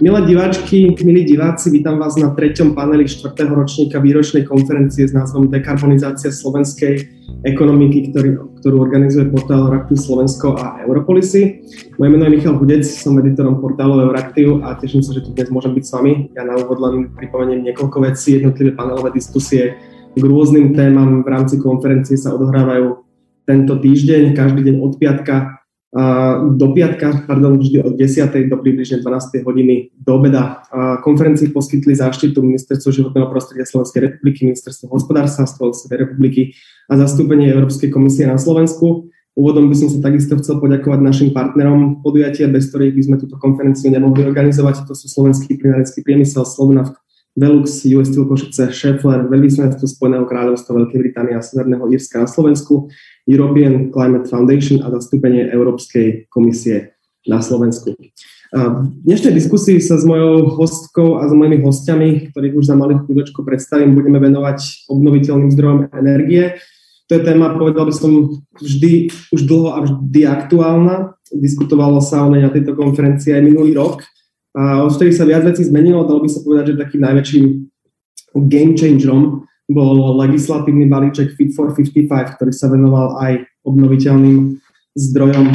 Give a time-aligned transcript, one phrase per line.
[0.00, 3.30] Milé diváčky, milí diváci, vítam vás na treťom paneli 4.
[3.46, 7.06] ročníka výročnej konferencie s názvom Dekarbonizácia slovenskej
[7.46, 11.62] ekonomiky, ktorý, ktorú organizuje portál Euraktiv Slovensko a Europolisy.
[11.94, 15.46] Moje meno je Michal Hudec, som editorom portálu Euraktiv a teším sa, že tu dnes
[15.54, 16.12] môžem byť s vami.
[16.34, 19.78] Ja na úvod len pripomeniem niekoľko vecí, jednotlivé panelové diskusie
[20.14, 22.98] k rôznym témam v rámci konferencie sa odohrávajú
[23.46, 25.63] tento týždeň, každý deň od piatka
[26.58, 28.50] do piatka, pardon, vždy od 10.
[28.50, 29.46] do približne 12.
[29.46, 30.66] hodiny do obeda.
[31.06, 36.58] Konferencii poskytli záštitu Ministerstvo životného prostredia Slovenskej republiky, Ministerstvo hospodárstva Slovenskej republiky
[36.90, 39.06] a zastúpenie Európskej komisie na Slovensku.
[39.38, 43.38] Úvodom by som sa takisto chcel poďakovať našim partnerom podujatia, bez ktorých by sme túto
[43.38, 44.86] konferenciu nemohli organizovať.
[44.90, 46.98] To sú Slovenský plinárenský priemysel, Slovnaft,
[47.34, 52.86] Velux, US Steel Košice, Schaeffler, Veľvyslanectvo Spojeného kráľovstva Veľkej Británie a Severného Írska na Slovensku,
[53.26, 56.94] European Climate Foundation a zastúpenie Európskej komisie
[57.26, 57.98] na Slovensku.
[58.54, 63.02] V dnešnej diskusii sa s mojou hostkou a s mojimi hostiami, ktorých už za malých
[63.02, 66.54] chvíľočku predstavím, budeme venovať obnoviteľným zdrojom energie.
[67.10, 68.30] To je téma, povedal by som,
[68.62, 71.18] vždy, už dlho a vždy aktuálna.
[71.34, 74.06] Diskutovalo sa o nej na tejto konferencii aj minulý rok.
[74.54, 77.44] A odtedy sa viac vecí zmenilo, dalo by sa povedať, že takým najväčším
[78.46, 84.60] game changerom bol legislatívny balíček Fit for 55, ktorý sa venoval aj obnoviteľným
[84.94, 85.48] zdrojom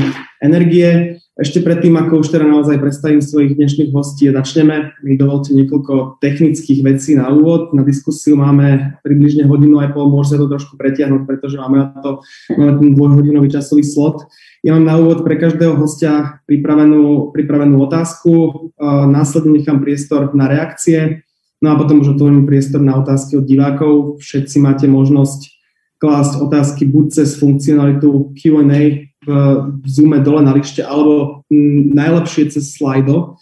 [0.44, 1.22] energie.
[1.40, 6.20] Ešte predtým, ako už teda naozaj predstavím svojich dnešných hostí a začneme, mi dovolte niekoľko
[6.20, 7.72] technických vecí na úvod.
[7.72, 11.96] Na diskusiu máme približne hodinu aj pol, môže sa to trošku pretiahnuť, pretože máme na
[12.04, 12.20] to
[12.59, 14.28] máme ten dvojhodinový časový slot.
[14.68, 18.76] Ja mám na úvod pre každého hostia pripravenú, pripravenú otázku,
[19.08, 21.24] následne nechám priestor na reakcie,
[21.64, 24.20] no a potom už otvorím priestor na otázky od divákov.
[24.20, 25.56] Všetci máte možnosť
[26.03, 31.45] klásť otázky buď cez funkcionalitu Q&A v Zoome dole na lište, alebo
[31.94, 33.38] najlepšie cez Slido,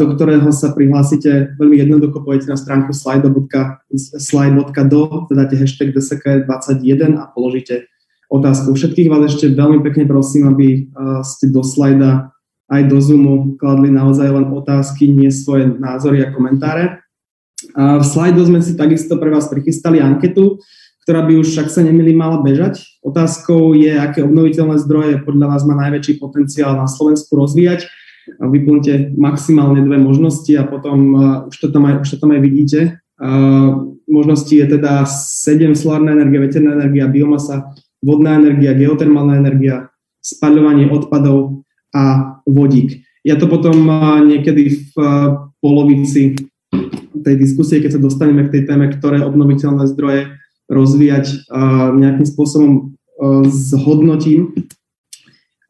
[0.00, 7.92] do ktorého sa prihlásite veľmi jednoducho, pojete na stránku slide.do, teda hashtag DSK21 a položíte
[8.32, 8.72] otázku.
[8.72, 10.88] Všetkých vás ešte veľmi pekne prosím, aby
[11.22, 12.32] ste do slajda
[12.64, 17.04] aj do Zoomu kladli naozaj len otázky, nie svoje názory a komentáre.
[17.76, 20.64] V slajdu sme si takisto pre vás prichystali anketu,
[21.04, 22.80] ktorá by už, ak sa nemili, mala bežať.
[23.04, 27.84] Otázkou je, aké obnoviteľné zdroje podľa vás má najväčší potenciál na Slovensku rozvíjať.
[28.40, 31.22] Vyplňte maximálne dve možnosti a potom uh,
[31.52, 32.80] už, to tam aj, už to tam aj vidíte.
[33.20, 39.92] Uh, možnosti je teda 7 solárna energia, veterná energia, biomasa, vodná energia, geotermálna energia,
[40.24, 43.04] spaľovanie odpadov a vodík.
[43.28, 43.88] Ja to potom
[44.24, 44.94] niekedy v
[45.60, 46.36] polovici
[47.24, 51.50] tej diskusie, keď sa dostaneme k tej téme, ktoré obnoviteľné zdroje rozvíjať,
[51.96, 52.96] nejakým spôsobom
[53.48, 54.54] zhodnotím.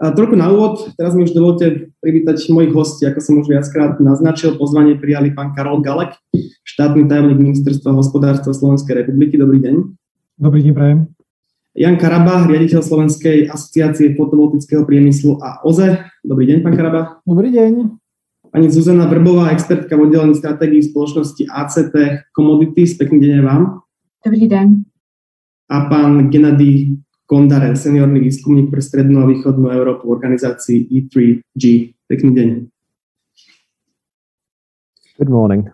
[0.03, 4.03] A trošku na úvod, teraz mi už dovolte privítať mojich hostí, ako som už viackrát
[4.03, 6.19] naznačil, pozvanie prijali pán Karol Galek,
[6.67, 9.39] štátny tajomník Ministerstva hospodárstva Slovenskej republiky.
[9.39, 9.75] Dobrý deň.
[10.35, 10.99] Dobrý deň, prajem.
[11.75, 16.07] Jan Karaba, riaditeľ Slovenskej asociácie fotovoltického priemyslu a OZE.
[16.23, 17.01] Dobrý deň, pán Karaba.
[17.27, 17.99] Dobrý deň.
[18.51, 21.95] Pani Zuzana Vrbová, expertka v oddelení stratégií spoločnosti ACT
[22.31, 22.95] Commodities.
[22.95, 23.63] Pekný deň aj vám.
[24.25, 24.89] Dobrý deň.
[25.69, 26.97] A pán Gennady
[27.29, 31.93] Kondare, seniorný výskumník pre strednú a východnú Európu v organizácii E3G.
[32.09, 32.49] Pekný deň.
[35.21, 35.69] Good morning.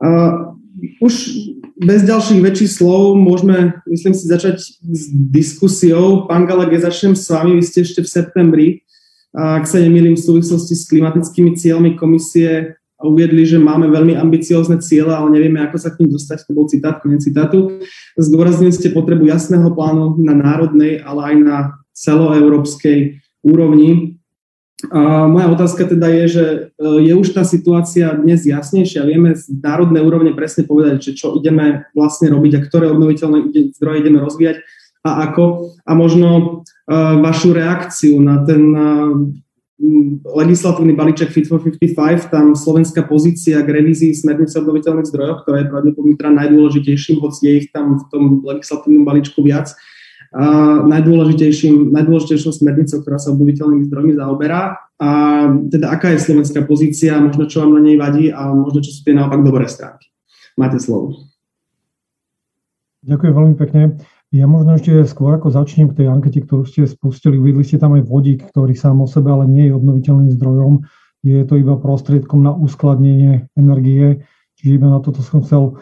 [0.00, 0.56] Uh,
[1.04, 1.36] už
[1.76, 6.24] bez ďalších väčších slov môžeme, myslím si, začať s diskusiou.
[6.24, 7.60] Pán Galak, ja začnem s vami.
[7.60, 8.66] Vy ste ešte v septembri,
[9.36, 15.12] ak sa nemýlim, v súvislosti s klimatickými cieľmi komisie uviedli, že máme veľmi ambiciózne ciele,
[15.12, 16.48] ale nevieme, ako sa k ním dostať.
[16.48, 17.84] To bol citát, koniec citátu.
[18.16, 21.56] Zdôraznili ste potrebu jasného plánu na národnej, ale aj na
[21.92, 24.20] celoeurópskej úrovni.
[24.92, 26.44] A moja otázka teda je, že
[26.76, 31.32] e, je už tá situácia dnes jasnejšia, vieme z národnej úrovne presne povedať, že čo
[31.40, 34.60] ideme vlastne robiť a ktoré obnoviteľné zdroje ideme rozvíjať
[35.06, 35.72] a ako.
[35.86, 39.14] A možno uh, vašu reakciu na ten uh,
[40.24, 45.70] legislatívny balíček Fit for 55, tam slovenská pozícia k revízii smernice obnoviteľných zdrojov, ktorá je
[45.70, 49.76] pravdepodobne teda najdôležitejším, hoci je ich tam v tom legislatívnom balíčku viac,
[50.36, 54.76] a najdôležitejším, najdôležitejšou smernicou, ktorá sa obnoviteľnými zdrojmi zaoberá.
[55.00, 55.08] A
[55.70, 59.00] teda aká je slovenská pozícia, možno čo vám na nej vadí a možno čo sú
[59.06, 60.12] tie naopak dobré stránky.
[60.58, 61.30] Máte slovo.
[63.06, 63.82] Ďakujem veľmi pekne.
[64.34, 67.94] Ja možno ešte skôr ako začnem k tej ankete, ktorú ste spustili, uvidli ste tam
[67.94, 70.82] aj vodík, ktorý sám o sebe ale nie je obnoviteľným zdrojom.
[71.22, 74.26] Je to iba prostriedkom na uskladnenie energie.
[74.58, 75.78] Čiže iba na toto som chcel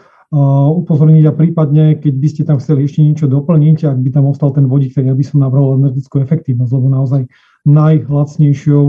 [0.83, 4.51] upozorniť a prípadne, keď by ste tam chceli ešte niečo doplniť, ak by tam ostal
[4.51, 7.21] ten vodík, tak ja by som nabral energetickú efektívnosť, lebo naozaj
[7.63, 8.85] najlacnejšou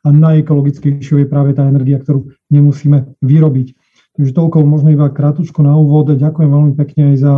[0.00, 3.79] a najekologickejšou je práve tá energia, ktorú nemusíme vyrobiť.
[4.20, 6.12] Takže toľko možno iba krátko na úvod.
[6.12, 7.34] Ďakujem veľmi pekne aj za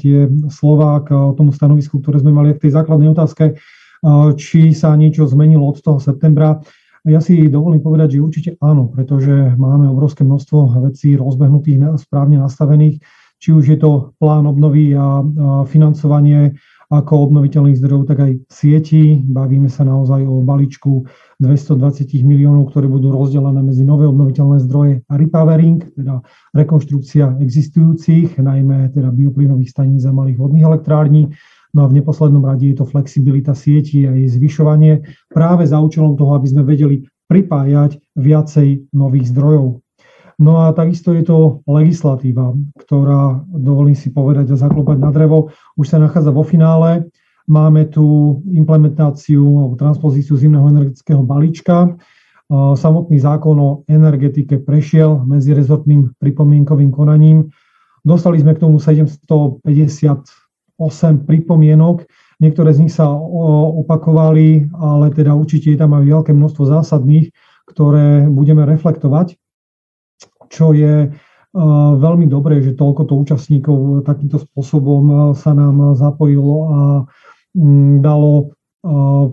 [0.00, 3.60] tie slova k tomu stanovisku, ktoré sme mali k tej základnej otázke,
[4.40, 6.64] či sa niečo zmenilo od toho septembra.
[7.04, 13.04] Ja si dovolím povedať, že určite áno, pretože máme obrovské množstvo vecí rozbehnutých, správne nastavených,
[13.36, 15.20] či už je to plán obnovy a
[15.68, 16.56] financovanie
[16.90, 19.20] ako obnoviteľných zdrojov, tak aj sieti.
[19.20, 21.04] Bavíme sa naozaj o balíčku
[21.40, 26.24] 220 miliónov, ktoré budú rozdelené medzi nové obnoviteľné zdroje a repowering, teda
[26.56, 31.32] rekonštrukcia existujúcich, najmä teda bioplynových staníc a malých vodných elektrární.
[31.74, 36.14] No a v neposlednom rade je to flexibilita sieti a jej zvyšovanie práve za účelom
[36.14, 39.83] toho, aby sme vedeli pripájať viacej nových zdrojov.
[40.38, 45.86] No a takisto je to legislatíva, ktorá, dovolím si povedať a zaklopať na drevo, už
[45.94, 47.06] sa nachádza vo finále.
[47.46, 51.94] Máme tu implementáciu alebo transpozíciu zimného energetického balíčka.
[52.50, 57.52] Samotný zákon o energetike prešiel medzirezortným pripomienkovým konaním.
[58.02, 59.62] Dostali sme k tomu 758
[61.24, 62.08] pripomienok.
[62.42, 67.30] Niektoré z nich sa opakovali, ale teda určite je tam aj veľké množstvo zásadných,
[67.70, 69.38] ktoré budeme reflektovať
[70.54, 71.18] čo je uh,
[71.98, 76.80] veľmi dobré, že toľko to účastníkov takýmto spôsobom uh, sa nám zapojilo a
[77.58, 78.54] mm, dalo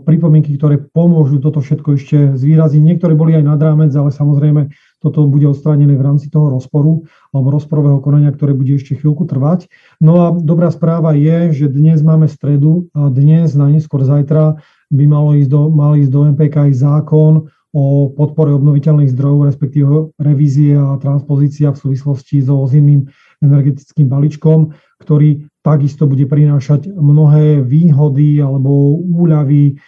[0.07, 2.79] pripomienky, ktoré pomôžu toto všetko ešte zvýraziť.
[2.79, 4.71] Niektoré boli aj nad rámec, ale samozrejme
[5.03, 7.03] toto bude odstránené v rámci toho rozporu
[7.35, 9.67] alebo rozporového konania, ktoré bude ešte chvíľku trvať.
[9.99, 15.03] No a dobrá správa je, že dnes máme stredu a dnes, na neskôr zajtra, by
[15.03, 20.75] malo ísť do, mal ísť do MPK aj zákon o podpore obnoviteľných zdrojov, respektíve revízie
[20.75, 23.07] a transpozícia v súvislosti so zimným
[23.39, 29.79] energetickým balíčkom, ktorý takisto bude prinášať mnohé výhody alebo úľavy,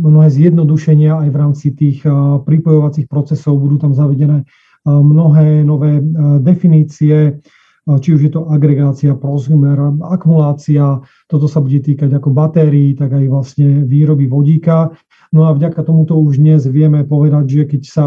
[0.00, 2.00] mnohé zjednodušenia aj v rámci tých
[2.48, 3.60] pripojovacích procesov.
[3.60, 4.48] Budú tam zavedené
[4.88, 6.00] mnohé nové
[6.40, 7.36] definície,
[7.86, 9.78] či už je to agregácia, prosumer,
[10.10, 10.98] akumulácia,
[11.30, 14.90] toto sa bude týkať ako batérií, tak aj vlastne výroby vodíka.
[15.32, 18.06] No a vďaka tomuto už dnes vieme povedať, že keď sa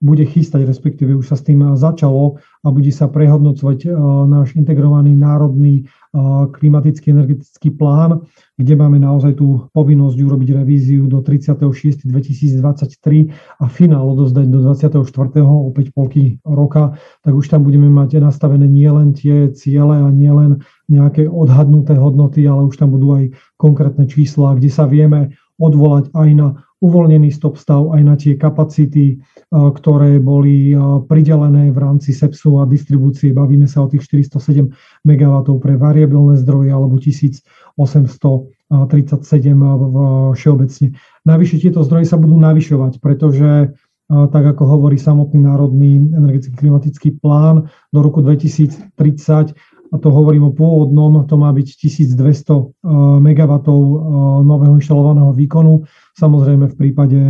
[0.00, 3.88] bude chystať, respektíve už sa s tým začalo a bude sa prehodnocovať e,
[4.32, 5.92] náš integrovaný národný e,
[6.56, 8.24] klimatický energetický plán,
[8.56, 12.08] kde máme naozaj tú povinnosť urobiť revíziu do 36.2023
[13.60, 15.04] a finál odozdať do 24.
[15.44, 21.28] opäť polky roka, tak už tam budeme mať nastavené nielen tie ciele a nielen nejaké
[21.28, 26.48] odhadnuté hodnoty, ale už tam budú aj konkrétne čísla, kde sa vieme odvolať aj na
[26.80, 29.20] uvoľnený stop stav, aj na tie kapacity,
[29.52, 30.72] ktoré boli
[31.04, 33.36] pridelené v rámci SEPSu a distribúcie.
[33.36, 34.72] Bavíme sa o tých 407
[35.04, 38.48] MW pre variabilné zdroje alebo 1837
[40.32, 40.86] všeobecne.
[41.28, 43.76] Navyše tieto zdroje sa budú navyšovať, pretože
[44.08, 48.90] tak ako hovorí samotný Národný energetický klimatický plán, do roku 2030
[49.90, 52.86] a to hovorím o pôvodnom, to má byť 1200
[53.20, 53.52] MW
[54.46, 55.82] nového inštalovaného výkonu.
[56.14, 57.20] Samozrejme v prípade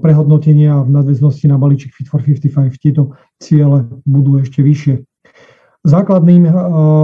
[0.00, 5.04] prehodnotenia v nadväznosti na balíček Fit for 55 tieto ciele budú ešte vyššie.
[5.84, 6.48] Základným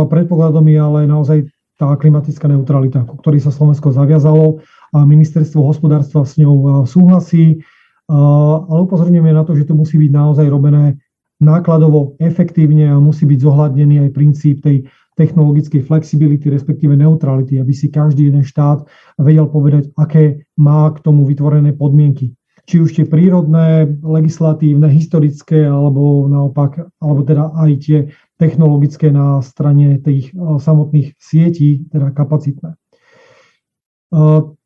[0.08, 4.60] predpokladom je ale naozaj tá klimatická neutralita, ku ktorej sa Slovensko zaviazalo
[4.92, 7.60] a ministerstvo hospodárstva s ňou súhlasí,
[8.08, 11.00] ale upozorňujeme na to, že to musí byť naozaj robené
[11.40, 17.92] nákladovo efektívne a musí byť zohľadnený aj princíp tej technologickej flexibility, respektíve neutrality, aby si
[17.92, 18.84] každý jeden štát
[19.20, 22.32] vedel povedať, aké má k tomu vytvorené podmienky.
[22.64, 27.98] Či už tie prírodné, legislatívne, historické, alebo naopak, alebo teda aj tie
[28.38, 32.78] technologické na strane tých samotných sietí, teda kapacitné.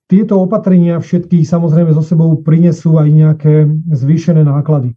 [0.05, 3.55] Tieto opatrenia všetky samozrejme so sebou prinesú aj nejaké
[3.91, 4.95] zvýšené náklady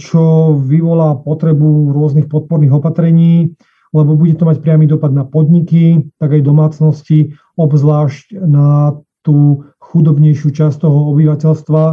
[0.00, 3.52] čo vyvolá potrebu rôznych podporných opatrení,
[3.92, 10.52] lebo bude to mať priamy dopad na podniky, tak aj domácnosti, obzvlášť na tú chudobnejšiu
[10.52, 11.84] časť toho obyvateľstva,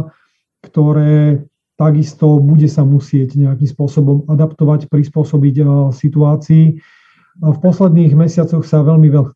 [0.64, 5.54] ktoré takisto bude sa musieť nejakým spôsobom adaptovať, prispôsobiť
[5.90, 6.64] situácii.
[7.42, 9.26] V posledných mesiacoch sa veľmi, veľ,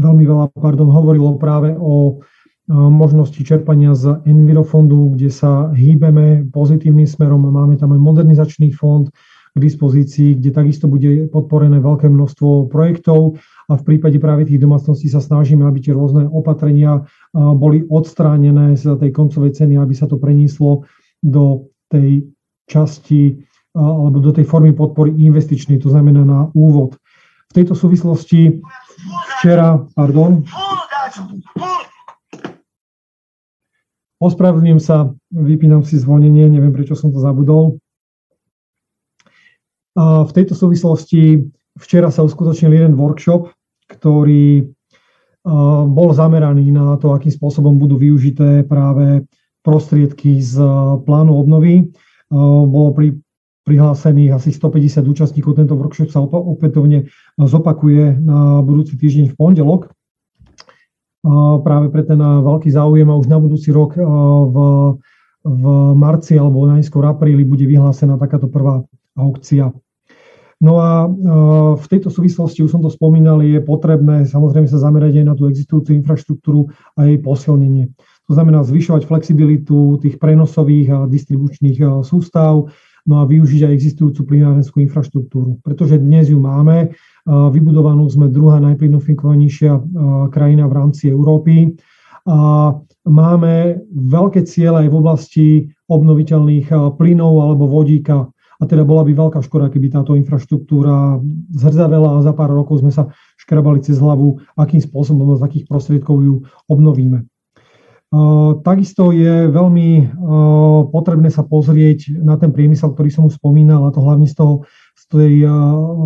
[0.00, 2.24] veľmi veľa pardon, hovorilo práve o
[2.70, 7.42] možnosti čerpania z Envirofondu, kde sa hýbeme pozitívnym smerom.
[7.50, 9.10] Máme tam aj modernizačný fond
[9.52, 13.36] k dispozícii, kde takisto bude podporené veľké množstvo projektov
[13.68, 17.04] a v prípade práve tých domácností sa snažíme, aby tie rôzne opatrenia
[17.36, 20.88] boli odstránené z tej koncovej ceny, aby sa to prenieslo
[21.20, 22.24] do tej
[22.64, 23.44] časti
[23.76, 26.96] alebo do tej formy podpory investičnej, to znamená na úvod.
[27.52, 28.64] V tejto súvislosti
[29.36, 30.44] včera, pardon,
[34.22, 37.82] Ospravedlňujem sa, vypínam si zvonenie, neviem prečo som to zabudol.
[39.98, 41.42] A v tejto súvislosti
[41.74, 43.50] včera sa uskutočnil jeden workshop,
[43.90, 44.70] ktorý
[45.90, 49.26] bol zameraný na to, akým spôsobom budú využité práve
[49.66, 50.62] prostriedky z
[51.02, 51.90] plánu obnovy.
[52.70, 53.18] Bolo pri,
[53.66, 55.58] prihlásených asi 150 účastníkov.
[55.58, 59.90] Tento workshop sa opätovne zopakuje na budúci týždeň v pondelok
[61.62, 64.56] práve pre ten veľký záujem a už na budúci rok v,
[65.46, 65.64] v
[65.94, 68.82] marci alebo najskôr apríli bude vyhlásená takáto prvá
[69.14, 69.70] aukcia.
[70.62, 71.10] No a
[71.74, 75.50] v tejto súvislosti, už som to spomínal, je potrebné samozrejme sa zamerať aj na tú
[75.50, 77.90] existujúcu infraštruktúru a jej posilnenie.
[78.30, 82.70] To znamená zvyšovať flexibilitu tých prenosových a distribučných sústav,
[83.02, 85.58] no a využiť aj existujúcu plynárenskú infraštruktúru.
[85.66, 86.94] Pretože dnes ju máme,
[87.28, 89.72] vybudovanú sme druhá najplynofikovanejšia
[90.34, 91.78] krajina v rámci Európy
[92.26, 92.70] a
[93.06, 95.46] máme veľké ciele aj v oblasti
[95.90, 98.30] obnoviteľných plynov alebo vodíka.
[98.62, 101.18] A teda bola by veľká škoda, keby táto infraštruktúra
[101.50, 103.10] zhrdzavela a za pár rokov sme sa
[103.42, 106.34] škrabali cez hlavu, akým spôsobom a z akých prostriedkov ju
[106.70, 107.26] obnovíme.
[108.62, 110.14] Takisto je veľmi
[110.94, 114.62] potrebné sa pozrieť na ten priemysel, ktorý som už spomínal, a to hlavne z toho,
[115.02, 115.34] z, tej,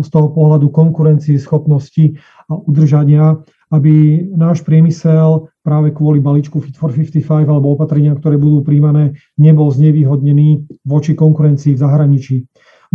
[0.01, 2.17] z toho pohľadu konkurencie, schopnosti
[2.49, 3.37] a udržania,
[3.69, 9.67] aby náš priemysel práve kvôli balíčku Fit for 55 alebo opatrenia, ktoré budú príjmané, nebol
[9.69, 12.35] znevýhodnený voči konkurencii v zahraničí.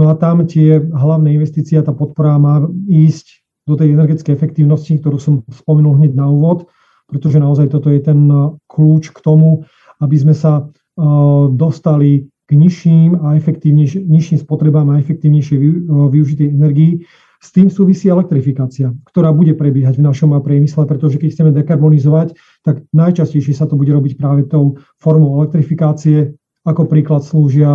[0.01, 5.21] No a tam tie hlavné investície, tá podpora má ísť do tej energetickej efektívnosti, ktorú
[5.21, 6.67] som spomenul hneď na úvod,
[7.07, 9.69] pretože naozaj toto je ten uh, kľúč k tomu,
[10.01, 15.59] aby sme sa uh, dostali k nižším a efektívnejším, nižším spotrebám a efektívnejšej
[15.89, 17.07] využitej energii.
[17.43, 22.87] S tým súvisí elektrifikácia, ktorá bude prebiehať v našom priemysle, pretože keď chceme dekarbonizovať, tak
[22.95, 26.39] najčastejšie sa to bude robiť práve tou formou elektrifikácie.
[26.63, 27.67] Ako príklad slúžia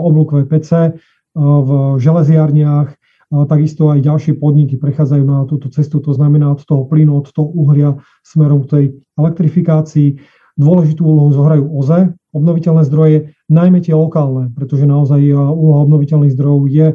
[0.00, 0.96] oblúkové PC
[1.36, 7.18] v železiarniach, Takisto aj ďalšie podniky prechádzajú na túto cestu, to znamená od toho plynu,
[7.18, 8.84] od toho uhlia smerom k tej
[9.18, 10.22] elektrifikácii.
[10.54, 16.86] Dôležitú úlohu zohrajú OZE, obnoviteľné zdroje, najmä tie lokálne, pretože naozaj úloha obnoviteľných zdrojov je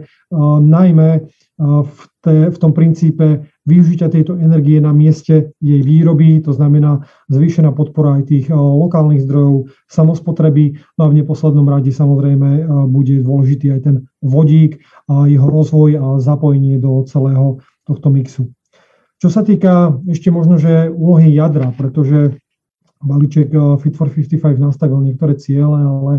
[0.62, 1.10] najmä
[1.62, 7.70] v, te, v tom princípe využitia tejto energie na mieste jej výroby, to znamená zvýšená
[7.72, 13.82] podpora aj tých lokálnych zdrojov, samospotreby, no a v neposlednom rade samozrejme bude dôležitý aj
[13.86, 18.50] ten vodík a jeho rozvoj a zapojenie do celého tohto mixu.
[19.22, 22.42] Čo sa týka ešte možno, že úlohy jadra, pretože
[23.02, 26.14] balíček Fit for 55 nastavil niektoré ciele, ale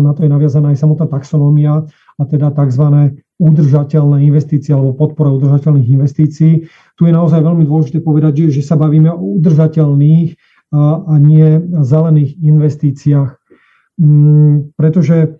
[0.00, 1.84] na to je naviazaná aj samotná taxonómia
[2.18, 6.68] a teda tzv udržateľné investície alebo podpora udržateľných investícií.
[6.68, 10.36] Tu je naozaj veľmi dôležité povedať, že, že sa bavíme o udržateľných
[10.76, 13.30] a, a nie zelených investíciách.
[13.96, 15.39] Mm, pretože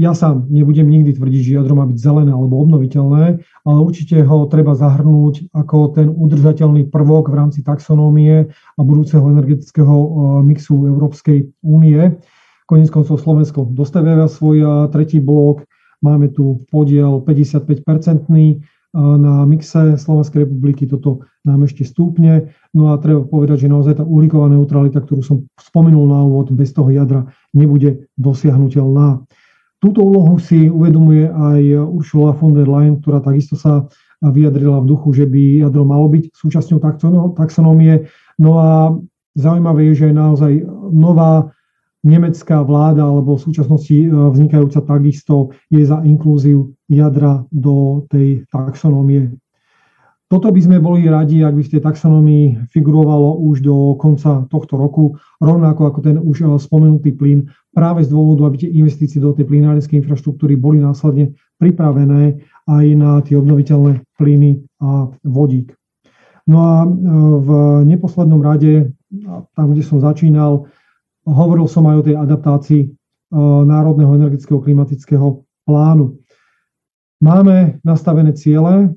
[0.00, 4.48] ja sám nebudem nikdy tvrdiť, že jadro má byť zelené alebo obnoviteľné, ale určite ho
[4.48, 9.94] treba zahrnúť ako ten udržateľný prvok v rámci taxonómie a budúceho energetického
[10.42, 12.16] mixu Európskej únie.
[12.64, 15.68] Koniec koncov Slovensko dostavia svoj tretí blok,
[16.02, 18.58] Máme tu podiel 55-percentný
[18.92, 22.50] na mixe Slovenskej republiky, toto nám ešte stúpne.
[22.74, 26.74] No a treba povedať, že naozaj tá uhlíková neutralita, ktorú som spomenul na úvod, bez
[26.74, 29.22] toho jadra nebude dosiahnutelná.
[29.82, 33.90] Túto úlohu si uvedomuje aj Ursula von der Leyen, ktorá takisto sa
[34.22, 36.78] vyjadrila v duchu, že by jadro malo byť súčasťou
[37.34, 38.06] taxonómie.
[38.38, 38.94] No a
[39.34, 40.52] zaujímavé je, že je naozaj
[40.94, 41.50] nová
[42.06, 49.30] nemecká vláda alebo v súčasnosti e, vznikajúca takisto je za inklúziu jadra do tej taxonómie.
[50.32, 54.80] Toto by sme boli radi, ak by v tej taxonómii figurovalo už do konca tohto
[54.80, 55.12] roku,
[55.44, 59.44] rovnako ako ten už e, spomenutý plyn, práve z dôvodu, aby tie investície do tej
[59.44, 65.76] plynárenskej infraštruktúry boli následne pripravené aj na tie obnoviteľné plyny a vodík.
[66.48, 66.88] No a e,
[67.36, 67.48] v
[67.92, 68.88] neposlednom rade,
[69.52, 70.64] tam, kde som začínal,
[71.22, 72.88] Hovoril som aj o tej adaptácii e,
[73.62, 76.18] Národného energetického klimatického plánu.
[77.22, 78.90] Máme nastavené ciele,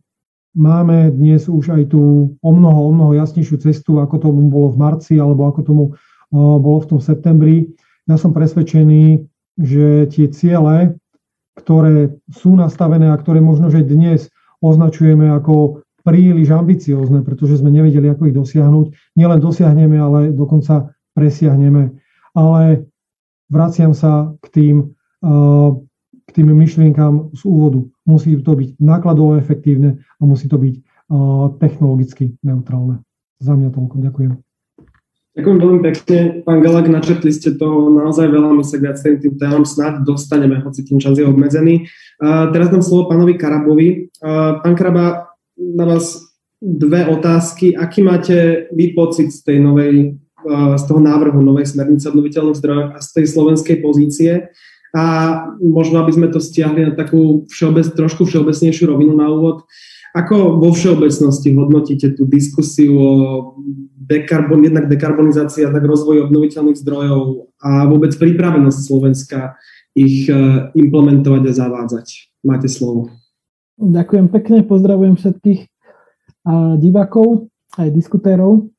[0.55, 4.79] máme dnes už aj tú o mnoho, o mnoho jasnejšiu cestu, ako tomu bolo v
[4.79, 5.83] marci alebo ako tomu
[6.33, 7.69] bolo v tom septembri.
[8.07, 9.27] Ja som presvedčený,
[9.59, 10.97] že tie ciele,
[11.59, 14.31] ktoré sú nastavené a ktoré možno, že dnes
[14.63, 22.01] označujeme ako príliš ambiciózne, pretože sme nevedeli, ako ich dosiahnuť, nielen dosiahneme, ale dokonca presiahneme
[22.35, 22.91] ale
[23.47, 24.75] vraciam sa k tým,
[25.23, 25.84] k
[26.35, 27.87] tým myšlienkám z úvodu.
[28.03, 30.75] Musí to byť nákladovo efektívne a musí to byť
[31.63, 32.99] technologicky neutrálne.
[33.39, 33.95] Za mňa toľko.
[34.03, 34.31] Ďakujem.
[35.35, 36.17] Ďakujem veľmi pekne.
[36.47, 40.87] Pán Galak, načrtli ste to naozaj veľa, my sa viac tým témam snad dostaneme, hoci
[40.87, 41.91] tým čas je obmedzený.
[42.23, 44.15] Uh, teraz dám slovo pánovi Karabovi.
[44.23, 46.23] Uh, pán Karaba, na vás
[46.63, 47.75] dve otázky.
[47.75, 50.15] Aký máte vy pocit z tej novej,
[50.47, 54.55] uh, z toho návrhu novej smernice obnoviteľných zdrojov a z tej slovenskej pozície?
[54.95, 55.03] A
[55.59, 59.67] možno, aby sme to stiahli na takú všeobec, trošku všeobecnejšiu rovinu na úvod,
[60.15, 63.11] ako vo všeobecnosti hodnotíte tú diskusiu o
[63.99, 69.59] dekarbon, jednak dekarbonizácii a tak rozvoji obnoviteľných zdrojov a vôbec pripravenosť Slovenska
[69.91, 72.07] ich e, implementovať a zavádzať?
[72.47, 73.11] Máte slovo.
[73.75, 75.67] Ďakujem pekne, pozdravujem všetkých
[76.79, 78.69] divákov aj diskutérov.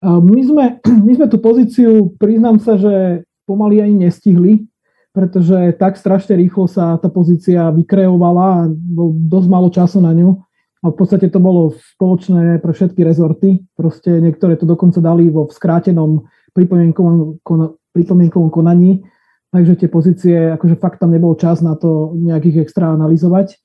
[0.00, 0.64] My sme,
[1.06, 4.69] my sme tú pozíciu, priznám sa, že pomaly ani nestihli
[5.10, 10.38] pretože tak strašne rýchlo sa tá pozícia vykreovala a bol dosť málo času na ňu.
[10.80, 13.60] A v podstate to bolo spoločné pre všetky rezorty.
[13.76, 16.24] Proste niektoré to dokonca dali vo skrátenom
[16.56, 17.44] pripomienkovom,
[17.92, 19.04] pripomienkovom konaní,
[19.52, 23.60] takže tie pozície, akože fakt tam nebol čas na to nejakých extra analyzovať.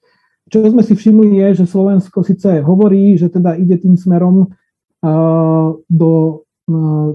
[0.45, 5.67] Čo sme si všimli je, že Slovensko síce hovorí, že teda ide tým smerom uh,
[5.89, 6.44] do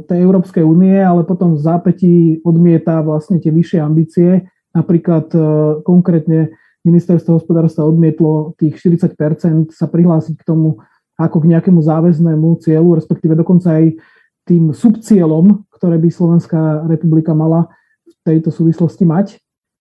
[0.07, 2.14] tej Európskej únie, ale potom v zápätí
[2.47, 4.47] odmieta vlastne tie vyššie ambície.
[4.71, 5.38] Napríklad e,
[5.83, 6.54] konkrétne
[6.87, 10.78] ministerstvo hospodárstva odmietlo tých 40 sa prihlásiť k tomu
[11.19, 13.99] ako k nejakému záväznému cieľu, respektíve dokonca aj
[14.47, 17.69] tým subcieľom, ktoré by Slovenská republika mala
[18.07, 19.37] v tejto súvislosti mať.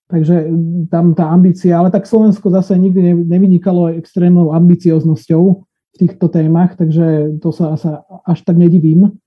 [0.09, 0.49] Takže
[0.89, 7.37] tam tá ambícia, ale tak Slovensko zase nikdy nevynikalo extrémnou ambicioznosťou v týchto témach, takže
[7.37, 9.21] to sa, sa až tak nedivím.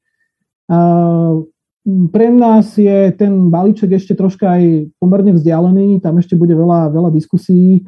[1.83, 7.11] Pre nás je ten balíček ešte troška aj pomerne vzdialený, tam ešte bude veľa, veľa
[7.11, 7.83] diskusí.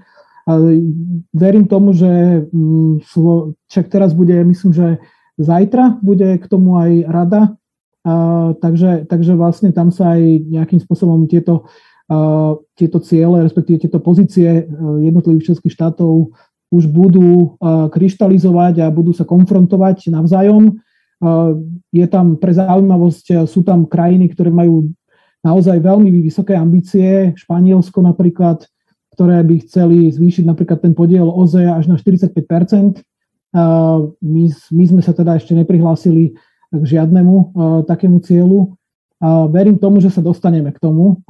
[1.33, 2.45] Verím tomu, že
[3.71, 4.99] však teraz bude, myslím, že
[5.39, 7.43] zajtra bude k tomu aj rada,
[8.61, 11.71] takže, takže vlastne tam sa aj nejakým spôsobom tieto,
[12.77, 14.63] tieto ciele, respektíve tieto pozície e,
[15.09, 16.37] jednotlivých českých štátov
[16.69, 20.77] už budú kryštalizovať a budú sa konfrontovať navzájom.
[21.95, 24.91] Je tam pre zaujímavosť, sú tam krajiny, ktoré majú
[25.45, 28.65] naozaj veľmi vysoké ambície, Španielsko napríklad,
[29.15, 32.35] ktoré by chceli zvýšiť napríklad ten podiel OZE až na 45
[34.19, 36.35] my, my sme sa teda ešte neprihlásili
[36.75, 37.55] k žiadnemu
[37.87, 38.75] takému cieľu.
[39.55, 41.23] Verím tomu, že sa dostaneme k tomu.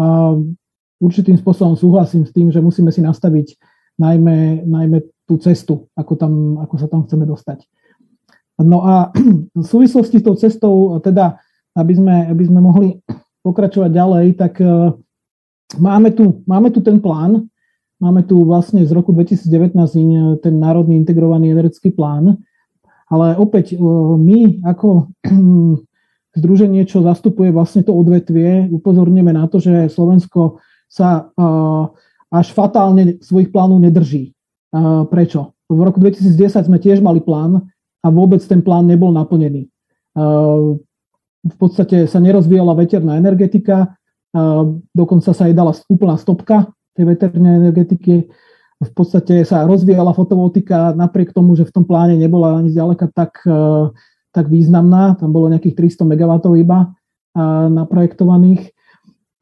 [0.96, 3.60] Určitým spôsobom súhlasím s tým, že musíme si nastaviť
[4.00, 6.32] najmä, najmä tú cestu, ako, tam,
[6.64, 7.68] ako sa tam chceme dostať.
[8.62, 9.10] No a
[9.62, 11.38] v súvislosti s tou cestou, teda,
[11.74, 12.88] aby sme, aby sme mohli
[13.42, 14.94] pokračovať ďalej, tak e,
[15.76, 17.44] máme tu, máme tu ten plán,
[17.98, 22.38] máme tu vlastne z roku 2019 ten Národný integrovaný energetický plán,
[23.10, 23.76] ale opäť e,
[24.16, 25.10] my ako
[26.38, 31.42] združenie, čo zastupuje vlastne to odvetvie, upozorníme na to, že Slovensko sa e,
[32.34, 34.34] až fatálne svojich plánov nedrží.
[35.06, 35.54] Prečo?
[35.70, 37.70] V roku 2010 sme tiež mali plán,
[38.04, 39.72] a vôbec ten plán nebol naplnený.
[41.44, 43.96] V podstate sa nerozvíjala veterná energetika,
[44.92, 48.28] dokonca sa jej dala úplná stopka tej veternej energetiky.
[48.84, 53.40] V podstate sa rozvíjala fotovoltika napriek tomu, že v tom pláne nebola ani zďaleka tak,
[54.30, 55.16] tak významná.
[55.16, 56.92] Tam bolo nejakých 300 MW iba
[57.72, 58.70] naprojektovaných.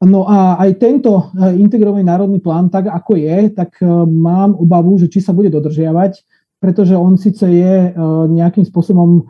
[0.03, 5.23] No a aj tento integrovaný národný plán, tak ako je, tak mám obavu, že či
[5.23, 6.19] sa bude dodržiavať
[6.63, 7.91] pretože on síce je e,
[8.31, 9.23] nejakým spôsobom e,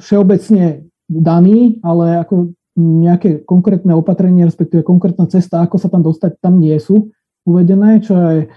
[0.00, 6.56] všeobecne daný, ale ako nejaké konkrétne opatrenie, respektíve konkrétna cesta, ako sa tam dostať, tam
[6.56, 7.12] nie sú
[7.44, 8.48] uvedené, čo je,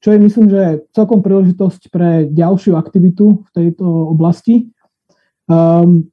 [0.00, 4.72] čo je myslím, že celkom príležitosť pre ďalšiu aktivitu v tejto oblasti.
[5.44, 6.08] Um,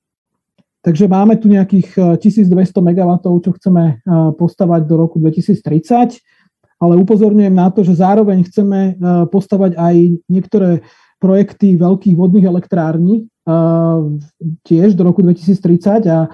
[0.84, 4.04] takže máme tu nejakých 1200 MW, čo chceme
[4.36, 6.20] postavať do roku 2030,
[6.76, 9.00] ale upozorňujem na to, že zároveň chceme
[9.32, 9.96] postavať aj
[10.28, 10.84] niektoré
[11.22, 13.30] projekty veľkých vodných elektrární
[14.66, 16.28] tiež do roku 2030 a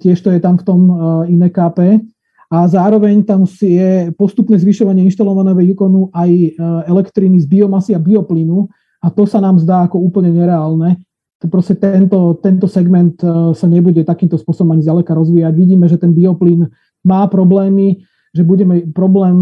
[0.00, 0.80] tiež to je tam v tom
[1.28, 2.04] INEKP.
[2.46, 6.54] A zároveň tam je postupné zvyšovanie inštalovaného výkonu aj
[6.86, 8.70] elektriny z biomasy a bioplynu
[9.02, 11.02] a to sa nám zdá ako úplne nereálne.
[11.42, 13.18] To proste tento, tento segment
[13.52, 15.52] sa nebude takýmto spôsobom ani zďaleka rozvíjať.
[15.52, 16.70] Vidíme, že ten bioplyn
[17.02, 19.36] má problémy, že budeme problém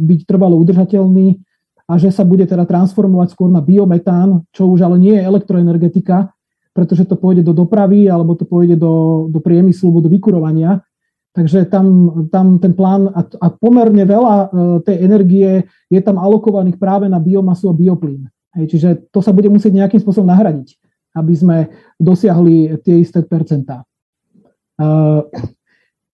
[0.00, 1.36] byť trvalo udržateľný
[1.84, 6.32] a že sa bude teda transformovať skôr na biometán, čo už ale nie je elektroenergetika,
[6.72, 10.80] pretože to pôjde do dopravy alebo to pôjde do, do priemyslu alebo do vykurovania.
[11.34, 11.86] Takže tam,
[12.30, 14.46] tam ten plán a, a pomerne veľa e,
[14.86, 15.50] tej energie
[15.90, 18.22] je tam alokovaných práve na biomasu a bioplyn.
[18.54, 20.78] Hej, čiže to sa bude musieť nejakým spôsobom nahradiť,
[21.18, 21.56] aby sme
[21.98, 23.82] dosiahli tie isté percentá.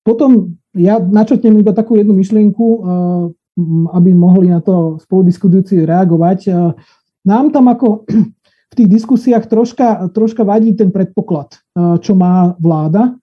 [0.00, 2.66] Potom ja načrtnem iba takú jednu myšlienku,
[3.92, 6.50] aby mohli na to spoludiskutujúci reagovať.
[7.26, 8.06] Nám tam ako
[8.70, 11.58] v tých diskusiách troška, troška vadí ten predpoklad,
[12.00, 13.18] čo má vláda.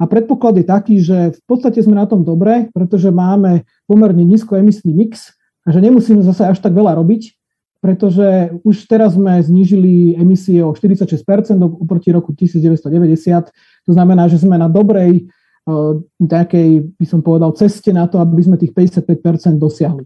[0.00, 4.96] A predpoklad je taký, že v podstate sme na tom dobre, pretože máme pomerne nízkoemisný
[4.96, 7.36] mix a že nemusíme zase až tak veľa robiť,
[7.84, 11.20] pretože už teraz sme znížili emisie o 46%
[11.60, 13.52] oproti roku 1990.
[13.88, 15.28] To znamená, že sme na dobrej
[16.18, 20.04] nejakej, by som povedal, ceste na to, aby sme tých 55% dosiahli.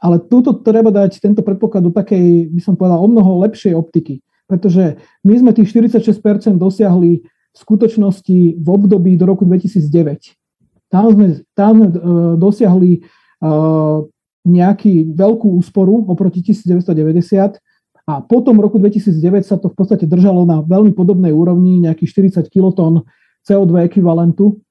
[0.00, 4.24] Ale túto treba dať tento predpoklad do takej, by som povedal, o mnoho lepšej optiky,
[4.48, 10.36] pretože my sme tých 46% dosiahli v skutočnosti v období do roku 2009.
[10.90, 11.88] Tam sme, tam sme
[12.38, 13.04] dosiahli
[14.40, 17.60] nejaký veľkú úsporu oproti 1990
[18.08, 22.48] a potom roku 2009 sa to v podstate držalo na veľmi podobnej úrovni, nejakých 40
[22.48, 23.04] kilotón
[23.50, 24.62] CO2 ekvivalentu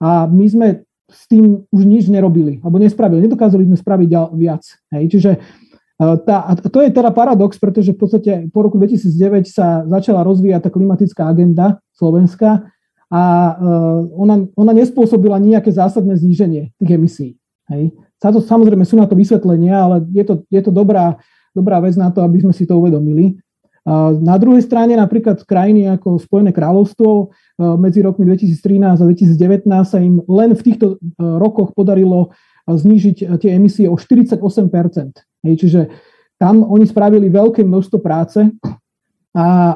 [0.00, 0.68] a my sme
[1.12, 4.64] s tým už nič nerobili, alebo nespravili, nedokázali sme spraviť viac.
[4.96, 5.04] Hej.
[5.12, 5.30] Čiže
[6.00, 10.66] tá, a to je teda paradox, pretože v podstate po roku 2009 sa začala rozvíjať
[10.66, 12.66] tá klimatická agenda Slovenska
[13.12, 13.22] a
[13.54, 17.28] uh, ona, ona nespôsobila nejaké zásadné zníženie tých emisí.
[17.70, 17.94] Hej.
[18.18, 21.20] samozrejme sú na to vysvetlenia, ale je to, je to dobrá,
[21.54, 23.38] dobrá vec na to, aby sme si to uvedomili.
[24.22, 29.98] Na druhej strane napríklad krajiny ako Spojené kráľovstvo uh, medzi rokmi 2013 a 2019 sa
[29.98, 32.30] im len v týchto rokoch podarilo
[32.70, 34.38] znížiť tie emisie o 48
[35.42, 35.80] Hej, čiže
[36.38, 38.38] tam oni spravili veľké množstvo práce.
[39.32, 39.74] A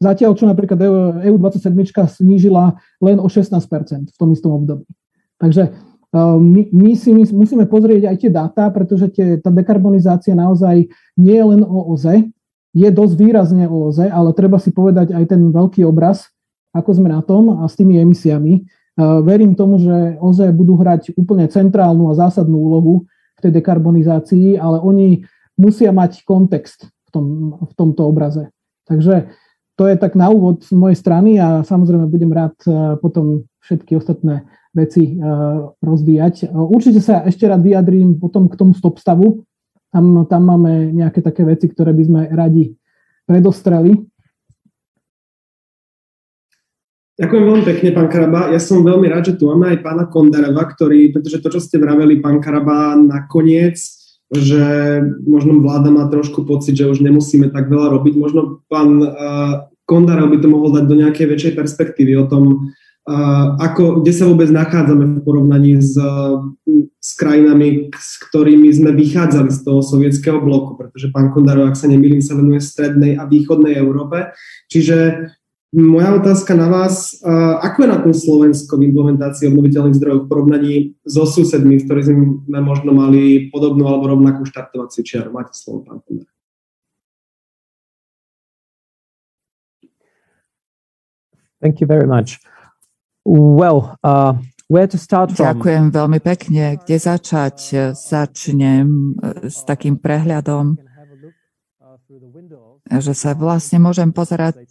[0.00, 0.80] zatiaľ, čo napríklad
[1.22, 1.70] EU27
[2.08, 3.60] snížila len o 16%
[4.08, 4.88] v tom istom období.
[5.36, 5.70] Takže
[6.16, 10.88] my, my si my musíme pozrieť aj tie dáta, pretože tie, tá dekarbonizácia naozaj
[11.20, 12.32] nie je len o OZE,
[12.70, 16.30] je dosť výrazne OZE, ale treba si povedať aj ten veľký obraz,
[16.70, 18.62] ako sme na tom a s tými emisiami.
[18.94, 22.94] Uh, verím tomu, že OZE budú hrať úplne centrálnu a zásadnú úlohu
[23.38, 25.24] v tej dekarbonizácii, ale oni
[25.58, 27.26] musia mať kontext v, tom,
[27.58, 28.52] v tomto obraze.
[28.86, 29.32] Takže
[29.80, 33.96] to je tak na úvod z mojej strany a samozrejme budem rád e, potom všetky
[33.96, 34.44] ostatné
[34.76, 35.24] veci e,
[35.80, 36.52] rozvíjať.
[36.52, 39.40] Určite sa ešte rád vyjadrím potom k tomu stop stavu.
[39.90, 42.74] Tam, tam máme nejaké také veci, ktoré by sme radi
[43.26, 43.98] predostreli.
[47.20, 48.48] Ďakujem veľmi pekne, pán Karaba.
[48.48, 51.76] Ja som veľmi rád, že tu máme aj pána Kondareva, ktorý, pretože to, čo ste
[51.76, 53.76] vraveli, pán Karaba, nakoniec,
[54.32, 54.64] že
[55.28, 58.14] možno vláda má trošku pocit, že už nemusíme tak veľa robiť.
[58.16, 62.72] Možno pán uh, Kondarev by to mohol dať do nejakej väčšej perspektívy o tom,
[63.58, 65.96] ako, kde sa vôbec nachádzame v porovnaní s,
[67.00, 71.88] s krajinami, s ktorými sme vychádzali z toho sovietského bloku, pretože pán Kondarov, ak sa
[71.88, 74.30] nemýlim, sa venuje strednej a východnej Európe.
[74.68, 75.26] Čiže
[75.70, 77.18] moja otázka na vás,
[77.62, 80.74] ako je na tom Slovensko v implementácii obnoviteľných zdrojov v porovnaní
[81.06, 85.30] so susedmi, s ktorými sme možno mali podobnú alebo rovnakú štartovaciu čiaru?
[85.30, 86.26] Máte slovo, pán Kondar.
[91.62, 92.40] Thank you very much.
[93.24, 95.44] Well, uh, where to start from?
[95.44, 96.80] Ďakujem veľmi pekne.
[96.80, 97.56] Kde začať?
[97.92, 100.90] Začnem s takým prehľadom
[102.90, 104.66] že sa vlastne môžem pozerať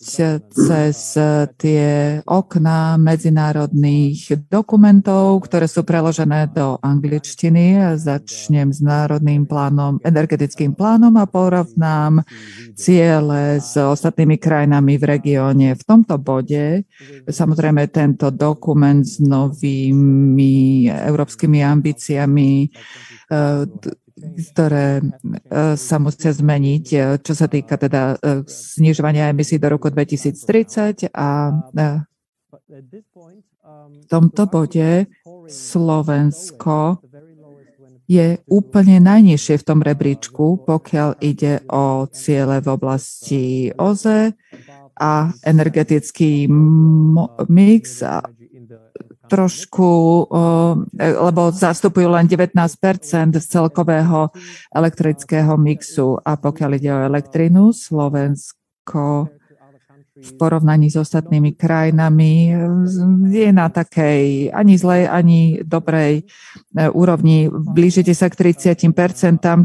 [0.51, 1.15] cez
[1.55, 1.85] tie
[2.27, 7.95] okná medzinárodných dokumentov, ktoré sú preložené do angličtiny.
[7.95, 12.27] Začnem s národným plánom, energetickým plánom a porovnám
[12.75, 15.79] ciele s ostatnými krajinami v regióne.
[15.79, 16.83] V tomto bode
[17.23, 22.67] samozrejme tento dokument s novými európskymi ambíciami
[24.53, 25.03] ktoré e,
[25.75, 31.27] sa musia zmeniť, e, čo sa týka teda e, znižovania emisí do roku 2030 a
[33.89, 35.05] v tomto bode
[35.49, 37.01] Slovensko
[38.09, 44.33] je úplne najnižšie v tom rebríčku, pokiaľ ide o ciele v oblasti OZE
[44.97, 46.49] a energetický
[47.45, 48.01] mix
[49.29, 50.25] trošku,
[50.97, 52.57] lebo zastupujú len 19
[53.37, 54.33] z celkového
[54.73, 56.17] elektrického mixu.
[56.17, 59.29] A pokiaľ ide o elektrinu, Slovensko
[60.19, 62.51] v porovnaní s ostatnými krajinami
[63.31, 66.23] je na takej ani zlej, ani dobrej e,
[66.91, 67.47] úrovni.
[67.49, 68.89] Blížite sa k 30%,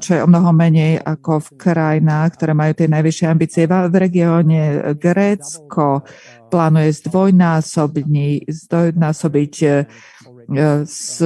[0.01, 4.95] čo je o mnoho menej ako v krajinách, ktoré majú tie najvyššie ambície v regióne
[4.95, 6.07] Grécko,
[6.55, 6.95] plánuje
[8.47, 9.91] zdvojnásobiť eh,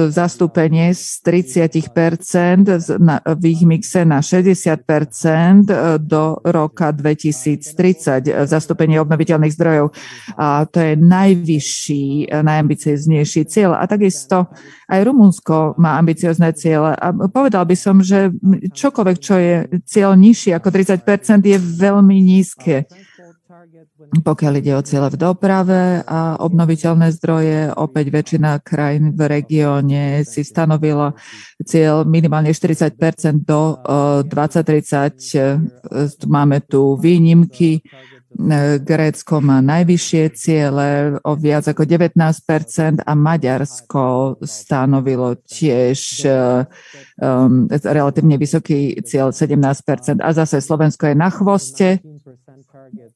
[0.09, 2.79] zastúpenie z 30%
[3.39, 4.79] v ich mixe na 60%
[5.99, 9.91] do roka 2030, zastúpenie obnoviteľných zdrojov.
[10.39, 13.75] A to je najvyšší, najambicioznejší cieľ.
[13.75, 14.51] A takisto
[14.89, 16.95] aj Rumunsko má ambiciozne ciele.
[16.97, 18.33] A povedal by som, že
[18.73, 19.55] čokoľvek, čo je
[19.85, 22.89] cieľ nižší ako 30%, je veľmi nízke
[24.23, 30.43] pokiaľ ide o cieľe v doprave a obnoviteľné zdroje, opäť väčšina krajín v regióne si
[30.43, 31.13] stanovila
[31.63, 33.79] cieľ minimálne 40% do
[34.27, 36.27] 2030.
[36.27, 37.81] Máme tu výnimky.
[38.85, 49.01] Grécko má najvyššie ciele o viac ako 19% a Maďarsko stanovilo tiež um, relatívne vysoký
[49.01, 52.05] cieľ 17% a zase Slovensko je na chvoste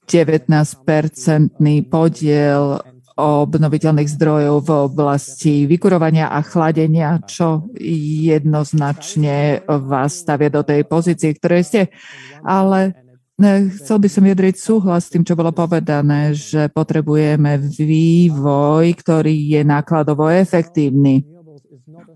[0.07, 2.81] 19-percentný podiel
[3.13, 11.61] obnoviteľných zdrojov v oblasti vykurovania a chladenia, čo jednoznačne vás stavia do tej pozície, ktoré
[11.61, 11.93] ste.
[12.41, 12.97] Ale
[13.37, 19.33] e, chcel by som vyjadriť súhlas s tým, čo bolo povedané, že potrebujeme vývoj, ktorý
[19.33, 21.21] je nákladovo efektívny.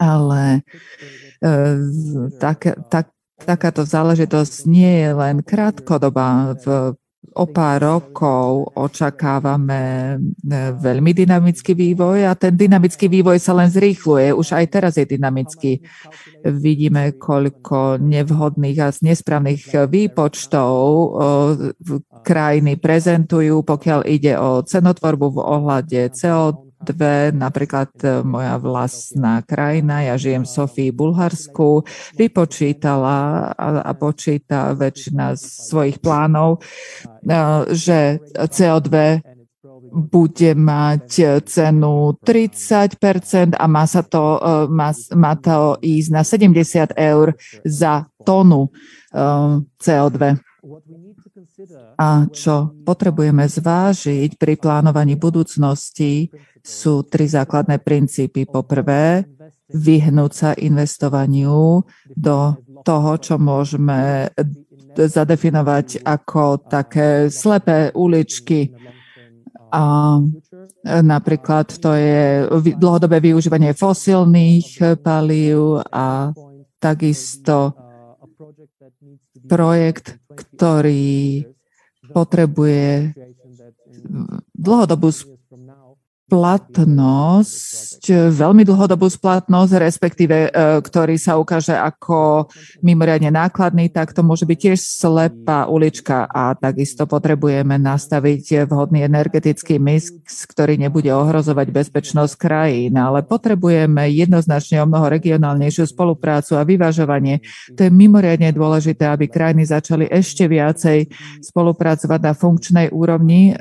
[0.01, 0.65] Ale
[1.37, 1.51] e,
[2.41, 6.57] tak, tak, takáto záležitosť nie je len krátkodobá.
[6.57, 6.97] V
[7.37, 14.33] o pár rokov očakávame e, veľmi dynamický vývoj a ten dynamický vývoj sa len zrýchluje.
[14.33, 15.79] Už aj teraz je dynamický.
[16.43, 20.69] Vidíme, koľko nevhodných a nesprávnych výpočtov
[22.25, 30.05] krajiny prezentujú, pokiaľ ide o cenotvorbu v ohľade CO2 dve, napríklad e, moja vlastná krajina,
[30.05, 31.83] ja žijem v Sofii, Bulharsku,
[32.15, 37.39] vypočítala a, a počíta väčšina svojich plánov, e,
[37.73, 39.21] že CO2
[39.87, 46.93] bude mať cenu 30% a má, sa to, e, má, má to ísť na 70
[46.93, 47.33] eur
[47.65, 48.69] za tonu
[49.81, 50.19] CO2.
[51.97, 56.29] A čo potrebujeme zvážiť pri plánovaní budúcnosti,
[56.67, 58.43] sú tri základné princípy.
[58.43, 59.23] Poprvé,
[59.71, 62.37] vyhnúť sa investovaniu do
[62.83, 64.27] toho, čo môžeme
[64.97, 68.75] zadefinovať ako také slepé uličky.
[69.71, 70.15] A
[70.83, 76.31] napríklad to je dlhodobé využívanie fosílnych palív a
[76.79, 77.75] takisto
[79.47, 81.43] projekt, ktorý
[82.11, 83.11] potrebuje
[84.55, 85.11] dlhodobú
[86.27, 88.03] splatnosť,
[88.35, 92.51] veľmi dlhodobú splatnosť, respektíve e, ktorý sa ukáže ako
[92.83, 99.79] mimoriadne nákladný, tak to môže byť tiež slepá ulička a takisto potrebujeme nastaviť vhodný energetický
[99.79, 100.11] mix,
[100.51, 107.39] ktorý nebude ohrozovať bezpečnosť krajín, ale potrebujeme jednoznačne o mnoho regionálnejšiu spoluprácu a vyvažovanie.
[107.79, 111.07] To je mimoriadne dôležité, aby krajiny začali ešte viacej
[111.39, 113.55] spolupracovať na funkčnej úrovni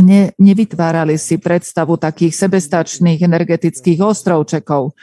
[0.00, 4.96] ne, nevytvárali si predstavu takých sebestačných energetických ostrovčekov.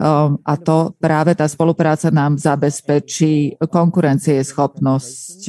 [0.00, 5.40] Um, a to práve tá spolupráca nám zabezpečí konkurencieschopnosť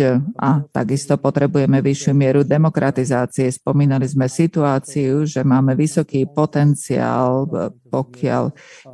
[0.41, 3.54] a takisto potrebujeme vyššiu mieru demokratizácie.
[3.54, 7.46] Spomínali sme situáciu, že máme vysoký potenciál,
[7.91, 8.44] pokiaľ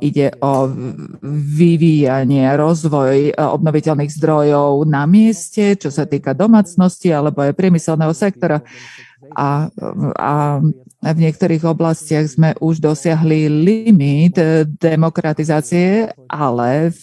[0.04, 0.68] ide o
[1.58, 8.60] vyvíjanie rozvoj obnoviteľných zdrojov na mieste, čo sa týka domácnosti alebo aj priemyselného sektora
[9.36, 9.68] a,
[10.16, 10.32] a
[10.98, 14.34] v niektorých oblastiach sme už dosiahli limit
[14.82, 17.02] demokratizácie, ale v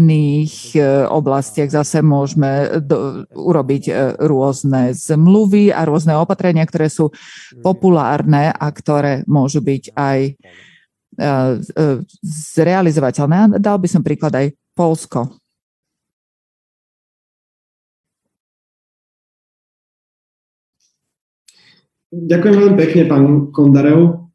[0.00, 0.80] iných e,
[1.12, 3.92] oblastiach zase môžeme do, urobiť e,
[4.24, 7.12] rôzne zmluvy a rôzne opatrenia, ktoré sú
[7.60, 10.32] populárne a ktoré môžu byť aj e,
[12.56, 13.60] zrealizovateľné.
[13.60, 15.43] Dal by som príklad aj Polsko.
[22.14, 24.30] Ďakujem veľmi pekne, pán Kondarev.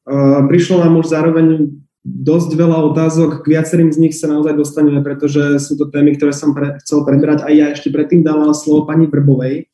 [0.52, 1.72] Prišlo nám už zároveň
[2.04, 6.36] dosť veľa otázok, k viacerým z nich sa naozaj dostaneme, pretože sú to témy, ktoré
[6.36, 9.72] som pre, chcel prebrať a ja ešte predtým dávala slovo pani Vrbovej.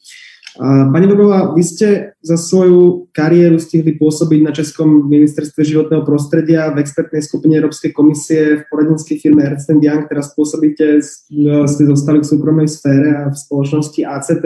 [0.56, 6.80] Pani Vrbová, vy ste za svoju kariéru stihli pôsobiť na Českom ministerstve životného prostredia v
[6.80, 12.72] expertnej skupine Európskej komisie v poradenskej firme Ernst Young, teraz pôsobíte, ste zostali v súkromnej
[12.72, 14.46] sfére a v spoločnosti ACT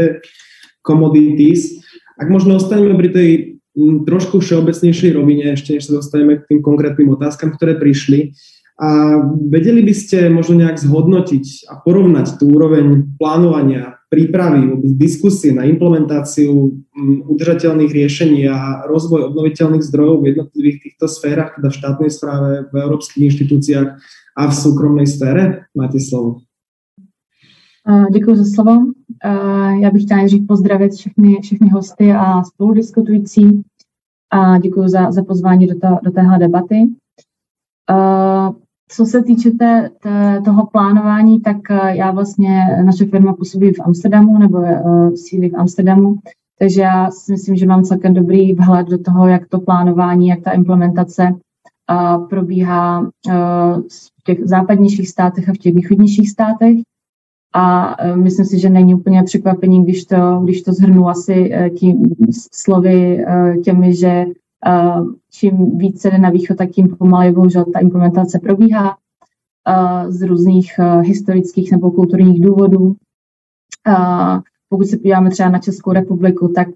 [0.82, 1.78] Commodities.
[2.20, 3.30] Ak možno ostaneme pri tej
[3.80, 8.36] mm, trošku všeobecnejšej rovine, ešte než sa dostaneme k tým konkrétnym otázkam, ktoré prišli.
[8.80, 9.20] A
[9.52, 16.76] vedeli by ste možno nejak zhodnotiť a porovnať tú úroveň plánovania, prípravy, diskusie na implementáciu
[16.92, 22.50] mm, udržateľných riešení a rozvoj obnoviteľných zdrojov v jednotlivých týchto sférach, teda v štátnej správe,
[22.68, 23.90] v európskych inštitúciách
[24.36, 25.72] a v súkromnej sfére?
[25.76, 26.49] Máte slovo.
[28.12, 28.72] Děkuji za slovo.
[29.82, 33.64] Já bych chtěla nejdřív pozdravit všechny, všechny hosty a spoludiskutující
[34.32, 36.90] a děkuji za, za pozvání do, to, do téhle debaty.
[38.92, 43.80] Co se týče té, té, toho plánování, tak eh, já vlastně, naše firma působí v
[43.80, 46.16] Amsterdamu nebo uh, sídlí v Amsterdamu,
[46.60, 50.42] takže já si myslím, že mám celkem dobrý vhled do toho, jak to plánování, jak
[50.42, 53.10] ta implementace uh, probíhá
[54.20, 56.78] v těch západnějších státech a v těch východnějších státech.
[57.54, 61.70] A uh, myslím si, že není úplně překvapení, když to, když to zhrnu asi uh,
[61.70, 62.04] tím
[62.54, 64.26] slovy uh, těmi, že
[65.32, 68.98] čím více jde na východ, tak tím pomaleji bohužel ta implementace probíhá
[70.08, 72.96] z různých historických nebo kulturních důvodů.
[74.70, 76.68] Pokud se podíváme třeba na Českou republiku, tak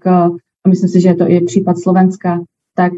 [0.68, 2.40] myslím si, že je to i případ Slovenska,
[2.76, 2.92] tak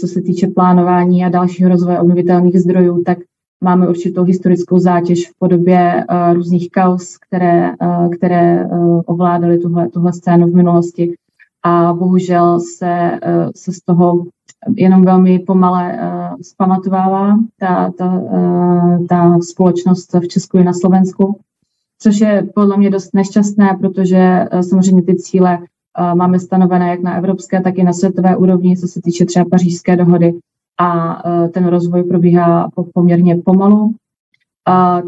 [0.00, 3.18] co se týče plánování a dalšího rozvoje obnovitelných zdrojů, tak
[3.62, 7.72] máme určitou historickou zátěž v podobě různých kaus, které,
[8.16, 8.68] které
[9.06, 11.14] ovládaly tuhle, tuhle scénu v minulosti.
[11.62, 14.24] A bohužel se, eh, se z toho
[14.76, 21.40] jenom velmi pomale uh, zpamatovává ta, ta, uh, ta společnost v Česku i na Slovensku,
[21.98, 27.02] což je podle mě dost nešťastné, protože uh, samozřejmě ty cíle uh, máme stanovené jak
[27.02, 30.34] na evropské, tak i na světové úrovni, co se týče třeba pařížské dohody
[30.80, 33.94] a uh, ten rozvoj probíhá po, poměrně pomalu.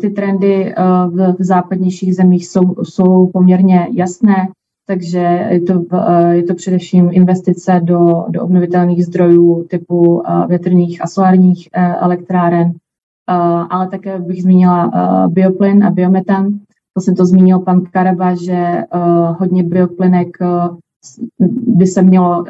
[0.00, 4.48] Ty trendy uh, v, západnějších zemích jsou, jsou poměrně jasné
[4.86, 5.84] takže je to,
[6.30, 12.72] je to především investice do, do obnovitelných zdrojů typu větrných a solárních e, elektráren,
[13.70, 14.90] ale také bych zmínila
[15.28, 16.48] bioplyn a biometan.
[16.94, 18.82] To jsem to zmínil pan Karaba, že
[19.38, 20.36] hodně bioplynek
[21.66, 22.44] by se mělo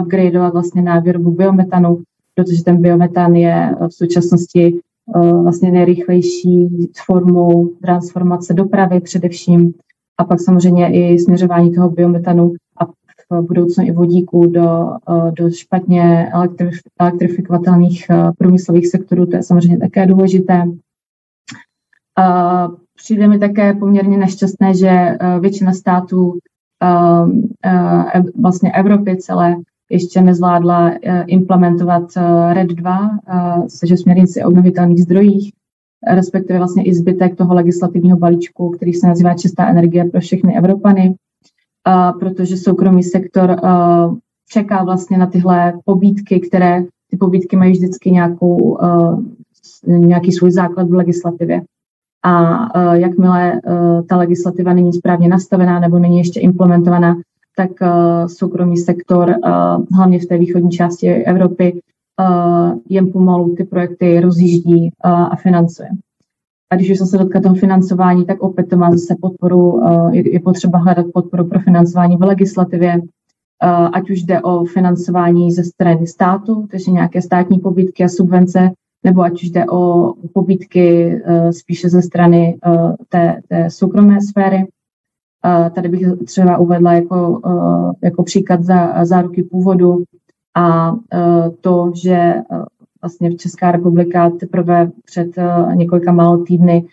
[0.00, 2.02] upgradeovat vlastně na výrobu biometanu,
[2.38, 4.80] protože ten biometan je v současnosti
[5.42, 6.68] vlastně nejrychlejší
[7.06, 9.74] formou transformace dopravy především
[10.18, 12.84] a pak samozřejmě i směřování toho biometanu a
[13.30, 16.32] v budoucnu i vodíku do, eh, do špatně
[17.00, 20.62] elektrifikovatelných eh, průmyslových sektorů, to je samozřejmě také důležité.
[22.96, 26.38] Přijde mi také poměrně nešťastné, že eh, většina států
[28.40, 29.56] vlastně Evropy celé
[29.90, 30.92] ještě nezvládla
[31.26, 32.12] implementovat
[32.52, 33.10] RED 2,
[33.68, 35.52] což je směrnici o obnovitelných zdrojích,
[36.14, 41.14] respektive vlastně i zbytek toho legislativního balíčku, který se nazývá Čistá energie pro všechny Evropany,
[42.20, 43.56] protože soukromý sektor
[44.50, 48.78] čeká vlastně na tyhle pobídky, které ty pobídky mají vždycky nějakou,
[49.86, 51.62] nějaký svůj základ v legislativě.
[52.24, 53.60] A jakmile
[54.08, 57.16] ta legislativa není správně nastavená nebo není ještě implementovaná,
[57.58, 57.70] tak
[58.26, 59.34] soukromý sektor,
[59.96, 61.80] hlavně v té východní části Evropy,
[62.88, 65.88] jen pomalu ty projekty rozjíždí a financuje.
[66.72, 70.78] A když už se dotkla toho financování, tak opět to má zase podporu, je potřeba
[70.78, 73.00] hledat podporu pro financování v legislativě,
[73.92, 78.70] ať už jde o financování ze strany státu, takže nějaké státní pobytky a subvence,
[79.04, 82.58] nebo ať už jde o pobídky spíše ze strany
[83.08, 84.66] té, té soukromé sféry.
[85.74, 87.40] Tady bych třeba uvedla jako,
[88.02, 90.04] jako příklad za záruky původu,
[90.58, 92.42] a e, to, že e,
[93.02, 96.84] vlastně Česká republika teprve před e, několika málo týdny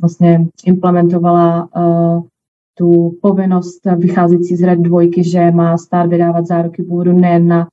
[0.00, 1.68] vlastně implementovala
[2.74, 7.68] tu povinnost vycházející z RED dvojky, že má stát vydávat záruky původu nejen na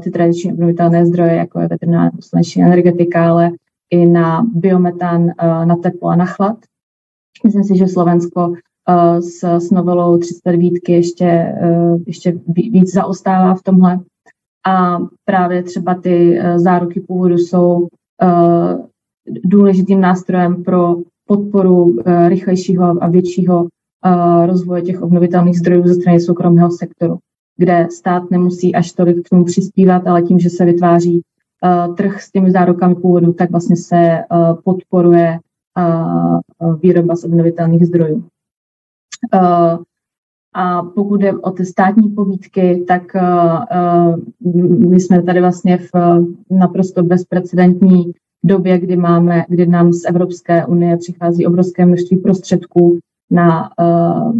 [0.00, 3.50] ty tradiční obnovitelné zdroje, jako je veterná sluneční energetika, ale
[3.90, 5.30] i na biometan,
[5.64, 6.56] na teplo a na chlad.
[7.44, 8.52] Myslím si, že Slovensko
[9.20, 14.00] s, s novelou 309 ještě, e, ještě víc zaostává v tomhle.
[14.66, 17.88] A právě třeba ty e, záruky původu jsou
[19.44, 21.96] důležitým nástrojem pro podporu
[22.28, 23.68] rychlejšího a většího
[24.46, 27.18] rozvoje těch obnovitelných zdrojů ze strany soukromého sektoru,
[27.56, 31.22] kde stát nemusí až tolik k tomu přispívat, ale tím, že se vytváří
[31.96, 34.24] trh s těmi zárukami původu, tak vlastně se
[34.64, 35.38] podporuje
[36.82, 38.24] výroba z obnovitelných zdrojů.
[40.54, 43.02] A pokud jde o ty státní pobídky, tak
[44.88, 45.92] my jsme tady vlastně v
[46.50, 48.12] naprosto bezprecedentní
[48.44, 52.98] době, kdy, máme, kdy nám z Evropské unie přichází obrovské množství prostředků
[53.30, 53.70] na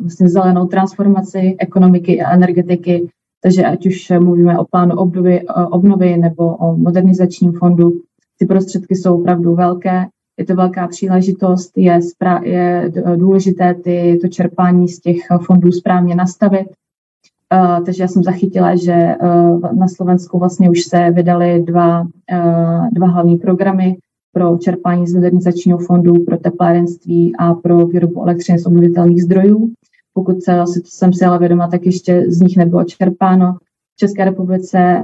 [0.03, 3.09] vlastně zelenou transformaci ekonomiky a energetiky
[3.43, 8.01] Takže ať už mluvíme o plánu obnovy, obnovy nebo o modernizačním fondu,
[8.39, 10.07] ty prostředky jsou opravdu velké,
[10.39, 12.01] je to velká příležitost, je,
[12.43, 16.67] je důležité ty, to čerpání z těch fondů správně nastavit.
[17.55, 22.89] Uh, takže já jsem zachytila, že uh, na Slovensku vlastně už se vydali dva, uh,
[22.93, 23.97] dva hlavní programy
[24.33, 29.73] pro čerpání z modernizačního fondu pro teplárenství a pro výrobu elektřiny z obnovitelných zdrojů.
[30.15, 33.57] Pokud se, jsem si ale vědoma, tak ještě z nich nebylo čerpáno.
[34.03, 35.03] České republice,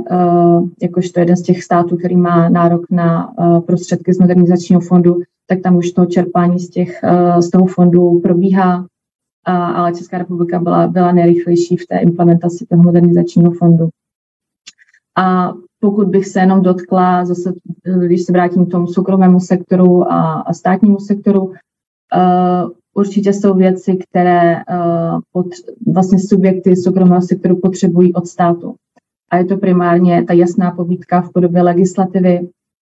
[0.82, 3.34] jakožto jeden z těch států, který má nárok na
[3.66, 7.00] prostředky z modernizačního fondu, tak tam už to čerpání z, těch,
[7.38, 8.86] z toho fondu probíhá,
[9.46, 13.88] ale Česká republika byla, byla nejrychlejší v té implementaci toho modernizačního fondu.
[15.18, 17.52] A pokud bych se jenom dotkla, zase,
[18.06, 21.52] když se vrátím k tomu soukromému sektoru a, a státnímu sektoru,
[22.94, 25.46] určitě jsou věci, které uh, pot,
[25.86, 28.74] vlastně subjekty soukromého sektoru potřebují od státu.
[29.30, 32.48] A je to primárně ta jasná pobídka v podobě legislativy.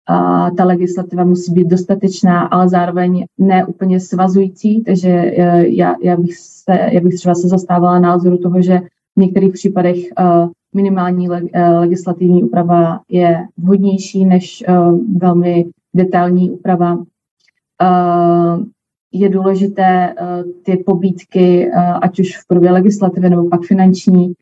[0.09, 6.17] A ta legislativa musí být dostatečná, ale zároveň ne úplně svazující, takže uh, já, já,
[6.17, 8.81] bych se, já bych třeba se zastávala názoru toho, že
[9.17, 14.73] v některých případech uh, minimální eh, legislativní úprava je vhodnější než eh,
[15.19, 16.99] velmi detailní úprava.
[17.83, 18.57] Eh,
[19.13, 20.15] je důležité
[20.63, 21.71] ty pobídky,
[22.03, 24.33] ať už v podobě legislativy nebo pak finanční,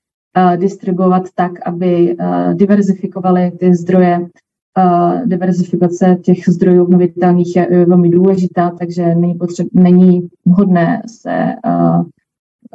[0.56, 2.16] distribuovat tak, aby
[2.54, 4.28] diverzifikovaly ty zdroje.
[5.24, 11.54] Diverzifikace těch zdrojů obnovitelných je velmi důležitá, takže není, potřeb, není vhodné se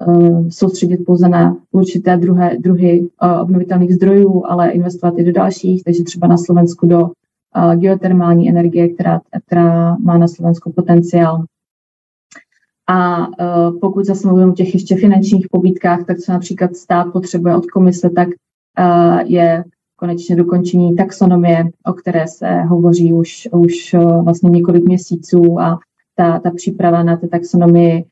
[0.02, 5.84] Eh, soustředit pouze na určité druhé, druhy eh, obnovitelných zdrojů, ale investovat i do dalších,
[5.84, 11.44] takže třeba na Slovensku do eh, geotermální energie, která, která má na Slovensku potenciál.
[12.90, 13.28] A
[13.82, 18.10] pokud zase mluvím o těch ještě finančních pobídkách, tak co například stát potřebuje od komise,
[18.10, 18.28] tak
[19.26, 19.64] je
[19.96, 25.80] konečně dokončení taxonomie, o které se hovoří už, už vlastně několik měsíců a
[26.16, 28.06] ta, ta příprava na té taxonomii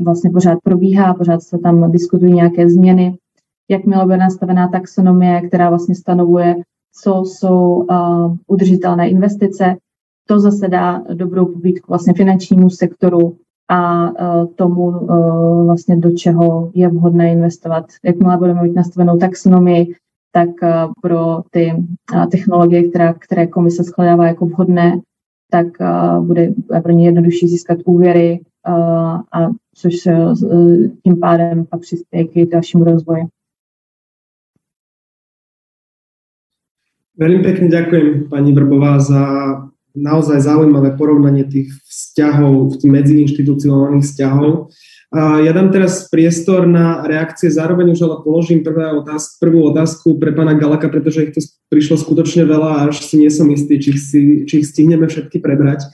[0.00, 3.18] vlastně pořád probíhá, pořád se tam diskutují nějaké změny.
[3.70, 6.56] Jakmile bude nastavená taxonomie, která vlastně stanovuje,
[7.02, 7.86] co jsou
[8.46, 9.76] udržitelné investice,
[10.28, 13.36] to zase dá dobrou pobídku vlastně finančnímu sektoru
[13.70, 15.04] a e, tomu e,
[15.64, 17.84] vlastně do čeho je vhodné investovat.
[18.04, 19.94] Jakmile budeme mít nastavenou taxonomii,
[20.32, 21.72] tak e, pro ty
[22.30, 25.00] technologie, která, které komise shledává jako vhodné,
[25.50, 25.66] tak
[26.20, 26.52] bude
[26.82, 28.40] pro ně jednodušší získat úvěry
[29.32, 29.94] a což
[31.02, 33.24] tím pádem pak přispěje k dalšímu rozvoji.
[37.12, 39.22] Veľmi pekne ďakujem pani Vrbová za
[39.96, 44.72] naozaj zaujímavé porovnanie tých vzťahov, tých medziinstitucionálnych vzťahov.
[45.12, 50.32] Ja dám teraz priestor na reakcie, zároveň už ale položím prvá otázku, prvú otázku pre
[50.32, 53.92] pána Galaka, pretože ich tu prišlo skutočne veľa a až si nie som istý, či,
[54.00, 55.84] si, či ich stihneme všetky prebrať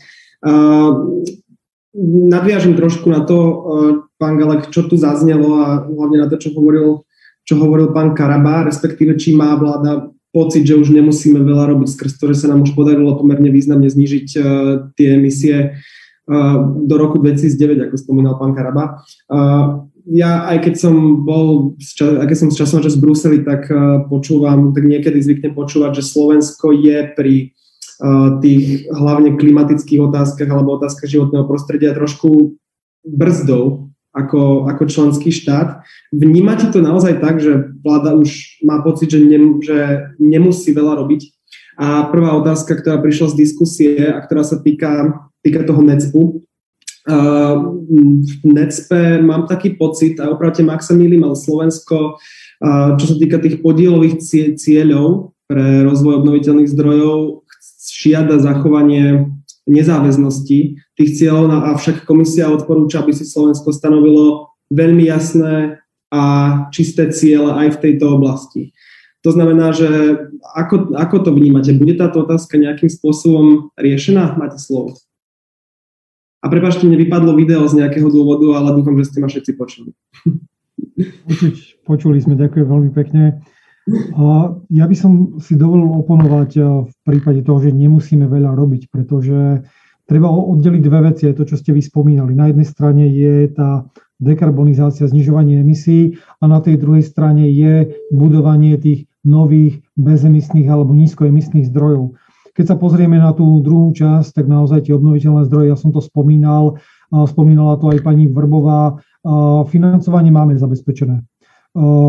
[2.04, 6.54] nadviažem trošku na to, eh, pán Galek, čo tu zaznelo a hlavne na to, čo
[6.54, 7.02] hovoril,
[7.42, 12.22] čo hovoril pán Karaba, respektíve či má vláda pocit, že už nemusíme veľa robiť skrz
[12.22, 14.44] to, že sa nám už podarilo pomerne významne znižiť uh,
[14.94, 19.02] tie emisie uh, do roku 2009, ako spomínal pán Karaba.
[19.26, 20.94] Uh, ja aj keď som
[21.26, 23.68] bol, aj keď som z časom čas v Bruseli, tak
[24.08, 27.52] počúvam, tak niekedy zvyknem počúvať, že Slovensko je pri
[28.40, 32.56] tých hlavne klimatických otázkach alebo otázkach životného prostredia trošku
[33.04, 35.86] brzdou ako, ako členský štát.
[36.10, 41.30] Vnímate to naozaj tak, že vláda už má pocit, že, nem, že nemusí veľa robiť?
[41.78, 46.42] A prvá otázka, ktorá prišla z diskusie a ktorá sa týka, týka toho NECPu.
[47.08, 47.78] Uh,
[48.42, 53.14] v NECPE mám taký pocit, a opravte ma, ak sa milím, ale Slovensko, uh, čo
[53.14, 54.20] sa týka tých podielových
[54.58, 57.48] cieľov pre rozvoj obnoviteľných zdrojov,
[57.88, 59.32] žiada zachovanie
[59.64, 65.78] nezáväznosti tých cieľov, no avšak komisia odporúča, aby si Slovensko stanovilo veľmi jasné
[66.10, 66.22] a
[66.74, 68.74] čisté ciele aj v tejto oblasti.
[69.22, 69.88] To znamená, že
[70.54, 71.74] ako, ako to vnímate?
[71.74, 74.38] Bude táto otázka nejakým spôsobom riešená?
[74.38, 74.94] Máte slovo.
[76.38, 79.90] A prepáčte, mne vypadlo video z nejakého dôvodu, ale dúfam, že ste ma všetci počuli.
[81.88, 83.42] Počuli sme, ďakujem veľmi pekne.
[84.70, 89.64] Ja by som si dovolil oponovať eh, v prípade toho, že nemusíme veľa robiť, pretože
[90.08, 92.32] treba oddeliť dve veci, je to, čo ste vyspomínali.
[92.32, 93.84] Na jednej strane je tá
[94.18, 101.68] dekarbonizácia, znižovanie emisí a na tej druhej strane je budovanie tých nových bezemisných alebo nízkoemisných
[101.68, 102.16] zdrojov.
[102.56, 106.00] Keď sa pozrieme na tú druhú časť, tak naozaj tie obnoviteľné zdroje, ja som to
[106.02, 106.80] spomínal,
[107.12, 108.98] spomínala to aj pani Vrbová,
[109.68, 111.27] financovanie máme zabezpečené.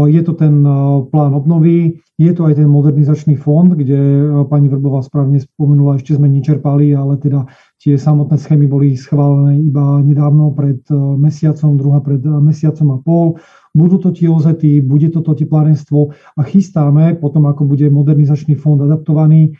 [0.09, 0.65] Je to ten
[1.13, 6.27] plán obnovy, je to aj ten modernizačný fond, kde pani Vrbová správne spomenula, ešte sme
[6.27, 7.45] nečerpali, ale teda
[7.77, 10.83] tie samotné schémy boli schválené iba nedávno pred
[11.15, 13.27] mesiacom, druhá pred mesiacom a pol.
[13.71, 19.53] Budú to tie ozety, bude toto teplárenstvo a chystáme potom, ako bude modernizačný fond adaptovaný,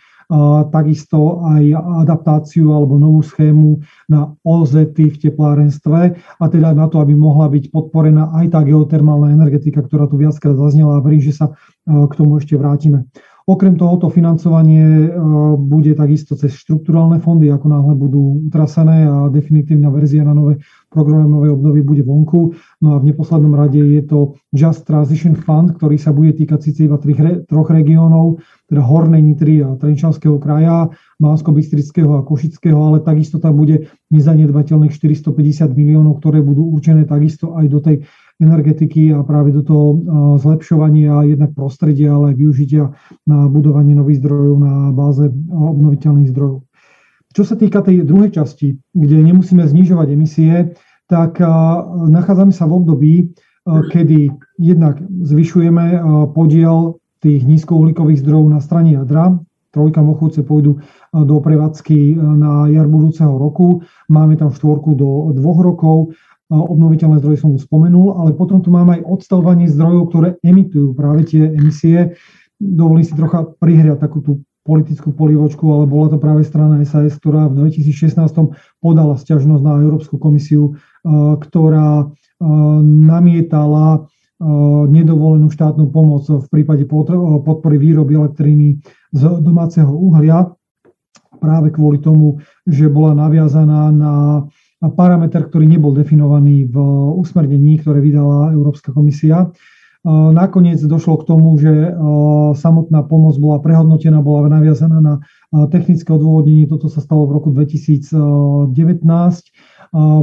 [0.70, 1.74] takisto aj
[2.06, 6.02] adaptáciu alebo novú schému na OZ v teplárenstve
[6.38, 10.54] a teda na to, aby mohla byť podporená aj tá geotermálna energetika, ktorá tu viackrát
[10.54, 13.10] zaznela a verím, že sa k tomu ešte vrátime.
[13.50, 15.10] Okrem tohoto financovanie
[15.58, 20.62] bude takisto cez štruktúrálne fondy, ako náhle budú utrasené a definitívna verzia na nové
[20.94, 22.54] programové obdobie bude vonku.
[22.78, 26.86] No a v neposlednom rade je to Just Transition Fund, ktorý sa bude týkať síce
[26.86, 27.02] iba
[27.50, 28.38] troch regiónov,
[28.70, 34.94] teda Hornej Nitry a Trenčanského kraja, bansko bystrického a Košického, ale takisto tam bude nezanedbateľných
[34.94, 38.06] 450 miliónov, ktoré budú určené takisto aj do tej
[38.40, 40.00] energetiky a práve do toho
[40.40, 42.84] zlepšovania jednak prostredia, ale aj využitia
[43.28, 46.64] na budovanie nových zdrojov na báze obnoviteľných zdrojov.
[47.30, 50.74] Čo sa týka tej druhej časti, kde nemusíme znižovať emisie,
[51.06, 51.38] tak
[52.10, 53.14] nachádzame sa v období,
[53.68, 56.02] kedy jednak zvyšujeme
[56.34, 59.36] podiel tých nízkouhlíkových zdrojov na strane jadra.
[59.70, 60.82] Trojka Mochúce pôjdu
[61.14, 63.86] do prevádzky na jar budúceho roku.
[64.10, 66.18] Máme tam štvorku do dvoch rokov
[66.50, 71.30] obnoviteľné zdroje som už spomenul, ale potom tu máme aj odstavovanie zdrojov, ktoré emitujú práve
[71.30, 72.18] tie emisie.
[72.58, 74.32] Dovolím si trocha prihriať takú tú
[74.66, 78.18] politickú polievočku, ale bola to práve strana SAS, ktorá v 2016
[78.82, 80.78] podala sťažnosť na Európsku komisiu,
[81.42, 82.10] ktorá
[82.84, 84.06] namietala
[84.88, 88.80] nedovolenú štátnu pomoc v prípade podpory výroby elektriny
[89.12, 90.54] z domáceho uhlia
[91.40, 94.14] práve kvôli tomu, že bola naviazaná na
[94.80, 96.76] parameter, ktorý nebol definovaný v
[97.20, 99.52] usmernení, ktoré vydala Európska komisia.
[100.08, 101.92] Nakoniec došlo k tomu, že
[102.56, 105.20] samotná pomoc bola prehodnotená, bola naviazaná na
[105.68, 106.72] technické odôvodnenie.
[106.72, 108.72] Toto sa stalo v roku 2019.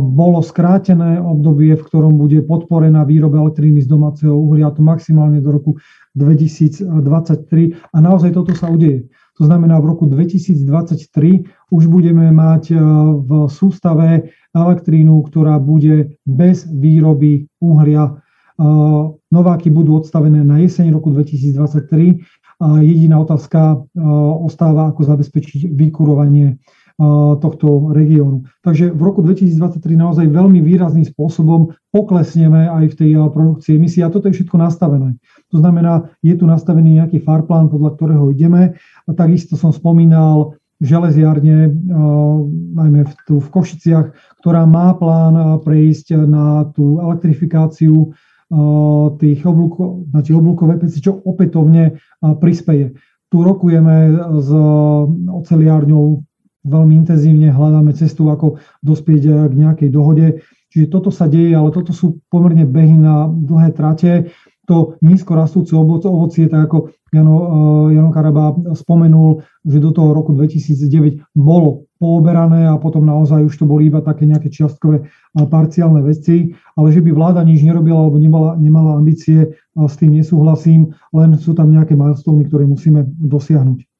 [0.00, 5.52] Bolo skrátené obdobie, v ktorom bude podporená výroba elektriny z domáceho uhlia, to maximálne do
[5.52, 5.76] roku
[6.16, 7.76] 2023.
[7.92, 9.04] A naozaj toto sa udeje.
[9.36, 12.72] To znamená, v roku 2023 už budeme mať
[13.20, 18.16] v sústave elektrínu, ktorá bude bez výroby uhlia.
[19.28, 22.24] Nováky budú odstavené na jeseň roku 2023
[22.64, 23.84] a jediná otázka
[24.40, 26.56] ostáva, ako zabezpečiť vykurovanie
[27.40, 28.48] tohto regiónu.
[28.64, 34.08] Takže v roku 2023 naozaj veľmi výrazným spôsobom poklesneme aj v tej produkcii emisí a
[34.08, 35.20] toto je všetko nastavené.
[35.52, 38.80] To znamená, je tu nastavený nejaký farplán, podľa ktorého ideme.
[39.04, 41.72] A takisto som spomínal železiarne,
[42.76, 48.12] najmä v, tu v Košiciach, ktorá má plán prejsť na tú elektrifikáciu
[49.20, 52.00] tých oblúkov, na tie oblúkové peci, čo opätovne
[52.40, 52.96] prispeje.
[53.26, 54.48] Tu rokujeme s
[55.28, 56.22] oceliárňou
[56.66, 60.42] veľmi intenzívne, hľadáme cestu, ako dospieť k nejakej dohode.
[60.74, 64.34] Čiže toto sa deje, ale toto sú pomerne behy na dlhé trate
[64.66, 70.34] to nízko rastúce ovocie, tak ako Jano, eh, Jano Karaba spomenul, že do toho roku
[70.34, 76.52] 2009 bolo pooberané a potom naozaj už to boli iba také nejaké čiastkové parciálne veci,
[76.76, 81.56] ale že by vláda nič nerobila alebo nemala, nemala ambície, s tým nesúhlasím, len sú
[81.56, 83.95] tam nejaké milestone, ktoré musíme dosiahnuť.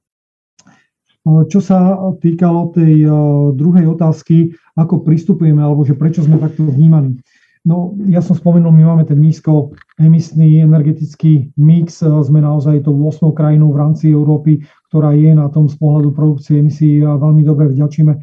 [1.27, 3.11] Čo sa týkalo tej eh,
[3.59, 7.19] druhej otázky, ako pristupujeme, alebo že prečo sme takto vnímaní.
[7.67, 11.99] No, ja som spomenul, my máme ten nízkoemisný energetický mix.
[11.99, 16.63] Sme naozaj tou 8 krajinou v rámci Európy, ktorá je na tom z pohľadu produkcie
[16.63, 18.23] emisí a veľmi dobre vďačíme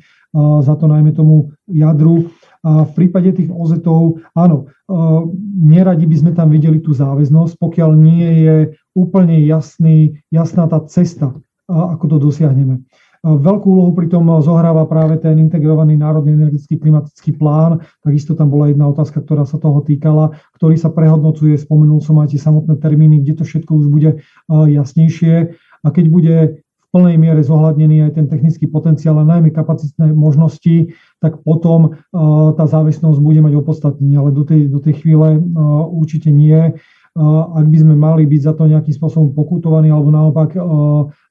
[0.63, 2.31] za to najmä tomu jadru.
[2.63, 4.71] A v prípade tých ozetov, áno,
[5.59, 8.55] neradi by sme tam videli tú záväznosť, pokiaľ nie je
[8.95, 11.35] úplne jasný, jasná tá cesta,
[11.73, 12.85] ako to dosiahneme.
[13.23, 17.79] Veľkú úlohu pri tom zohráva práve ten integrovaný národný energetický klimatický plán.
[18.03, 21.55] Takisto tam bola jedna otázka, ktorá sa toho týkala, ktorý sa prehodnocuje.
[21.55, 24.19] Spomenul som aj tie samotné termíny, kde to všetko už bude
[24.51, 25.55] jasnejšie.
[25.55, 30.91] A keď bude v plnej miere zohľadnený aj ten technický potenciál a najmä kapacitné možnosti,
[31.23, 31.95] tak potom
[32.59, 35.39] tá závislosť bude mať opodstatnenie, ale do tej, do tej chvíle
[35.95, 36.75] určite nie
[37.13, 40.57] ak by sme mali byť za to nejakým spôsobom pokutovaní alebo naopak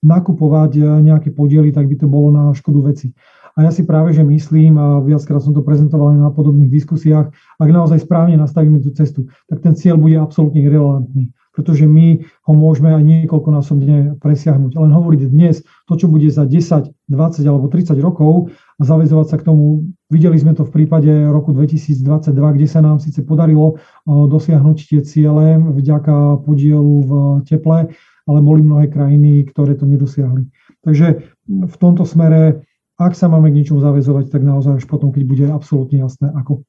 [0.02, 3.10] nakupovať nejaké podiely, tak by to bolo na škodu veci.
[3.58, 7.34] A ja si práve, že myslím, a viackrát som to prezentoval aj na podobných diskusiách,
[7.60, 12.52] ak naozaj správne nastavíme tú cestu, tak ten cieľ bude absolútne irrelevantný pretože my ho
[12.56, 14.72] môžeme aj niekoľkonásobne presiahnuť.
[14.74, 18.50] Len hovoriť dnes to, čo bude za 10, 20 alebo 30 rokov
[18.80, 23.04] a zavezovať sa k tomu, videli sme to v prípade roku 2022, kde sa nám
[23.04, 23.76] síce podarilo
[24.08, 27.10] dosiahnuť tie ciele vďaka podielu v
[27.44, 27.92] teple,
[28.26, 30.48] ale boli mnohé krajiny, ktoré to nedosiahli.
[30.82, 31.06] Takže
[31.46, 32.64] v tomto smere,
[32.98, 36.64] ak sa máme k ničomu zavezovať, tak naozaj až potom, keď bude absolútne jasné, ako.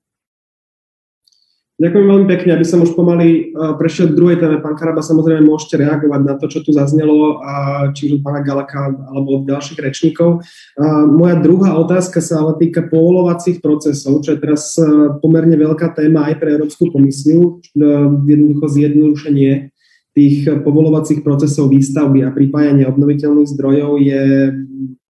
[1.84, 4.64] Ďakujem veľmi pekne, aby som už pomaly uh, prešiel k druhej téme.
[4.64, 7.54] Pán Karaba, samozrejme môžete reagovať na to, čo tu zaznelo, a
[7.92, 10.40] či už od pána Galaka alebo od ďalších rečníkov.
[10.80, 15.92] Uh, moja druhá otázka sa ale týka povolovacích procesov, čo je teraz uh, pomerne veľká
[15.92, 19.76] téma aj pre Európsku komisiu, jednoducho zjednodušenie
[20.16, 24.24] tých povolovacích procesov výstavby a pripájania obnoviteľných zdrojov je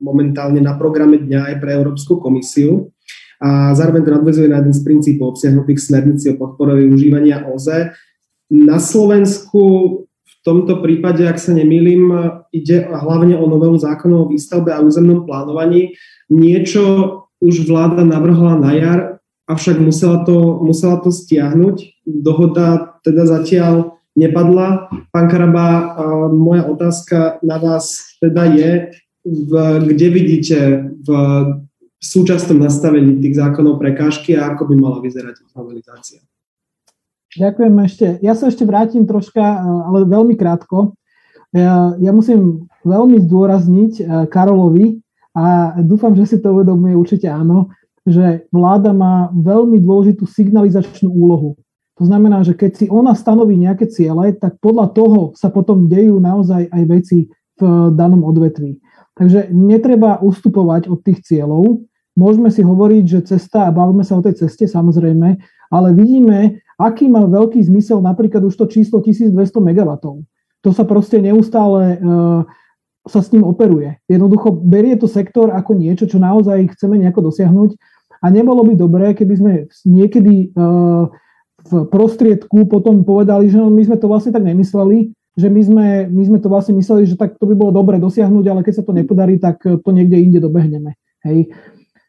[0.02, 2.90] momentálne na programe dňa aj pre Európsku komisiu
[3.44, 7.92] a zároveň to nadvezuje na jeden z princípov obsiahnutých smernici o podpore využívania OZE.
[8.48, 9.62] Na Slovensku
[10.08, 12.08] v tomto prípade, ak sa nemýlim,
[12.56, 16.00] ide hlavne o novelu zákonov o výstavbe a územnom plánovaní.
[16.32, 16.84] Niečo
[17.44, 19.00] už vláda navrhla na jar,
[19.52, 22.08] avšak musela to, musela to stiahnuť.
[22.08, 24.88] Dohoda teda zatiaľ nepadla.
[25.12, 26.00] Pán Karaba,
[26.32, 28.72] moja otázka na vás teda je,
[29.24, 29.52] v,
[29.84, 30.58] kde vidíte
[31.04, 31.10] v
[32.04, 36.20] v súčasnom nastavení tých zákonov prekážky a ako by mala vyzerať ich novelizácia.
[37.34, 38.08] Ďakujem ešte.
[38.20, 41.00] Ja sa ešte vrátim troška, ale veľmi krátko.
[41.56, 45.00] Ja, ja musím veľmi zdôrazniť eh, Karolovi
[45.32, 47.72] a dúfam, že si to uvedomuje určite áno,
[48.04, 51.56] že vláda má veľmi dôležitú signalizačnú úlohu.
[52.02, 56.20] To znamená, že keď si ona stanoví nejaké ciele, tak podľa toho sa potom dejú
[56.20, 57.62] naozaj aj veci v
[57.94, 58.82] danom odvetví.
[59.14, 64.22] Takže netreba ustupovať od tých cieľov, Môžeme si hovoriť, že cesta, a bavíme sa o
[64.22, 65.42] tej ceste samozrejme,
[65.74, 69.90] ale vidíme, aký má veľký zmysel napríklad už to číslo 1200 MW.
[70.64, 72.46] To sa proste neustále uh,
[73.04, 73.98] sa s ním operuje.
[74.06, 77.76] Jednoducho berie to sektor ako niečo, čo naozaj chceme nejako dosiahnuť
[78.24, 79.52] a nebolo by dobré, keby sme
[79.84, 81.10] niekedy uh,
[81.64, 85.88] v prostriedku potom povedali, že no, my sme to vlastne tak nemysleli, že my sme,
[86.14, 88.84] my sme to vlastne mysleli, že tak to by bolo dobre dosiahnuť, ale keď sa
[88.86, 90.94] to nepodarí, tak to niekde inde dobehneme.
[91.26, 91.50] Hej.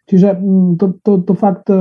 [0.04, 1.76] Čiže mm, to, to, to fakt e,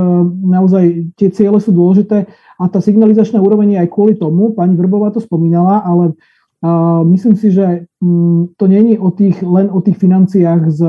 [0.48, 2.24] naozaj tie ciele sú dôležité
[2.60, 6.16] a tá signalizačná úroveň je aj kvôli tomu, pani Vrbová to spomínala, ale
[6.64, 10.82] uh, myslím si, že um, to není o tých, len o tých financiách z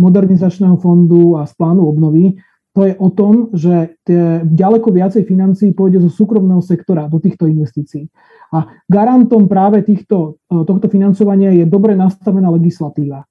[0.00, 2.34] modernizačného fondu a z plánu obnovy,
[2.72, 7.44] to je o tom, že tie, ďaleko viacej financií pôjde zo súkromného sektora do týchto
[7.44, 8.08] investícií.
[8.56, 13.28] A garantom práve týchto, e, tohto financovania je dobre nastavená legislatíva.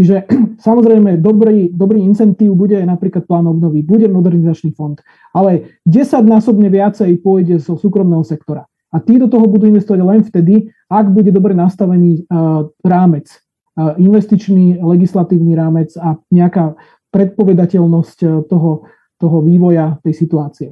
[0.00, 0.24] Čiže
[0.66, 4.96] samozrejme dobrý, dobrý incentív bude napríklad plán obnovy, bude modernizačný fond,
[5.36, 8.64] ale 10 násobne viacej pôjde zo súkromného sektora.
[8.90, 10.54] A tí do toho budú investovať len vtedy,
[10.88, 13.28] ak bude dobre nastavený uh, rámec,
[13.76, 16.74] uh, investičný legislatívny rámec a nejaká
[17.14, 18.90] predpovedateľnosť uh, toho,
[19.20, 20.68] toho vývoja tej situácie.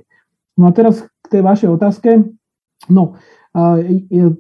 [0.59, 2.26] No a teraz k tej vašej otázke.
[2.91, 3.14] No,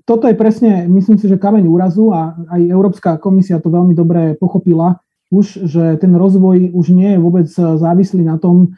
[0.04, 4.36] toto je presne, myslím si, že kameň úrazu a aj Európska komisia to veľmi dobre
[4.36, 8.72] pochopila už, že ten rozvoj už nie je vôbec závislý na tom,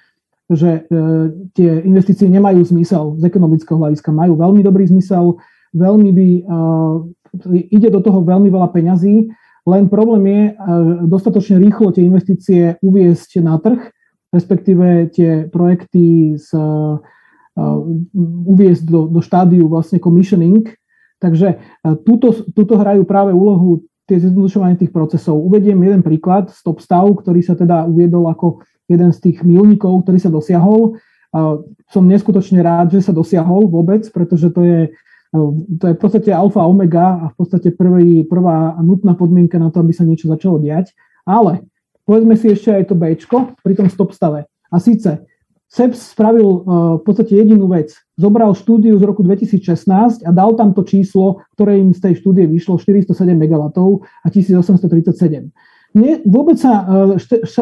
[0.51, 1.01] že e,
[1.55, 4.11] tie investície nemajú zmysel z ekonomického hľadiska.
[4.11, 5.39] Majú veľmi dobrý zmysel,
[5.70, 6.28] veľmi by,
[7.70, 9.31] ide do toho veľmi veľa peňazí,
[9.62, 10.53] len problém je e,
[11.07, 13.78] dostatočne rýchlo tie investície uviesť na trh,
[14.35, 16.51] respektíve tie projekty s
[18.46, 20.70] uviezť do, do štádiu vlastne commissioning.
[21.20, 21.61] Takže
[22.09, 25.38] túto, túto hrajú práve úlohu tie zjednodušovanie tých procesov.
[25.38, 30.18] Uvediem jeden príklad, stop stav, ktorý sa teda uviedol ako jeden z tých milníkov, ktorý
[30.18, 30.98] sa dosiahol.
[31.86, 34.80] Som neskutočne rád, že sa dosiahol vôbec, pretože to je,
[35.78, 39.78] to je v podstate alfa omega a v podstate prvý, prvá nutná podmienka na to,
[39.78, 40.90] aby sa niečo začalo diať.
[41.22, 41.62] Ale
[42.03, 43.14] povedzme si ešte aj to B
[43.62, 44.51] pri tom stop stave.
[44.74, 45.22] A síce
[45.70, 46.62] SEPS spravil uh,
[46.98, 47.94] v podstate jedinú vec.
[48.18, 52.50] Zobral štúdiu z roku 2016 a dal tam to číslo, ktoré im z tej štúdie
[52.50, 53.70] vyšlo 407 MW
[54.02, 55.54] a 1837.
[55.90, 57.14] Nie, vôbec sa uh,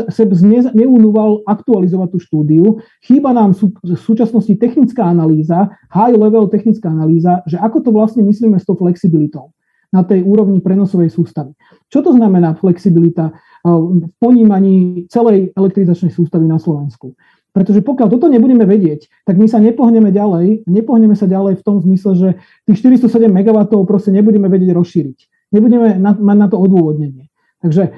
[0.08, 2.64] SEPS ne, neunúval aktualizovať tú štúdiu.
[3.04, 8.56] Chýba nám v súčasnosti technická analýza, high level technická analýza, že ako to vlastne myslíme
[8.56, 9.52] s tou flexibilitou
[9.92, 11.56] na tej úrovni prenosovej sústavy.
[11.88, 17.16] Čo to znamená flexibilita uh, v ponímaní celej elektrizačnej sústavy na Slovensku?
[17.52, 21.80] Pretože pokiaľ toto nebudeme vedieť, tak my sa nepohneme ďalej, nepohneme sa ďalej v tom
[21.80, 22.28] zmysle, že
[22.68, 25.18] tých 407 MW proste nebudeme vedieť rozšíriť.
[25.56, 27.32] Nebudeme na, mať na to odôvodnenie.
[27.64, 27.96] Takže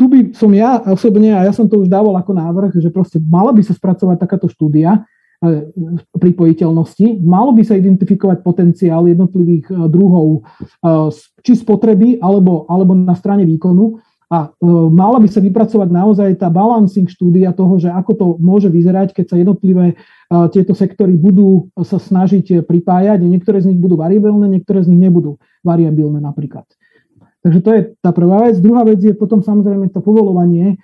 [0.00, 3.20] tu by som ja osobne, a ja som to už dával ako návrh, že proste
[3.20, 5.04] mala by sa spracovať takáto štúdia
[5.44, 5.68] e,
[6.16, 10.48] pripojiteľnosti, malo by sa identifikovať potenciál jednotlivých e, druhov
[11.44, 14.00] či spotreby alebo, alebo na strane výkonu
[14.30, 14.54] a
[14.94, 19.26] mala by sa vypracovať naozaj tá balancing štúdia toho, že ako to môže vyzerať, keď
[19.26, 19.98] sa jednotlivé
[20.54, 23.26] tieto sektory budú sa snažiť pripájať.
[23.26, 26.62] Niektoré z nich budú variabilné, niektoré z nich nebudú variabilné napríklad.
[27.42, 28.62] Takže to je tá prvá vec.
[28.62, 30.78] Druhá vec je potom samozrejme to povolovanie.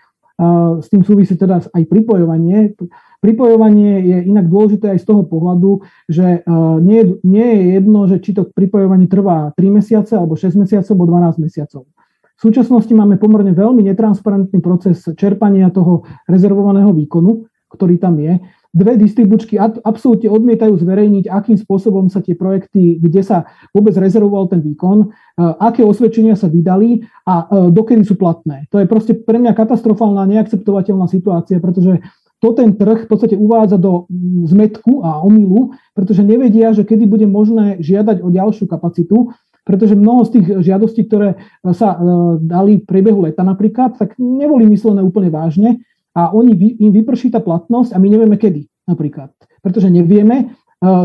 [0.82, 2.74] S tým súvisí teda aj pripojovanie.
[3.22, 6.42] Pripojovanie je inak dôležité aj z toho pohľadu, že
[6.82, 11.06] nie, nie je jedno, že či to pripojovanie trvá 3 mesiace, alebo 6 mesiacov, alebo
[11.38, 11.86] 12 mesiacov.
[12.36, 18.38] V súčasnosti máme pomerne veľmi netransparentný proces čerpania toho rezervovaného výkonu, ktorý tam je
[18.76, 24.60] dve distribučky absolútne odmietajú zverejniť, akým spôsobom sa tie projekty, kde sa vôbec rezervoval ten
[24.60, 25.06] výkon, e,
[25.40, 28.68] aké osvedčenia sa vydali a e, dokedy sú platné.
[28.68, 32.04] To je proste pre mňa katastrofálna, neakceptovateľná situácia, pretože
[32.36, 37.08] to ten trh v podstate uvádza do mm, zmetku a omylu, pretože nevedia, že kedy
[37.08, 39.32] bude možné žiadať o ďalšiu kapacitu,
[39.66, 41.34] pretože mnoho z tých žiadostí, ktoré
[41.74, 41.98] sa e,
[42.38, 45.82] dali v priebehu leta napríklad, tak neboli myslené úplne vážne
[46.14, 49.34] a oni, im vyprší tá platnosť a my nevieme kedy napríklad.
[49.66, 50.44] Pretože nevieme e,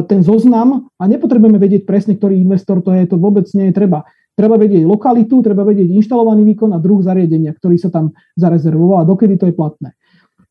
[0.06, 4.06] ten zoznam a nepotrebujeme vedieť presne, ktorý investor to je, to vôbec nie je treba.
[4.38, 9.10] Treba vedieť lokalitu, treba vedieť inštalovaný výkon a druh zariadenia, ktorý sa tam zarezervoval a
[9.10, 9.98] dokedy to je platné.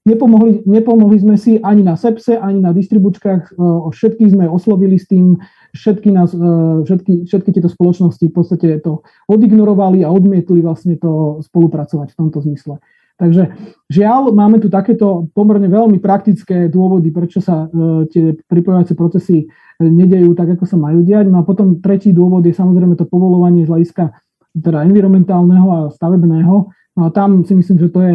[0.01, 5.07] Nepomohli, nepomohli sme si ani na SEPSE, ani na distribučkách, e, všetkých sme oslovili s
[5.07, 5.39] tým,
[5.75, 6.41] všetky, nás, e,
[6.87, 12.39] všetky, všetky tieto spoločnosti v podstate to odignorovali a odmietli vlastne to spolupracovať v tomto
[12.45, 12.83] zmysle.
[13.21, 13.53] Takže
[13.93, 19.47] žiaľ, máme tu takéto pomerne veľmi praktické dôvody, prečo sa e, tie pripojovacie procesy e,
[19.85, 21.29] nedejú tak, ako sa majú diať.
[21.29, 24.17] No a potom tretí dôvod je samozrejme to povolovanie z hľadiska
[24.57, 26.73] teda environmentálneho a stavebného.
[26.97, 28.15] No a tam si myslím, že to je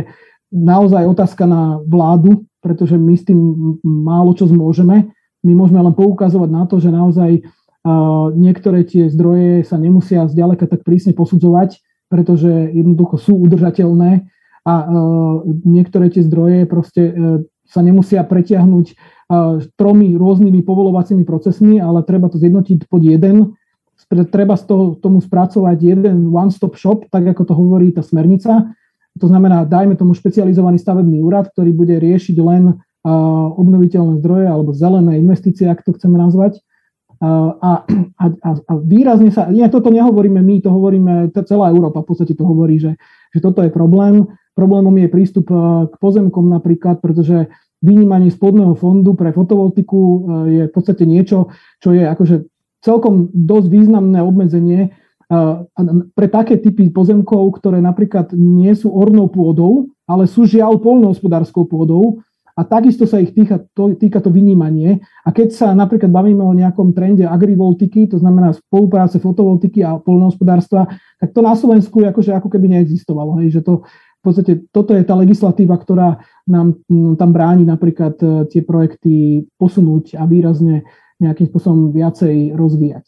[0.49, 3.39] naozaj otázka na vládu, pretože my s tým
[3.85, 5.13] málo čo zmôžeme.
[5.45, 7.45] My môžeme len poukazovať na to, že naozaj
[8.33, 14.25] niektoré tie zdroje sa nemusia zďaleka tak prísne posudzovať, pretože jednoducho sú udržateľné
[14.65, 14.73] a
[15.61, 17.13] niektoré tie zdroje proste e,
[17.69, 18.93] sa nemusia pretiahnuť e,
[19.77, 23.53] tromi rôznymi povolovacími procesmi, ale treba to zjednotiť pod jeden.
[24.09, 28.73] Treba z toho, tomu spracovať jeden one-stop shop, tak ako to hovorí tá smernica.
[29.21, 35.21] To znamená, dajme tomu špecializovaný stavebný úrad, ktorý bude riešiť len obnoviteľné zdroje alebo zelené
[35.21, 36.57] investície, ak to chceme nazvať.
[37.21, 37.85] A,
[38.19, 42.43] a, a výrazne sa, nie, toto nehovoríme my, to hovoríme, celá Európa v podstate to
[42.43, 42.99] hovorí, že,
[43.31, 44.27] že toto je problém.
[44.55, 45.59] Problémom je prístup eh,
[45.91, 47.51] k pozemkom napríklad, pretože
[47.83, 51.51] vynímanie spodného fondu pre fotovoltiku eh, je v podstate niečo,
[51.83, 52.47] čo je akože
[52.79, 55.55] celkom dosť významné obmedzenie eh,
[56.15, 62.23] pre také typy pozemkov, ktoré napríklad nie sú ornou pôdou, ale sú žiaľ polnohospodárskou pôdou
[62.55, 65.03] a takisto sa ich týka to, týka to vynímanie.
[65.27, 70.87] A keď sa napríklad bavíme o nejakom trende agrivoltiky, to znamená spolupráce fotovoltiky a polnohospodárstva,
[71.19, 73.43] tak to na Slovensku akože ako keby neexistovalo.
[73.43, 73.83] Hej, že to
[74.25, 76.17] podstate toto je tá legislatíva, ktorá
[76.49, 76.81] nám
[77.21, 80.89] tam bráni napríklad e, tie projekty posunúť a výrazne
[81.21, 83.05] nejakým spôsobom viacej rozvíjať.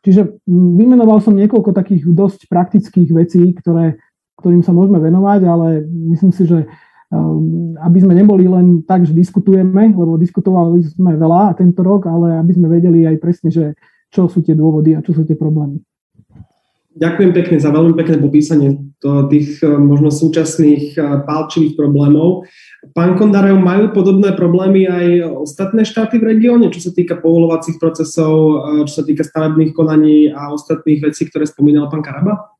[0.00, 4.00] Čiže vymenoval som niekoľko takých dosť praktických vecí, ktoré,
[4.40, 6.64] ktorým sa môžeme venovať, ale myslím si, že
[7.78, 12.52] aby sme neboli len tak, že diskutujeme, lebo diskutovali sme veľa tento rok, ale aby
[12.58, 13.78] sme vedeli aj presne, že
[14.10, 15.78] čo sú tie dôvody a čo sú tie problémy.
[16.96, 18.72] Ďakujem pekne za veľmi pekné popísanie
[19.28, 22.48] tých e, možno súčasných e, pálčivých problémov.
[22.96, 28.32] Pán Kondarev, majú podobné problémy aj ostatné štáty v regióne, čo sa týka povolovacích procesov,
[28.32, 32.55] e, čo sa týka stavebných konaní a ostatných vecí, ktoré spomínal pán Karaba?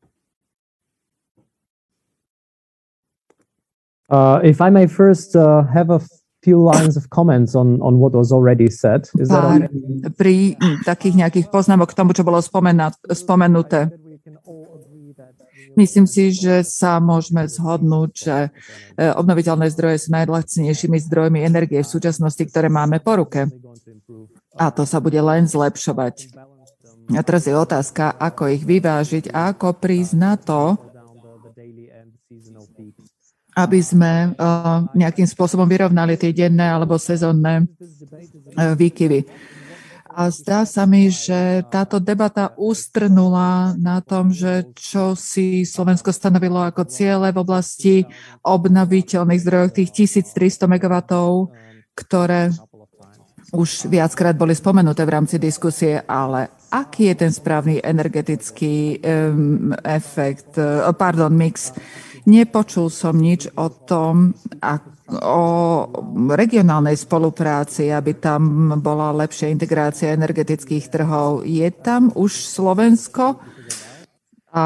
[4.07, 5.99] Uh, if I may first uh, have a
[6.47, 9.09] few lines of comments on, on what was already said.
[9.19, 10.15] Is Pár, that okay?
[10.15, 10.35] Pri
[10.87, 13.91] takých nejakých poznámok k tomu, čo bolo spomenuté.
[15.77, 18.49] Myslím si, že sa môžeme zhodnúť, že e,
[19.13, 23.45] obnoviteľné zdroje sú najlacnejšími zdrojmi energie v súčasnosti, ktoré máme po ruke.
[24.57, 26.33] A to sa bude len zlepšovať.
[27.13, 30.75] A teraz je otázka, ako ich vyvážiť a ako prísť na to,
[33.57, 34.29] aby sme e,
[34.93, 37.65] nejakým spôsobom vyrovnali tie denné alebo sezónne e,
[38.77, 39.25] výkyvy.
[40.17, 46.57] A zdá sa mi, že táto debata ustrnula na tom, že čo si Slovensko stanovilo
[46.57, 47.95] ako ciele v oblasti
[48.41, 50.93] obnoviteľných zdrojov, tých 1300 MW,
[51.93, 52.49] ktoré
[53.53, 60.57] už viackrát boli spomenuté v rámci diskusie, ale aký je ten správny energetický um, efekt,
[60.57, 61.71] uh, pardon, mix?
[62.27, 64.35] Nepočul som nič o tom,
[65.07, 65.43] o
[66.35, 71.47] regionálnej spolupráci, aby tam bola lepšia integrácia energetických trhov.
[71.47, 73.39] Je tam už Slovensko
[74.51, 74.65] a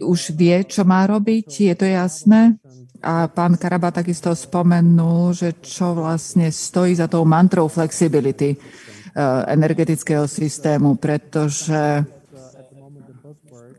[0.00, 1.48] už vie, čo má robiť?
[1.68, 2.56] Je to jasné?
[3.04, 8.60] A pán Karaba takisto spomenul, že čo vlastne stojí za tou mantrou flexibility eh,
[9.52, 12.04] energetického systému, pretože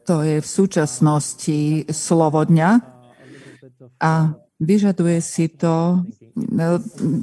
[0.05, 1.59] to je v súčasnosti
[1.93, 2.90] slovo dňa
[4.01, 6.05] a vyžaduje si to
[6.37, 6.77] no,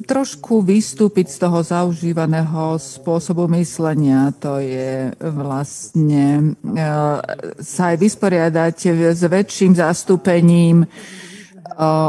[0.06, 4.34] trošku vystúpiť z toho zaužívaného spôsobu myslenia.
[4.42, 6.82] To je vlastne e,
[7.62, 8.76] sa aj vysporiadať
[9.14, 10.86] s väčším zastúpením e,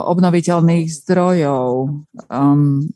[0.09, 1.69] obnoviteľných zdrojov.
[2.29, 2.89] Um,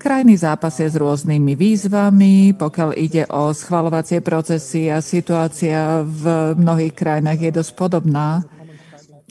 [0.00, 6.96] krajný zápas je s rôznymi výzvami, pokiaľ ide o schvalovacie procesy a situácia v mnohých
[6.96, 8.40] krajinách je dosť podobná.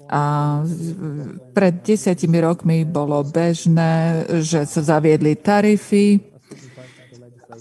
[0.09, 0.57] A
[1.53, 6.17] pred desiatimi rokmi bolo bežné, že sa zaviedli tarify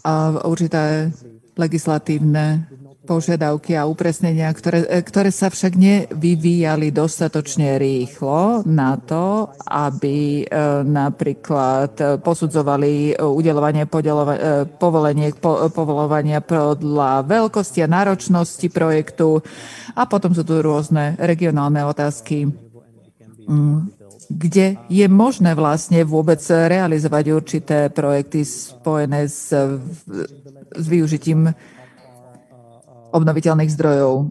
[0.00, 1.12] a určité
[1.60, 2.64] legislatívne
[3.08, 12.20] požiadavky a upresnenia, ktoré, ktoré sa však nevyvíjali dostatočne rýchlo na to, aby e, napríklad
[12.20, 13.90] posudzovali udelovanie e,
[14.68, 19.40] povoleniek, po, povolovania podľa veľkosti a náročnosti projektu.
[19.96, 22.44] A potom sú tu rôzne regionálne otázky
[23.48, 23.98] mm,
[24.28, 29.56] kde je možné vlastne vôbec realizovať určité projekty spojené s,
[30.76, 31.48] s využitím
[33.08, 34.12] obnoviteľných zdrojov.
[34.16, 34.24] E,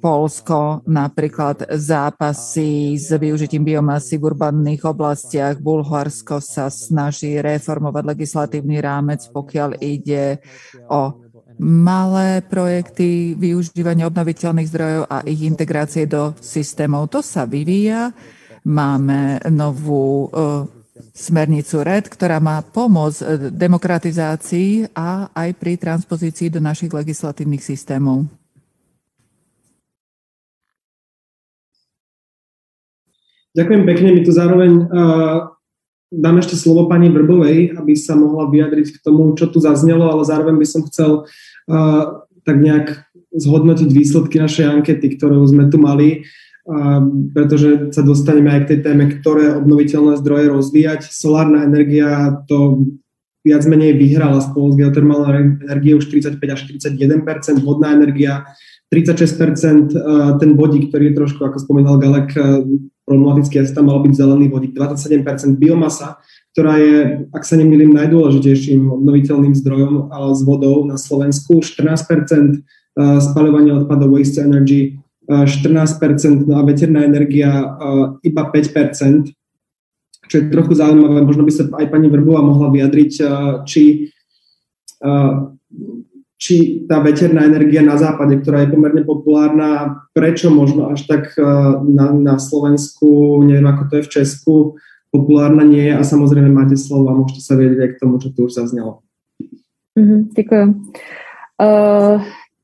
[0.00, 5.60] Polsko napríklad zápasy s využitím biomasy v urbanných oblastiach.
[5.60, 10.40] Bulharsko sa snaží reformovať legislatívny rámec, pokiaľ ide
[10.88, 11.26] o
[11.60, 17.08] malé projekty využívania obnoviteľných zdrojov a ich integrácie do systémov.
[17.12, 18.12] To sa vyvíja.
[18.66, 20.75] Máme novú e,
[21.16, 28.28] smernicu RED, ktorá má pomôcť e, demokratizácii a aj pri transpozícii do našich legislatívnych systémov.
[33.56, 34.08] Ďakujem pekne.
[34.12, 35.48] My tu zároveň uh,
[36.12, 40.28] dám ešte slovo pani Vrbovej, aby sa mohla vyjadriť k tomu, čo tu zaznelo, ale
[40.28, 46.28] zároveň by som chcel uh, tak nejak zhodnotiť výsledky našej ankety, ktorú sme tu mali
[47.30, 51.06] pretože sa dostaneme aj k tej téme, ktoré obnoviteľné zdroje rozvíjať.
[51.06, 52.82] Solárna energia to
[53.46, 55.30] viac menej vyhrala spolu s geotermálnou
[55.62, 58.50] energiou 45 až 41% vodná energia
[58.90, 59.94] 36%
[60.42, 62.34] ten vodík, ktorý je trošku, ako spomínal Galek,
[63.06, 66.18] problematický, asi tam mal byť zelený vodík, 27% biomasa,
[66.54, 72.66] ktorá je, ak sa nemýlim, najdôležitejším obnoviteľným zdrojom s vodou na Slovensku, 14%
[72.98, 77.50] spaľovanie odpadov waste energy, 14%, no a veterná energia
[78.22, 79.34] iba 5%,
[80.26, 81.22] čo je trochu zaujímavé.
[81.22, 83.12] Možno by sa aj pani Vrbová mohla vyjadriť,
[83.66, 84.10] či,
[86.38, 86.54] či
[86.86, 91.34] tá veterná energia na západe, ktorá je pomerne populárna, prečo možno až tak
[91.82, 94.54] na, na Slovensku, neviem ako to je v Česku,
[95.10, 98.30] populárna nie je a samozrejme máte slovo a môžete sa vedieť aj k tomu, čo
[98.30, 99.02] tu už zaznelo.
[99.98, 100.64] Mm-hmm, děkuji.
[101.62, 102.20] Uh,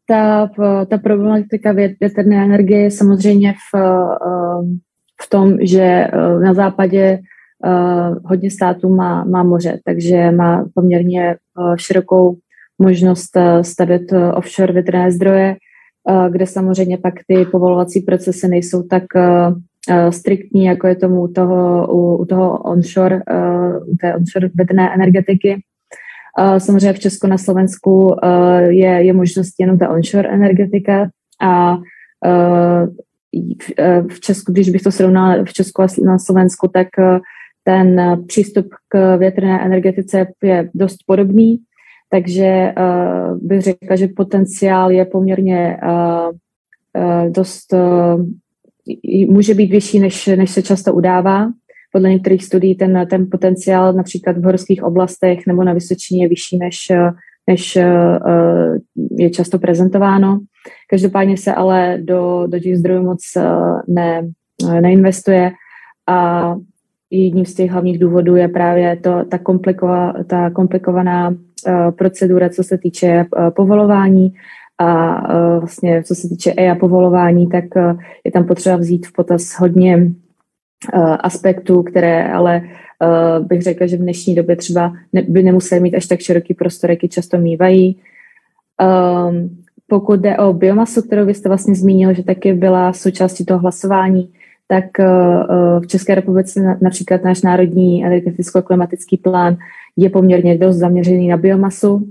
[0.06, 0.50] ta,
[0.90, 4.64] ta problematika větrné energie je samozřejmě v, eh,
[5.22, 6.10] v tom, že eh,
[6.44, 7.18] na západě
[7.66, 11.36] eh, hodně států má, má moře, takže má poměrně
[11.76, 12.36] širokou
[12.78, 13.30] možnost
[13.62, 14.02] stavět
[14.34, 15.56] offshore větrné zdroje,
[16.30, 19.04] kde samozřejmě pak ty povolovací procesy nejsou tak
[20.10, 23.20] striktní, jako je tomu u toho, u, u toho onshore,
[23.86, 25.62] u té onshore větrné energetiky.
[26.58, 31.10] Samozřejmě v Česku na Slovensku eh, je, je možnost jenom ta onshore energetika
[31.42, 31.76] a
[32.26, 32.86] eh,
[33.78, 36.88] eh, v Česku, když bych to srovnala v Česku a na Slovensku, tak
[37.64, 41.58] ten přístup k větrné energetice je dost podobný,
[42.10, 42.74] takže
[43.34, 45.78] bych řekla, že potenciál je poměrně
[47.28, 47.74] dost,
[49.28, 51.48] může být vyšší, než, než se často udává
[51.92, 56.58] podle některých studií ten, ten potenciál například v horských oblastech nebo na Vysočině je vyšší,
[56.58, 56.92] než,
[57.46, 58.18] než eh,
[59.18, 60.40] je často prezentováno.
[60.90, 63.42] Každopádně se ale do, do těch zdrojů moc eh,
[63.88, 64.30] ne,
[64.80, 65.52] neinvestuje
[66.08, 66.54] a
[67.10, 71.34] jedním z těch hlavních důvodů je právě to, ta, komplikova, ta komplikovaná
[71.98, 73.24] procedura, co se týče
[73.56, 74.32] povolování
[74.78, 77.64] a vlastně co se týče EIA povolování, tak
[78.24, 80.21] je tam potřeba vzít v potaz hodně Eh,
[81.20, 84.92] aspektů, které ale uh, bych řekla, že v dnešní době třeba
[85.28, 87.96] by nemuseli mít až tak široký prostor, jaký často mývají.
[88.82, 93.60] Um, pokud jde o biomasu, kterou vy jste vlastně zmínil, že taky byla součástí toho
[93.60, 94.28] hlasování,
[94.68, 94.84] tak
[95.80, 99.56] v České republice například náš národní energeticko-klimatický plán
[99.96, 102.08] je poměrně dost zaměřený na biomasu,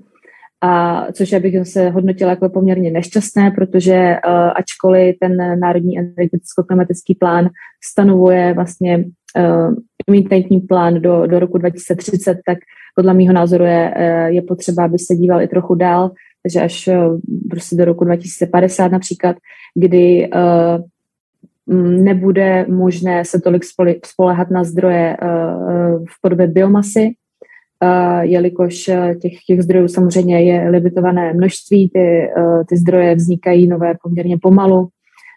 [0.64, 7.16] a což já bych se hodnotila jako poměrně nešťastné, protože uh, ačkoliv ten národní energeticko-klimatický
[7.20, 7.50] plán
[7.84, 8.98] stanovuje vlastně
[9.38, 9.76] uh,
[10.08, 12.58] imitentní plán do, do roku 2030, tak
[12.96, 16.12] podle mého názoru je, uh, je potřeba, aby se díval i trochu dál,
[16.44, 19.36] takže až uh, prostě do roku 2050 například,
[19.76, 20.84] kdy uh,
[22.04, 23.64] nebude možné se tolik
[24.06, 25.18] spolehat na zdroje
[26.10, 27.12] v podobě biomasy,
[28.22, 33.94] jelikož eh, těch, těch zdrojů samozřejmě je limitované množství, ty, eh, ty zdroje vznikají nové
[34.04, 34.88] poměrně pomalu.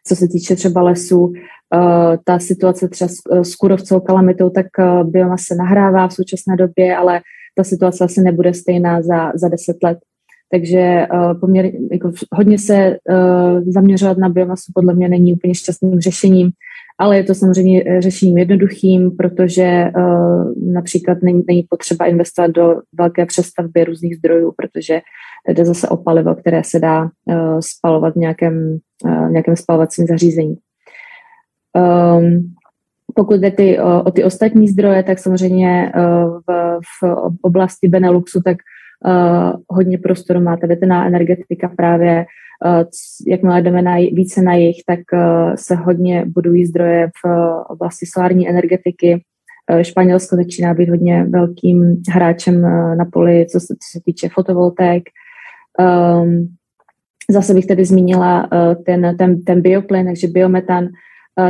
[0.07, 1.33] Co se týče třeba lesů,
[1.75, 3.09] eh, ta situace třeba
[3.43, 4.67] s kurovcou kalamitou, tak
[5.05, 7.21] biomasa nahrává v současné době, ale
[7.57, 9.99] ta situace asi nebude stejná za, za deset let.
[10.53, 11.07] Takže
[11.41, 12.97] poměr, jako hodně se
[13.67, 16.51] zaměřovat na biomasu podle mě není úplně šťastným řešením
[16.99, 22.81] ale je to samozřejmě eh, řešením jednoduchým, protože uh, například není, není potřeba investovat do
[22.99, 25.01] velké přestavby různých zdrojů, protože
[25.49, 27.09] jde zase o palivo, které se dá uh,
[27.61, 30.57] spalovat v nějakém, uh, nějakém spalovacím zařízení.
[31.77, 32.55] Um,
[33.15, 35.93] pokud jde ty, o, o ty ostatní zdroje, tak samozřejmě
[36.47, 38.57] v, v oblasti Beneluxu tak
[39.69, 42.27] hodně prostoru má ta větrná energetika právě
[42.67, 42.85] Eh,
[43.27, 48.07] jakmile jdeme na, více na jich, tak eh, se hodně budují zdroje v eh, oblasti
[48.07, 49.23] solární energetiky.
[49.83, 52.63] Španělsko začíná být hodně velkým hráčem
[52.97, 55.03] na poli, co se, co se týče fotovoltaik.
[55.81, 56.49] Um,
[57.31, 58.49] zase bych tady zmínila
[58.87, 60.89] ten, ten, ten bioplyn, takže biometan,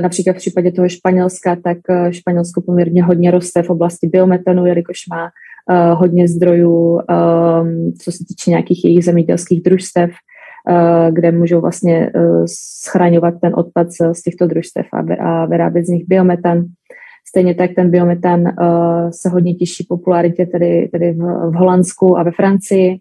[0.00, 1.78] například v případě toho Španělska, tak
[2.10, 5.30] Španělsko poměrně hodně roste v oblasti biometanu, jelikož má
[5.94, 10.10] hodně zdrojů, um, co se týče nějakých jejich zemědělských družstev.
[10.68, 12.20] Eh, kde můžou vlastně eh,
[12.82, 14.86] schraňovat ten odpad z těchto družstev
[15.20, 16.64] a vyrábět z nich biometan.
[17.28, 18.52] Stejně tak ten biometan eh,
[19.10, 22.98] se hodně těší popularitě tedy, tedy v, v Holandsku a ve Francii.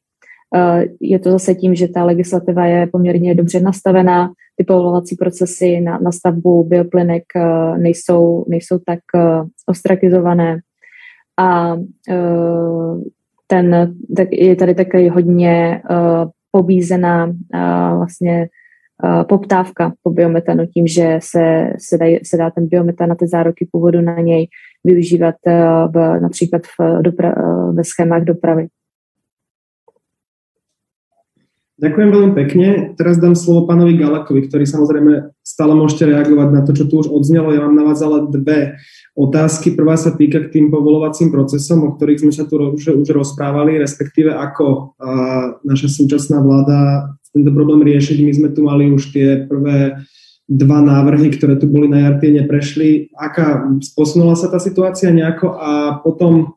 [1.01, 5.99] Je to zase tím, že ta legislativa je poměrně dobře nastavená, ty povolovací procesy na,
[5.99, 7.23] na stavbu bioplynek
[7.77, 8.99] nejsou, nejsou tak
[9.69, 10.59] ostrakizované
[11.39, 11.77] a
[13.47, 15.81] ten, tak je tady také hodně
[16.51, 17.31] pobízená
[17.95, 18.47] vlastně
[19.29, 23.67] poptávka po biometanu tím, že se, se, dá, se dá ten biometan na ty zároky
[23.71, 24.47] původu na něj
[24.83, 25.35] využívat
[25.93, 27.35] v, například v dopra,
[27.73, 28.67] ve schémách dopravy.
[31.73, 32.67] Ďakujem veľmi pekne.
[32.93, 37.09] Teraz dám slovo pánovi Galakovi, ktorý samozrejme stále môžete reagovať na to, čo tu už
[37.09, 37.49] odznelo.
[37.49, 38.77] Ja mám na vás ale dve
[39.17, 39.73] otázky.
[39.73, 43.81] Prvá sa týka k tým povolovacím procesom, o ktorých sme sa tu už, už rozprávali,
[43.81, 45.09] respektíve ako a,
[45.65, 48.17] naša súčasná vláda tento problém riešiť.
[48.21, 49.97] My sme tu mali už tie prvé
[50.45, 53.09] dva návrhy, ktoré tu boli na jar, tie neprešli.
[53.17, 53.65] Aká
[53.97, 56.53] posunula sa tá situácia nejako a potom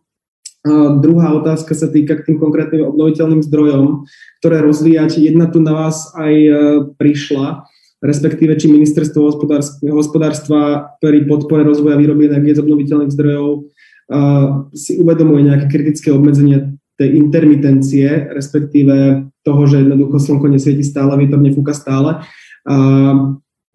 [1.01, 4.07] druhá otázka sa týka k tým konkrétnym obnoviteľným zdrojom,
[4.43, 5.23] ktoré rozvíjať.
[5.23, 6.51] Jedna tu na vás aj e,
[6.99, 7.65] prišla,
[8.03, 9.39] respektíve či ministerstvo
[9.95, 13.61] hospodárstva pri podpore rozvoja výroby energie z obnoviteľných zdrojov e,
[14.75, 21.39] si uvedomuje nejaké kritické obmedzenie tej intermitencie, respektíve toho, že jednoducho slnko nesvieti stále, vietor
[21.39, 22.25] nefúka stále.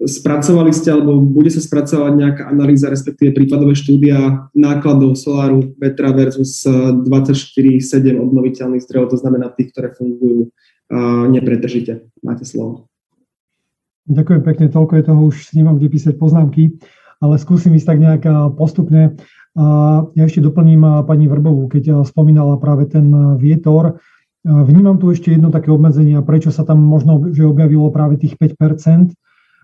[0.02, 6.66] Spracovali ste, alebo bude sa spracovať nejaká analýza, respektíve prípadové štúdia nákladov soláru, vetra versus
[6.66, 10.50] 24-7 obnoviteľných zdrojov, to znamená tých, ktoré fungujú
[11.30, 12.10] nepretržite.
[12.26, 12.90] Máte slovo.
[14.10, 16.82] Ďakujem pekne, toľko je toho, už nemám kde písať poznámky,
[17.22, 18.24] ale skúsim ísť tak nejak
[18.58, 19.22] postupne.
[20.18, 24.02] Ja ešte doplním pani Vrbovú, keď spomínala práve ten vietor.
[24.42, 28.58] Vnímam tu ešte jedno také obmedzenie, prečo sa tam možno že objavilo práve tých 5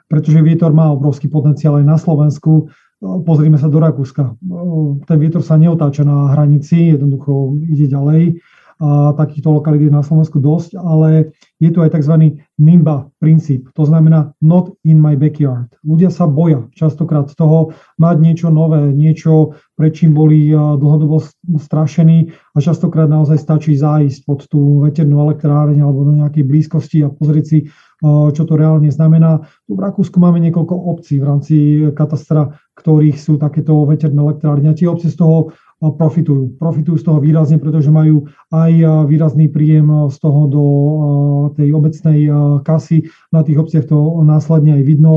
[0.07, 2.71] pretože vietor má obrovský potenciál aj na Slovensku.
[2.99, 4.33] Pozrime sa do Rakúska.
[5.05, 8.41] Ten vietor sa neotáča na hranici, jednoducho ide ďalej.
[8.77, 12.37] A takýchto lokalít je na Slovensku dosť, ale je tu aj tzv.
[12.61, 15.69] NIMBA princíp, to znamená not in my backyard.
[15.81, 21.21] Ľudia sa boja častokrát toho mať niečo nové, niečo, prečím boli dlhodobo
[21.57, 27.13] strašení a častokrát naozaj stačí zájsť pod tú veternú elektrárne alebo do nejakej blízkosti a
[27.13, 27.59] pozrieť si
[28.05, 29.41] čo to reálne znamená.
[29.65, 31.55] Tu v Rakúsku máme niekoľko obcí v rámci
[31.97, 35.49] katastra, ktorých sú takéto veterné elektrárne a tie obce z toho
[35.79, 36.57] profitujú.
[36.57, 40.63] Profitujú z toho výrazne, pretože majú aj výrazný príjem z toho do
[41.53, 42.29] tej obecnej
[42.65, 43.05] kasy.
[43.29, 45.13] Na tých obciach to následne aj vidno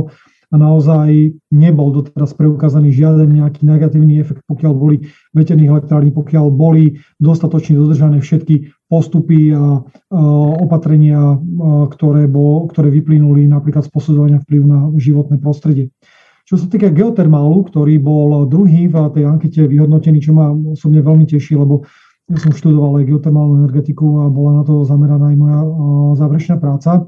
[0.50, 6.98] a naozaj nebol doteraz preukázaný žiaden nejaký negatívny efekt, pokiaľ boli veterných elektrární, pokiaľ boli
[7.22, 9.78] dostatočne dodržané všetky postupy a,
[10.58, 11.38] opatrenia,
[11.94, 15.94] ktoré, bol, ktoré vyplynuli napríklad z posudzovania vplyvu na životné prostredie.
[16.50, 21.22] Čo sa týka geotermálu, ktorý bol druhý v tej ankete vyhodnotený, čo ma osobne veľmi
[21.22, 21.86] teší, lebo
[22.26, 25.62] ja som študoval aj geotermálnu energetiku a bola na to zameraná aj moja
[26.18, 27.06] záverečná práca.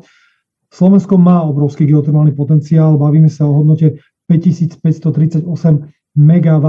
[0.70, 3.98] Slovensko má obrovský geotermálny potenciál, bavíme sa o hodnote
[4.30, 5.42] 5538
[6.14, 6.66] MW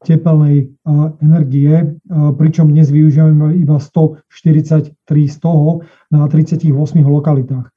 [0.00, 0.72] tepelnej
[1.20, 2.00] energie,
[2.40, 4.96] pričom dnes využívame iba 143
[5.28, 6.72] z toho na 38
[7.04, 7.68] lokalitách.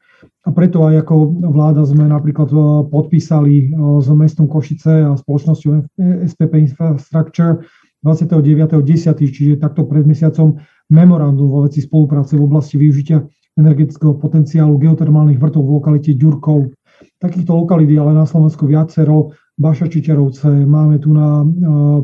[0.47, 3.65] A preto aj ako vláda sme napríklad e, podpísali e,
[3.99, 7.67] s mestom Košice a spoločnosťou SPP Infrastructure
[7.99, 10.55] 29.10., čiže takto pred mesiacom
[10.87, 13.27] memorandum vo veci spolupráce v oblasti využitia
[13.59, 16.71] energetického potenciálu geotermálnych vrtov v lokalite Ďurkov.
[17.19, 19.35] Takýchto lokalít je ale na Slovensku viacero.
[19.57, 21.45] Baša Čičerovce, máme tu na, e,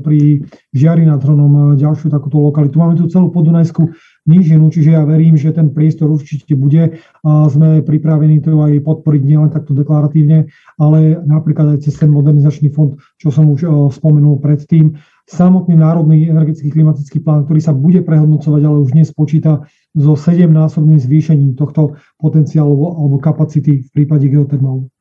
[0.03, 0.43] pri
[0.75, 2.75] Žiari nad Hronom ďalšiu takúto lokalitu.
[2.75, 3.87] Máme tu celú podunajskú
[4.23, 9.21] nížinu, čiže ja verím, že ten priestor určite bude a sme pripravení to aj podporiť
[9.23, 10.47] nielen takto deklaratívne,
[10.79, 14.95] ale napríklad aj cez ten modernizačný fond, čo som už spomenul predtým.
[15.23, 19.63] Samotný národný energetický klimatický plán, ktorý sa bude prehodnocovať, ale už dnes počíta
[19.95, 24.91] so 7-násobným zvýšením tohto potenciálu alebo kapacity v prípade geotermálu.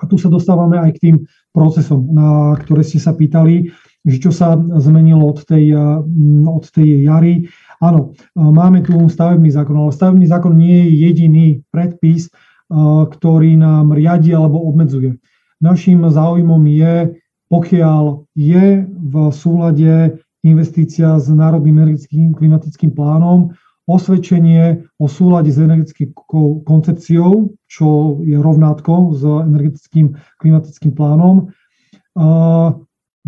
[0.00, 1.16] A tu sa dostávame aj k tým
[1.52, 3.68] procesom, na ktoré ste sa pýtali,
[4.00, 5.76] že čo sa zmenilo od tej,
[6.48, 7.44] od tej jary.
[7.80, 12.28] Áno, máme tu stavebný zákon, ale stavebný zákon nie je jediný predpis,
[13.08, 15.16] ktorý nám riadi alebo obmedzuje.
[15.64, 17.16] Našim záujmom je,
[17.48, 23.56] pokiaľ je v súlade investícia s Národným energetickým klimatickým plánom,
[23.88, 31.50] osvedčenie o súlade s energetickou koncepciou, čo je rovnátko s energetickým klimatickým plánom,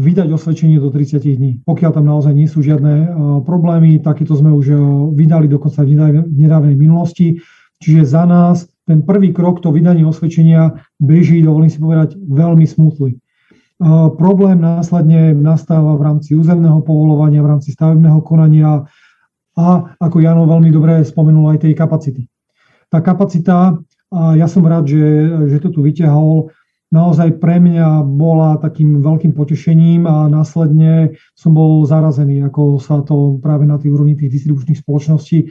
[0.00, 1.52] vydať osvedčenie do 30 dní.
[1.68, 3.06] Pokiaľ tam naozaj nie sú žiadne uh,
[3.44, 4.80] problémy, takéto sme už uh,
[5.12, 6.00] vydali dokonca v
[6.32, 7.36] nedávnej minulosti.
[7.82, 13.20] Čiže za nás ten prvý krok, to vydanie osvedčenia beží, dovolím si povedať, veľmi smutný.
[13.82, 18.88] Uh, problém následne nastáva v rámci územného povolovania, v rámci stavebného konania
[19.52, 19.66] a
[20.00, 22.24] ako Jano veľmi dobre spomenul aj tej kapacity.
[22.88, 23.76] Tá kapacita,
[24.12, 25.04] ja som rád, že,
[25.52, 26.48] že to tu vyťahol,
[26.92, 33.40] naozaj pre mňa bola takým veľkým potešením a následne som bol zarazený, ako sa to
[33.40, 35.50] práve na tých úrovni tých distribučných spoločností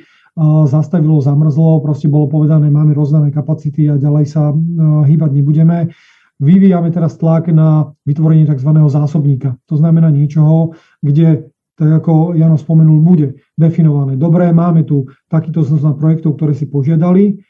[0.70, 4.56] zastavilo, zamrzlo, proste bolo povedané, máme rozdané kapacity a ďalej sa
[5.04, 5.92] hýbať nebudeme.
[6.40, 8.72] Vyvíjame teraz tlak na vytvorenie tzv.
[8.88, 9.60] zásobníka.
[9.68, 10.74] To znamená niečoho,
[11.04, 14.14] kde tak ako Jano spomenul, bude definované.
[14.14, 17.42] Dobre, máme tu takýto zoznam projektov, ktoré si požiadali,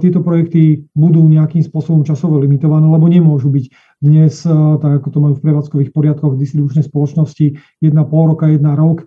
[0.00, 3.64] tieto projekty budú nejakým spôsobom časovo limitované, lebo nemôžu byť
[4.00, 4.40] dnes,
[4.80, 9.04] tak ako to majú v prevádzkových poriadkoch distribučnej spoločnosti, jedna pol roka, jedna rok,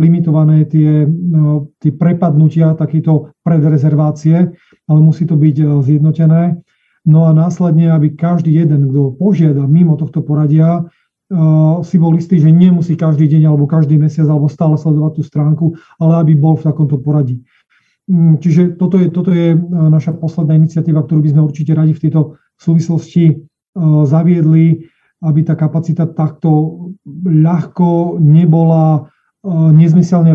[0.00, 1.04] limitované tie,
[1.76, 4.48] tie prepadnutia, takéto predrezervácie,
[4.88, 6.56] ale musí to byť zjednotené.
[7.04, 10.88] No a následne, aby každý jeden, kto požiada mimo tohto poradia,
[11.86, 15.66] si bol istý, že nemusí každý deň alebo každý mesiac alebo stále sledovať tú stránku,
[16.02, 17.44] ale aby bol v takomto poradí.
[18.10, 21.94] Mm, čiže toto je, toto je e, naša posledná iniciatíva, ktorú by sme určite radi
[21.94, 23.34] v tejto súvislosti e,
[24.02, 24.82] zaviedli,
[25.22, 26.50] aby tá kapacita takto
[27.22, 29.00] ľahko nebola e,
[29.46, 30.34] nezmyselne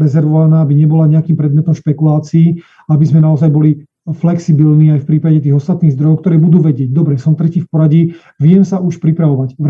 [0.00, 2.56] rezervovaná, aby nebola nejakým predmetom špekulácií,
[2.88, 7.20] aby sme naozaj boli flexibilní aj v prípade tých ostatných zdrojov, ktoré budú vedieť, dobre,
[7.20, 8.02] som tretí v poradí,
[8.40, 9.60] viem sa už pripravovať.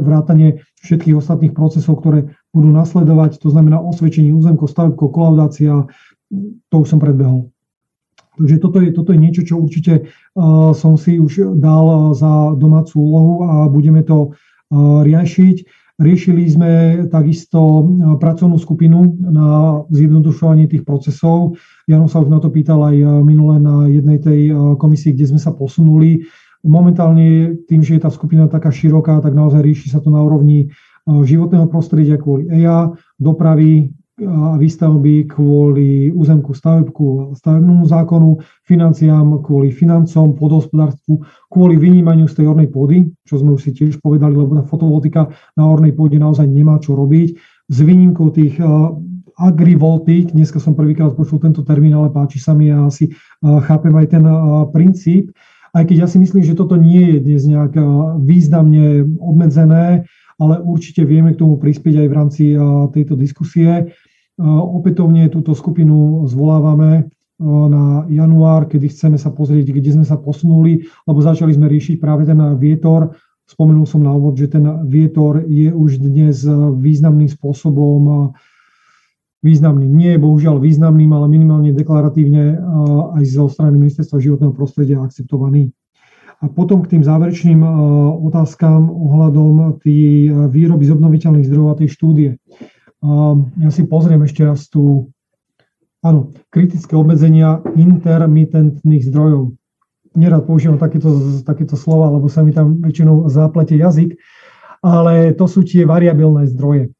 [0.00, 5.90] Vrátanie všetkých ostatných procesov, ktoré budú nasledovať, to znamená osvedčenie územko, stavebko, kolaudácia,
[6.70, 7.50] to už som predbehol.
[8.38, 12.96] Takže toto je, toto je niečo, čo určite uh, som si už dal za domácu
[12.96, 15.66] úlohu a budeme to uh, riešiť.
[16.00, 16.70] Riešili sme
[17.12, 17.84] takisto
[18.16, 21.60] pracovnú skupinu na zjednodušovanie tých procesov.
[21.84, 24.48] Jano sa už na to pýtal aj minule na jednej tej
[24.80, 26.24] komisii, kde sme sa posunuli.
[26.64, 30.72] Momentálne tým, že je tá skupina taká široká, tak naozaj rieši sa to na úrovni
[31.04, 33.92] životného prostredia kvôli EIA, dopravy,
[34.60, 38.36] výstavby kvôli územku stavebku, stavebnému zákonu,
[38.68, 43.98] financiám kvôli financom, podhospodárstvu, kvôli vynímaniu z tej ornej pôdy, čo sme už si tiež
[44.04, 47.34] povedali, lebo tá fotovoltika na ornej pôde naozaj nemá čo robiť.
[47.72, 48.60] S výnimkou tých
[49.40, 53.08] agrivoltík, dneska som prvýkrát počul tento termín, ale páči sa mi a asi
[53.40, 54.24] chápem aj ten
[54.68, 55.32] princíp.
[55.72, 57.72] Aj keď ja si myslím, že toto nie je dnes nejak
[58.20, 60.04] významne obmedzené,
[60.36, 62.44] ale určite vieme k tomu prispieť aj v rámci
[62.92, 63.94] tejto diskusie.
[64.40, 67.12] Opätovne túto skupinu zvolávame
[67.44, 72.24] na január, kedy chceme sa pozrieť, kde sme sa posunuli, lebo začali sme riešiť práve
[72.24, 73.12] ten vietor.
[73.44, 76.40] Spomenul som na úvod, že ten vietor je už dnes
[76.80, 78.32] významným spôsobom
[79.40, 79.88] významný.
[79.88, 82.60] Nie je bohužiaľ významným, ale minimálne deklaratívne
[83.16, 85.72] aj zo strany Ministerstva životného prostredia akceptovaný.
[86.40, 87.60] A potom k tým záverečným
[88.24, 92.30] otázkam ohľadom tý výroby z obnoviteľných zdrojov a tej štúdie.
[93.00, 95.08] Ja si pozriem ešte raz tú,
[96.04, 99.56] áno, kritické obmedzenia intermitentných zdrojov.
[100.12, 104.20] Nerad používam takéto, takéto slova, lebo sa mi tam väčšinou záplete jazyk,
[104.84, 106.92] ale to sú tie variabilné zdroje.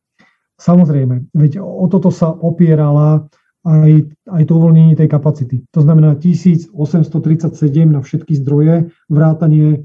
[0.61, 3.29] Samozrejme, veď o toto sa opierala
[3.65, 5.65] aj, aj to uvoľnenie tej kapacity.
[5.77, 6.73] To znamená 1837
[7.89, 9.85] na všetky zdroje, vrátanie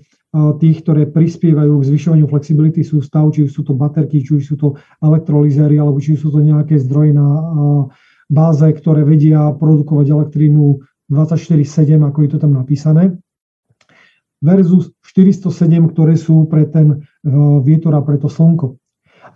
[0.59, 4.55] tých, ktoré prispievajú k zvyšovaniu flexibility sústav, či už sú to baterky, či už sú
[4.59, 7.27] to elektrolyzery, alebo či už sú to nejaké zdroje na
[8.27, 13.15] báze, ktoré vedia produkovať elektrínu 24-7, ako je to tam napísané,
[14.43, 17.05] versus 407, ktoré sú pre ten
[17.63, 18.75] vietor a pre to slnko.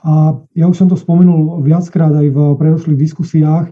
[0.04, 3.72] A ja už som to spomenul viackrát aj v predošlých diskusiách,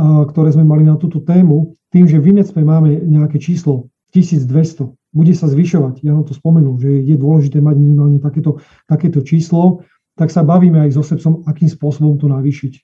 [0.00, 5.32] ktoré sme mali na túto tému, tým, že v INECPE máme nejaké číslo 1200, bude
[5.32, 8.58] sa zvyšovať, ja vám to spomenul, že je dôležité mať minimálne takéto,
[8.90, 9.86] takéto číslo,
[10.18, 12.82] tak sa bavíme aj so SEPSom, akým spôsobom to navýšiť.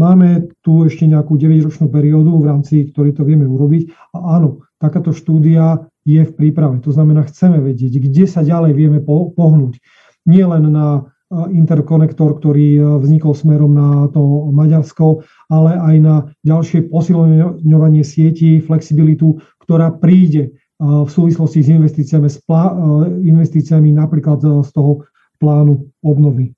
[0.00, 3.92] Máme tu ešte nejakú 9-ročnú periódu, v rámci ktorej to vieme urobiť.
[4.16, 6.80] A áno, takáto štúdia je v príprave.
[6.80, 9.76] To znamená, chceme vedieť, kde sa ďalej vieme pohnúť.
[10.24, 16.92] Nie len na interkonektor, ktorý e, vznikol smerom na to Maďarsko, ale aj na ďalšie
[16.92, 20.50] posilňovanie sieti, flexibilitu, ktorá príde e,
[20.82, 25.06] v súvislosti s investíciami, s plá, e, investíciami napríklad z toho
[25.38, 26.50] plánu obnovy.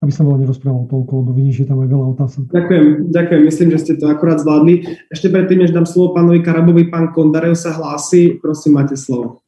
[0.00, 2.42] Aby som veľa nerozprával toľko, lebo vidím, že tam aj veľa otázok.
[2.52, 3.42] Ďakujem, ďakujem.
[3.44, 4.96] Myslím, že ste to akurát zvládli.
[5.12, 8.40] Ešte predtým, než dám slovo pánovi Karabovi, pán Kondarev sa hlási.
[8.40, 9.44] Prosím, máte slovo.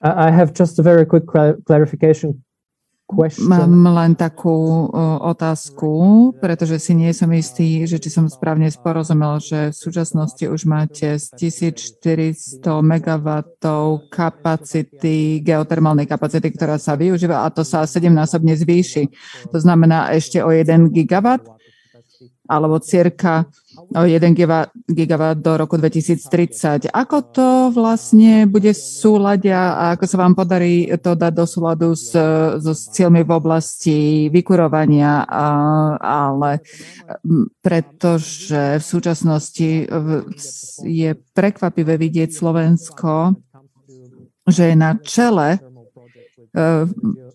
[0.00, 1.28] I have just a very quick
[1.64, 2.40] clarification.
[3.42, 4.86] Mám len takú
[5.26, 5.90] otázku,
[6.38, 11.18] pretože si nie som istý, že či som správne sporozumel, že v súčasnosti už máte
[11.18, 13.26] z 1400 MW
[14.06, 19.10] kapacity, geotermálnej kapacity, ktorá sa využíva a to sa 7-násobne zvýši.
[19.50, 21.26] To znamená ešte o 1 GW
[22.50, 23.46] alebo cirka
[23.88, 24.36] o 1
[24.88, 26.90] GW do roku 2030.
[26.90, 29.62] Ako to vlastne bude súľať a
[29.96, 32.12] ako sa vám podarí to dať do súladu s,
[32.60, 33.98] so cieľmi v oblasti
[34.28, 35.46] vykurovania, a,
[36.00, 36.60] ale
[37.62, 39.70] pretože v súčasnosti
[40.84, 43.38] je prekvapivé vidieť Slovensko,
[44.50, 45.69] že je na čele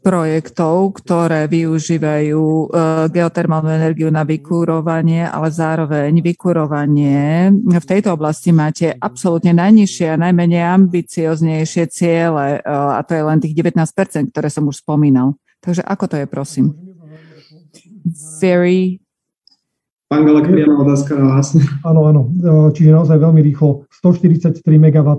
[0.06, 2.68] projektov, ktoré využívajú e,
[3.10, 7.50] geotermálnu energiu na vykurovanie, ale zároveň vykurovanie.
[7.56, 13.40] V tejto oblasti máte absolútne najnižšie a najmenej ambicioznejšie ciele e, a to je len
[13.42, 15.40] tých 19%, ktoré som už spomínal.
[15.64, 16.66] Takže ako to je, prosím?
[18.38, 19.02] Very
[20.06, 21.58] Pán Galak, priama otázka na vás.
[21.82, 22.22] Áno, áno.
[22.70, 23.90] Čiže naozaj veľmi rýchlo.
[23.90, 25.10] 143 MW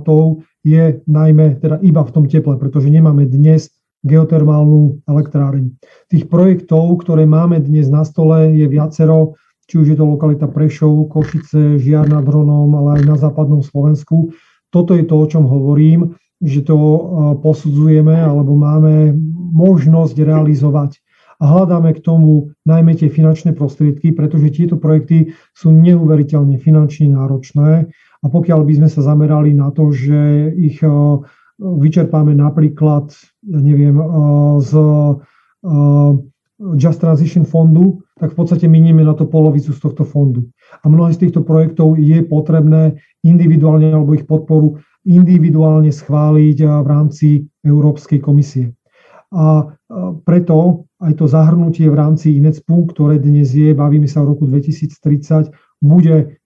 [0.63, 5.73] je najmä teda iba v tom teple, pretože nemáme dnes geotermálnu elektráreň.
[6.11, 11.11] Tých projektov, ktoré máme dnes na stole, je viacero, či už je to lokalita Prešov,
[11.11, 14.31] Košice, Žiar nad Hronom, ale aj na západnom Slovensku.
[14.71, 16.77] Toto je to, o čom hovorím, že to
[17.41, 19.17] posudzujeme alebo máme
[19.57, 21.01] možnosť realizovať.
[21.37, 27.93] A hľadáme k tomu najmä tie finančné prostriedky, pretože tieto projekty sú neuveriteľne finančne náročné.
[28.25, 30.81] A pokiaľ by sme sa zamerali na to, že ich
[31.61, 33.13] vyčerpáme napríklad,
[33.49, 33.97] ja neviem,
[34.61, 34.71] z
[36.57, 40.49] Just Transition fondu, tak v podstate minieme na to polovicu z tohto fondu.
[40.81, 47.29] A mnohé z týchto projektov je potrebné individuálne alebo ich podporu individuálne schváliť v rámci
[47.61, 48.73] Európskej komisie.
[49.37, 49.69] A
[50.25, 55.53] preto aj to zahrnutie v rámci INECPu, ktoré dnes je, bavíme sa o roku 2030,
[55.85, 56.41] bude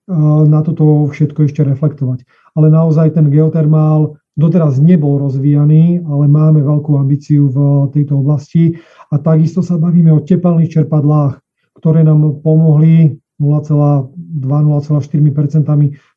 [0.51, 2.27] na toto všetko ešte reflektovať.
[2.59, 8.79] Ale naozaj ten geotermál doteraz nebol rozvíjaný, ale máme veľkú ambíciu v tejto oblasti
[9.11, 11.41] a takisto sa bavíme o tepelných čerpadlách,
[11.77, 15.01] ktoré nám pomohli 0,2-0,4%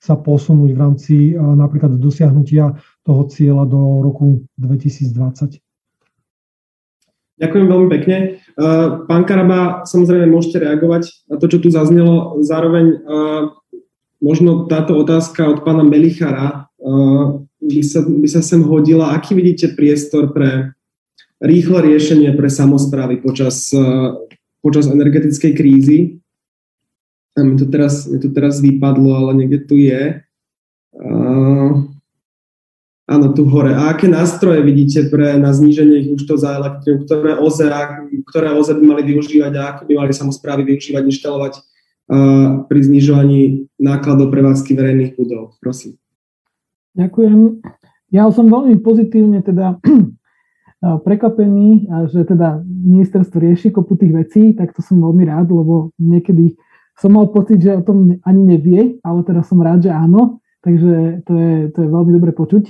[0.03, 2.75] sa posunúť v rámci napríklad dosiahnutia
[3.07, 5.63] toho cieľa do roku 2020.
[7.39, 8.43] Ďakujem veľmi pekne.
[9.09, 12.43] Pán Karaba, samozrejme môžete reagovať na to, čo tu zaznelo.
[12.43, 13.01] Zároveň
[14.21, 16.67] možno táto otázka od pána Melichara
[17.63, 19.15] by sa, by sa sem hodila.
[19.15, 20.75] Aký vidíte priestor pre
[21.43, 23.71] rýchle riešenie pre samozprávy počas,
[24.59, 25.97] počas energetickej krízy?
[27.33, 30.21] A mi to teraz, mi to teraz vypadlo, ale niekde tu je.
[30.93, 31.89] Uh,
[33.09, 33.73] áno, tu hore.
[33.73, 37.09] A aké nástroje vidíte pre na zníženie ich účtov za elektrínu?
[37.09, 37.73] Ktoré OZE,
[38.29, 41.53] ktoré OZE by mali využívať a ako by mali samozprávy využívať, inštalovať
[42.69, 45.57] pri znižovaní nákladov prevádzky verejných budov.
[45.57, 45.97] Prosím.
[46.93, 47.65] Ďakujem.
[48.13, 49.81] Ja som veľmi pozitívne teda
[51.07, 56.53] prekvapený, že teda ministerstvo rieši kopu tých vecí, tak to som veľmi rád, lebo niekedy
[56.93, 61.25] som mal pocit, že o tom ani nevie, ale teda som rád, že áno, takže
[61.25, 62.69] to je, to je veľmi dobre počuť.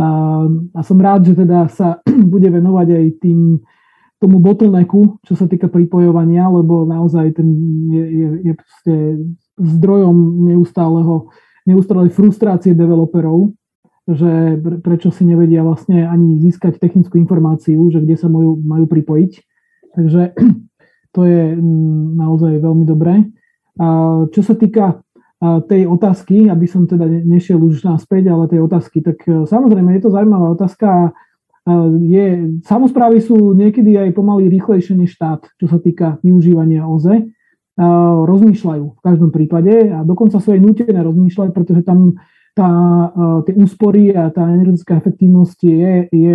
[0.00, 0.06] A,
[0.48, 2.00] a som rád, že teda sa
[2.32, 3.60] bude venovať aj tým
[4.20, 7.48] tomu bottlenecku, čo sa týka pripojovania, lebo naozaj ten
[7.88, 8.28] je, je,
[8.84, 8.96] je
[9.56, 11.32] zdrojom neustáleho,
[11.68, 13.52] neustálej frustrácie developerov,
[14.08, 19.32] že prečo si nevedia vlastne ani získať technickú informáciu, že kde sa majú, majú pripojiť.
[19.94, 20.22] Takže
[21.14, 23.28] to je mm, naozaj veľmi dobré.
[24.30, 25.00] Čo sa týka
[25.40, 30.02] tej otázky, aby som teda nešiel už naspäť, ale tej otázky, tak e, samozrejme je
[30.04, 31.16] to zaujímavá otázka.
[32.04, 37.30] Je, samozprávy sú niekedy aj pomaly rýchlejšie než štát, čo sa týka využívania OZE.
[38.26, 42.18] Rozmýšľajú v každom prípade a dokonca sú aj nutené rozmýšľať, pretože tam
[42.54, 42.70] tá,
[43.08, 46.34] e, tie úspory a tá energetická efektívnosť je, je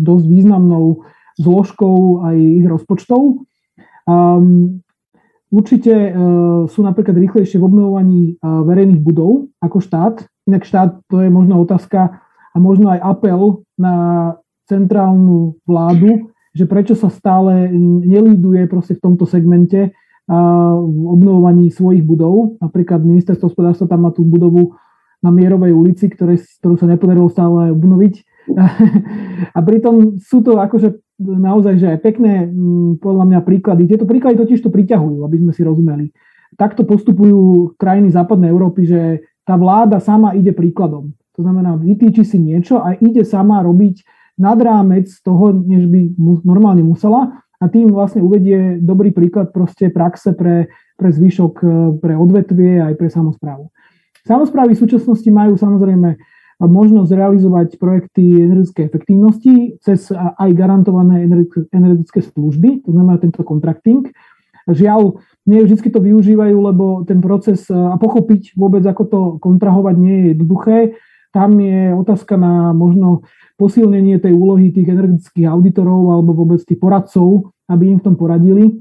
[0.00, 1.04] dosť významnou
[1.40, 3.46] zložkou aj ich rozpočtov.
[4.04, 4.82] Um,
[5.48, 10.26] určite uh, sú napríklad rýchlejšie v obnovovaní uh, verejných budov ako štát.
[10.50, 12.20] Inak štát to je možno otázka
[12.50, 13.94] a možno aj apel na
[14.68, 17.70] centrálnu vládu, že prečo sa stále
[18.04, 19.94] nelíduje proste v tomto segmente
[20.30, 22.62] v obnovovaní svojich budov.
[22.62, 24.78] Napríklad ministerstvo hospodárstva tam má tú budovu
[25.20, 28.14] na Mierovej ulici, ktoré, ktorú sa nepodarilo stále obnoviť.
[29.56, 33.90] A pritom sú to akože naozaj že aj pekné mm, podľa mňa príklady.
[33.90, 36.06] Tieto príklady totiž to priťahujú, aby sme si rozumeli.
[36.56, 39.00] Takto postupujú krajiny západnej Európy, že
[39.44, 41.12] tá vláda sama ide príkladom.
[41.36, 44.02] To znamená, vytýči si niečo a ide sama robiť
[44.40, 46.16] nad rámec toho, než by
[46.46, 51.54] normálne musela a tým vlastne uvedie dobrý príklad proste praxe pre, pre zvyšok,
[52.00, 53.68] pre odvetvie aj pre samozprávu.
[54.24, 56.16] Samozprávy v súčasnosti majú samozrejme
[56.60, 61.24] možnosť realizovať projekty energetickej efektívnosti cez aj garantované
[61.72, 64.12] energetické služby, to znamená tento contracting.
[64.68, 70.16] Žiaľ, nie vždy to využívajú, lebo ten proces a pochopiť vôbec, ako to kontrahovať, nie
[70.16, 70.76] je jednoduché.
[71.32, 73.24] Tam je otázka na možno
[73.60, 78.80] posilnenie tej úlohy tých energetických auditorov alebo vôbec tých poradcov, aby im v tom poradili.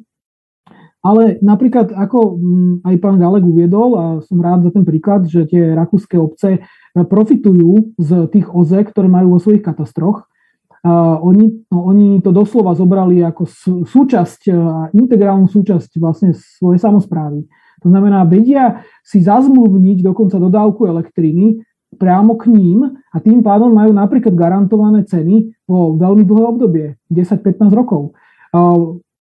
[1.00, 5.48] Ale napríklad, ako mm, aj pán Galek uviedol, a som rád za ten príklad, že
[5.48, 6.60] tie rakúske obce e,
[6.96, 10.28] profitujú z tých OZE, ktoré majú vo svojich katastroch.
[10.80, 13.44] Oni, no, oni to doslova zobrali ako
[13.84, 14.56] súčasť, e,
[14.96, 17.44] integrálnu súčasť vlastne svojej samozprávy.
[17.84, 21.64] To znamená, vedia si zazmluvniť dokonca dodávku elektriny
[22.00, 27.68] priamo k ním a tým pádom majú napríklad garantované ceny po veľmi dlhé obdobie, 10-15
[27.76, 28.16] rokov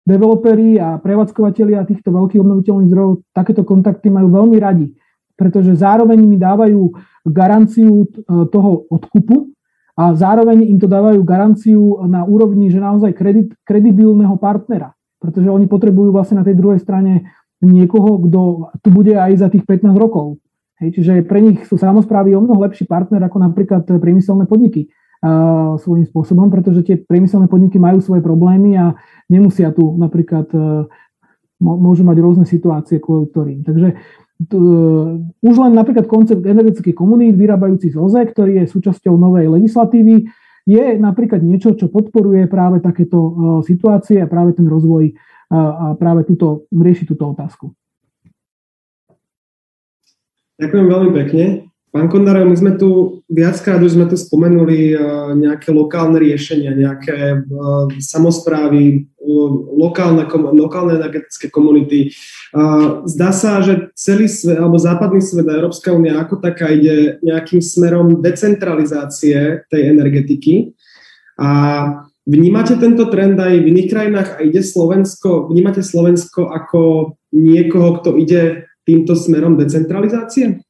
[0.03, 4.91] developeri a prevádzkovateľia týchto veľkých obnoviteľných zdrojov takéto kontakty majú veľmi radi,
[5.39, 6.91] pretože zároveň mi dávajú
[7.23, 8.07] garanciu e,
[8.51, 9.55] toho odkupu
[9.95, 14.91] a zároveň im to dávajú garanciu na úrovni, že naozaj kredit, kredibilného partnera,
[15.23, 17.31] pretože oni potrebujú vlastne na tej druhej strane
[17.63, 18.41] niekoho, kto
[18.83, 20.43] tu bude aj za tých 15 rokov.
[20.83, 24.91] Hej, čiže pre nich sú samozprávy o mnoho lepší partner ako napríklad priemyselné podniky
[25.79, 28.99] svojím spôsobom, pretože tie priemyselné podniky majú svoje problémy a
[29.31, 30.91] nemusia tu napríklad, e,
[31.63, 33.63] môžu mať rôzne situácie kvôli ktorým.
[33.63, 33.89] Takže
[34.43, 34.53] t,
[35.39, 40.27] už len napríklad koncept energetických komunít vyrábajúci z OZE, ktorý je súčasťou novej legislatívy,
[40.67, 43.31] je napríklad niečo, čo podporuje práve takéto e,
[43.63, 45.15] situácie a práve ten rozvoj
[45.53, 47.77] a práve túto, rieši túto otázku.
[50.63, 51.45] Ďakujem veľmi pekne.
[51.93, 57.43] Pán Kondarov, my sme tu viackrát už sme tu spomenuli uh, nejaké lokálne riešenia, nejaké
[57.43, 60.25] uh, samozprávy, uh, lokálne,
[60.55, 62.15] lokálne energetické komunity.
[63.11, 67.61] Zdá sa, že celý svet, alebo západný svet a Európska únia ako taká ide nejakým
[67.65, 70.77] smerom decentralizácie tej energetiky.
[71.41, 71.49] A
[72.29, 78.21] vnímate tento trend aj v iných krajinách a ide Slovensko, vnímate Slovensko ako niekoho, kto
[78.21, 80.63] ide týmto smerom decentralizácie?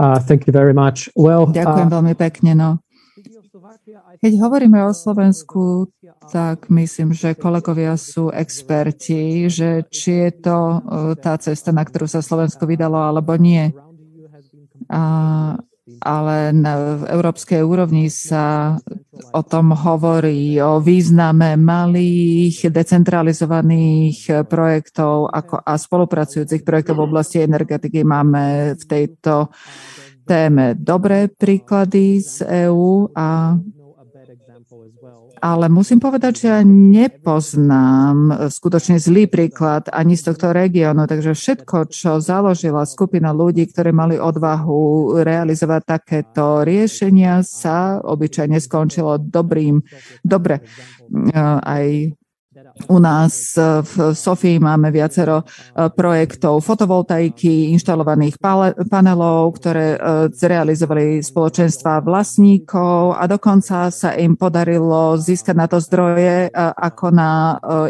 [0.00, 1.12] Uh, thank you very much.
[1.12, 2.56] Well, Ďakujem uh, veľmi pekne.
[2.56, 2.70] No.
[4.24, 5.92] Keď hovoríme o Slovensku,
[6.32, 10.80] tak myslím, že kolegovia sú experti, že či je to uh,
[11.20, 13.76] tá cesta, na ktorú sa Slovensko vydalo, alebo nie.
[14.88, 15.00] A
[15.98, 18.78] ale na, v európskej úrovni sa
[19.34, 28.06] o tom hovorí, o význame malých, decentralizovaných projektov ako, a spolupracujúcich projektov v oblasti energetiky.
[28.06, 29.50] Máme v tejto
[30.24, 33.58] téme dobré príklady z EÚ a
[35.40, 41.88] ale musím povedať, že ja nepoznám skutočne zlý príklad ani z tohto regiónu, takže všetko,
[41.88, 49.80] čo založila skupina ľudí, ktorí mali odvahu realizovať takéto riešenia, sa obyčajne skončilo dobrým,
[50.20, 50.60] dobre.
[51.64, 51.84] Aj
[52.88, 55.44] u nás v Sofii máme viacero e,
[55.90, 58.38] projektov fotovoltaiky, inštalovaných
[58.88, 59.98] panelov, ktoré e,
[60.32, 67.32] zrealizovali spoločenstva vlastníkov a dokonca sa im podarilo získať na to zdroje e, ako na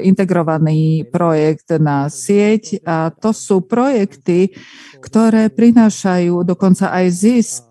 [0.00, 2.82] integrovaný projekt na sieť.
[2.86, 4.54] A to sú projekty,
[4.98, 7.64] ktoré prinášajú dokonca aj zisk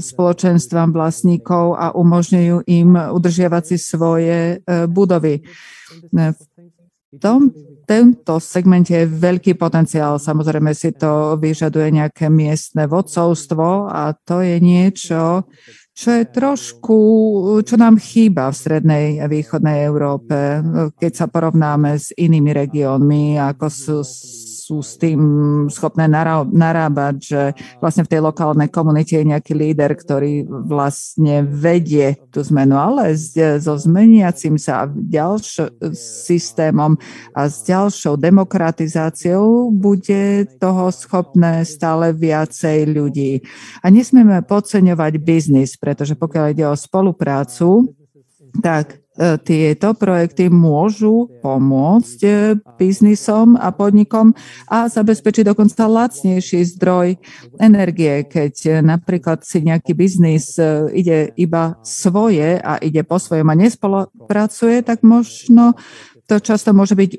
[0.00, 5.40] spoločenstvám vlastníkov a umožňujú im udržiavať si svoje budovy.
[6.12, 6.36] V
[7.18, 7.52] tom,
[7.86, 10.18] tento segmente je veľký potenciál.
[10.18, 15.46] Samozrejme si to vyžaduje nejaké miestne vodcovstvo a to je niečo,
[15.96, 16.98] čo je trošku,
[17.64, 20.60] čo nám chýba v strednej a východnej Európe,
[20.98, 23.98] keď sa porovnáme s inými regiónmi, ako sú
[24.66, 25.22] sú s tým
[25.70, 26.10] schopné
[26.50, 27.42] narábať, že
[27.78, 33.14] vlastne v tej lokálnej komunite je nejaký líder, ktorý vlastne vedie tú zmenu, ale
[33.62, 36.98] so zmeniacim sa ďalším systémom
[37.30, 43.46] a s ďalšou demokratizáciou bude toho schopné stále viacej ľudí.
[43.86, 47.94] A nesmieme podceňovať biznis, pretože pokiaľ ide o spoluprácu,
[48.58, 49.05] tak
[49.44, 52.30] tieto projekty môžu pomôcť e,
[52.76, 54.36] biznisom a podnikom
[54.68, 57.16] a zabezpečiť dokonca lacnejší zdroj
[57.56, 58.28] energie.
[58.28, 60.60] Keď e, napríklad si nejaký biznis
[60.92, 65.72] ide iba svoje a ide po svojom a nespolupracuje, tak možno
[66.26, 67.10] to často môže byť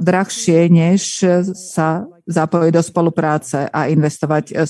[0.00, 1.22] drahšie, než
[1.52, 4.66] sa zapojiť do spolupráce a investovať eh,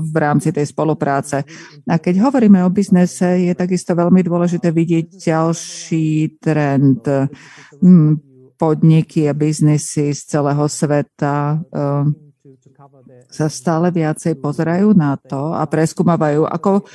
[0.00, 1.44] v rámci tej spolupráce.
[1.84, 7.04] A keď hovoríme o biznese, je takisto veľmi dôležité vidieť ďalší trend.
[7.82, 11.58] Hm, podniky a biznesy z celého sveta
[13.28, 16.86] sa stále viacej pozerajú na to a preskúmavajú, ako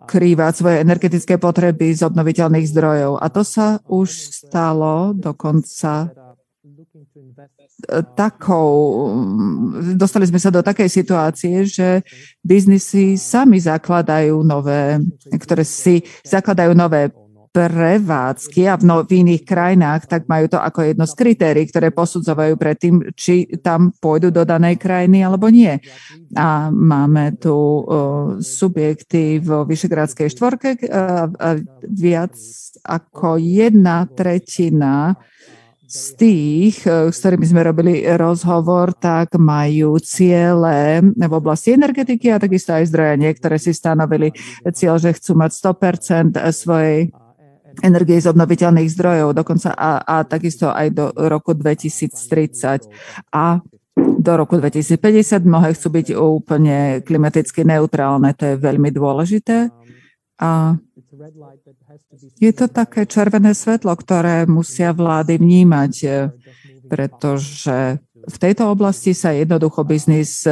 [0.00, 3.20] pokrývať svoje energetické potreby z obnoviteľných zdrojov.
[3.20, 6.08] A to sa už stalo dokonca
[8.12, 8.68] takou,
[9.96, 12.04] dostali sme sa do takej situácie, že
[12.44, 15.00] biznisy sami zakladajú nové,
[15.32, 17.08] ktoré si zakladajú nové
[17.50, 21.90] prevádzky a v, no, v iných krajinách, tak majú to ako jedno z kritérií, ktoré
[21.90, 25.74] posudzovajú predtým, či tam pôjdu do danej krajiny alebo nie.
[26.38, 31.58] A máme tu uh, subjekty vo Vyšegrádskej štvorke uh, uh,
[31.90, 32.38] viac
[32.86, 35.18] ako jedna tretina
[35.90, 42.38] z tých, e, s ktorými sme robili rozhovor, tak majú ciele v oblasti energetiky a
[42.38, 43.18] takisto aj zdroja.
[43.18, 44.30] Niektoré si stanovili
[44.70, 47.10] cieľ, že chcú mať 100% svojej
[47.82, 52.88] energie z obnoviteľných zdrojov, dokonca a, a takisto aj do roku 2030.
[53.34, 53.60] A
[54.20, 59.72] do roku 2050 mnohé chcú byť úplne klimaticky neutrálne, to je veľmi dôležité.
[60.40, 60.76] A
[62.40, 65.92] je to také červené svetlo, ktoré musia vlády vnímať,
[66.88, 70.48] pretože v tejto oblasti sa jednoducho biznis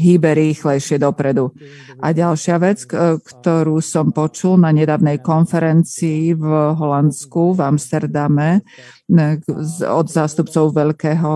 [0.00, 1.52] hýbe rýchlejšie dopredu.
[2.00, 2.88] A ďalšia vec,
[3.20, 8.64] ktorú som počul na nedávnej konferencii v Holandsku, v Amsterdame,
[9.84, 11.32] od zástupcov veľkého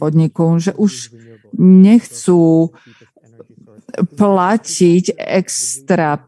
[0.00, 1.12] podniku, že už
[1.60, 2.72] nechcú
[3.98, 6.20] platiť extra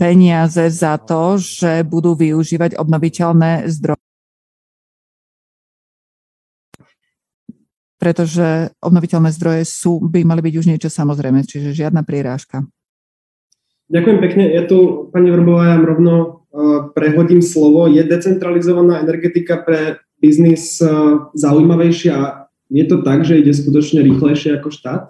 [0.00, 4.07] peniaze za to, že budú využívať obnoviteľné zdroje.
[7.98, 12.62] Pretože obnoviteľné zdroje sú, by mali byť už niečo samozrejme, čiže žiadna prírážka.
[13.90, 14.44] Ďakujem pekne.
[14.54, 17.90] Ja tu, pani Vrbová, ja rovno uh, prehodím slovo.
[17.90, 22.46] Je decentralizovaná energetika pre biznis uh, zaujímavejšia?
[22.70, 25.02] Je to tak, že ide skutočne rýchlejšie ako štát?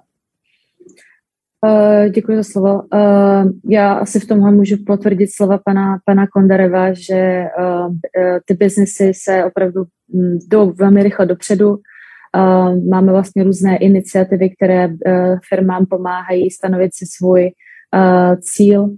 [1.58, 2.82] Uh, děkuji za slovo.
[2.86, 7.94] Uh, já asi v tomhle můžu potvrdit slova pana, pana Kondareva, že uh,
[8.46, 9.84] ty biznesy se opravdu
[10.48, 11.76] jdou velmi rychle dopředu.
[12.90, 14.94] Máme vlastně různé iniciativy, které uh,
[15.48, 18.90] firmám pomáhají stanovit si svůj uh, cíl, uh,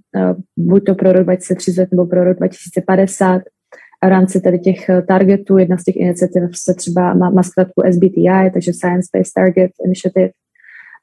[0.56, 3.42] buď to pro rok 2030 nebo pro rok 2050.
[4.02, 7.82] A v rámci tady těch targetů, jedna z těch iniciativ se třeba má, má zkratku
[7.92, 10.30] SBTI, takže Science Based Target Initiative,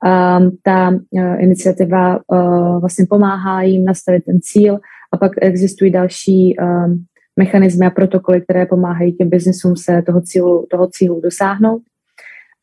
[0.06, 4.80] um, ta uh, iniciativa uh, vlastně pomáhá jim nastavit ten cíl
[5.14, 7.06] a pak existují další um,
[7.40, 11.82] mechanismy a protokoly, které pomáhají těm biznesům se toho cílu, toho cílu dosáhnout.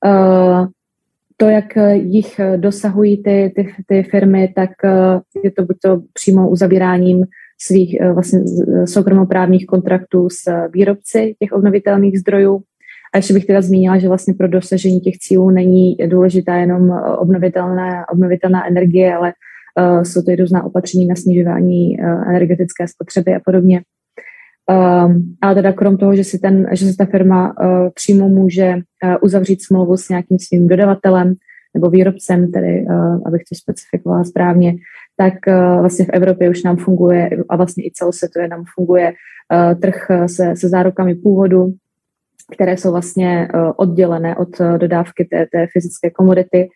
[0.04, 0.66] Uh,
[1.36, 4.70] to, jak jich dosahují ty, ty, ty firmy, tak
[5.44, 7.24] je to buď to přímo uzavíráním
[7.60, 8.40] svých vlastně
[8.84, 12.62] soukromoprávních kontraktů s výrobci těch obnovitelných zdrojů.
[13.14, 18.08] A ještě bych teda zmínila, že vlastně pro dosažení těch cílů není důležitá jenom obnovitelná,
[18.08, 19.32] obnovitelná energie, ale
[19.80, 23.82] uh, jsou to i různá opatření na snižování uh, energetické spotřeby a podobně.
[24.70, 28.74] Um, ale teda krom toho, že si, ten, že si ta firma uh, přímo může
[28.74, 31.34] uh, uzavřít smlouvu s nějakým svým dodavatelem
[31.74, 34.76] nebo výrobcem, tedy uh, abych to specifikovala správně,
[35.16, 39.80] tak uh, vlastně v Evropě už nám funguje a vlastně i celosvětově nám funguje uh,
[39.80, 41.72] trh se, se zárukami původu,
[42.54, 46.68] které jsou vlastně uh, oddělené od uh, dodávky té, té fyzické komodity.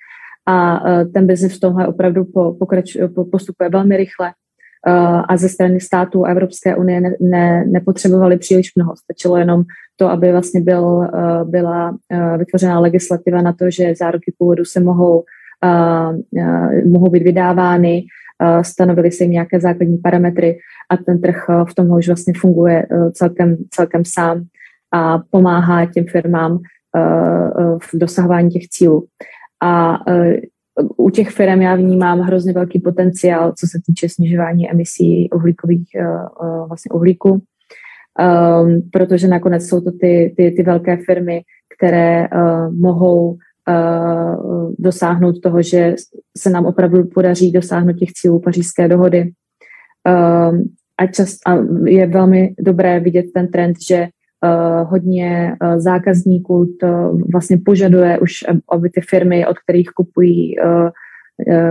[0.47, 4.33] A uh, ten biznis v tomhle opravdu po, pokrač, po, postupuje velmi rychle
[5.29, 8.97] a ze strany států Evropské unie ne, ne, nepotřebovali příliš mnoho.
[8.97, 9.65] Stačilo jenom
[9.97, 11.09] to, aby vlastně byl,
[11.45, 11.97] byla
[12.39, 15.25] vytvořena legislativa na to, že záruky původu se mohou,
[16.87, 18.05] mohou být vydávány,
[18.63, 20.59] stanovily se jim nějaké základní parametry
[20.91, 24.45] a ten trh v tomhle už vlastně funguje celkem, celkem sám
[24.95, 26.59] a pomáhá těm firmám
[27.83, 29.07] v dosahování těch cílů.
[29.63, 29.99] A
[30.97, 36.69] u těch firm já vnímám hrozně velký potenciál, co se týče snižování emisí uhlíkových uh,
[36.69, 37.41] vlastně uhlíku, um,
[38.93, 41.43] protože nakonec jsou to ty, ty, ty velké firmy,
[41.79, 43.37] které uh, mohou
[44.79, 45.95] dosáhnout toho, že
[46.39, 49.21] se nám opravdu podaří dosáhnout těch cílů pařížské dohody.
[49.21, 50.65] Um,
[50.99, 51.55] a, čas, a
[51.87, 54.09] je velmi dobré vidět ten trend, že
[54.85, 58.33] hodně uh, zákazníků to vlastně požaduje už,
[58.71, 60.89] aby ty firmy, od kterých kupují uh,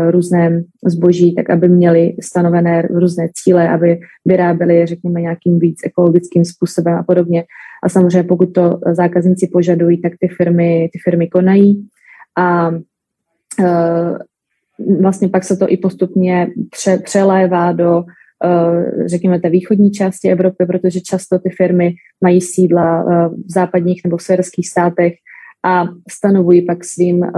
[0.10, 6.96] různé zboží, tak aby měly stanovené různé cíle, aby vyráběly, řekněme, nějakým víc ekologickým způsobem
[6.96, 7.44] a podobně.
[7.84, 11.88] A samozřejmě pokud to zákazníci požadují, tak ty firmy, ty firmy konají.
[12.38, 12.72] A
[15.02, 18.27] vlastně pak se to i postupně pře, přelévá do Eh,
[19.06, 21.94] řekněme, té východní části Evropy, protože často ty firmy
[22.24, 25.14] mají sídla eh, v západních nebo v severských státech
[25.66, 27.30] a stanovují pak svým eh,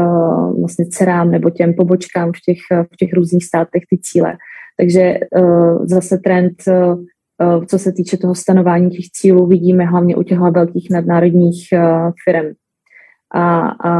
[0.59, 2.59] vlastně dcerám nebo těm pobočkám v těch,
[2.93, 4.38] v těch různých státech ty cíle.
[4.77, 5.19] Takže
[5.84, 6.53] zase trend,
[7.67, 11.67] co se týče toho stanování těch cílů, vidíme hlavně u těchto velkých nadnárodních
[12.23, 12.53] firm.
[13.34, 13.91] A, a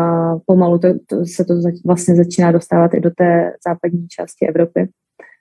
[0.45, 1.53] pomalu to, to, se to
[1.85, 4.89] vlastně začíná dostávat i do té západní části Evropy.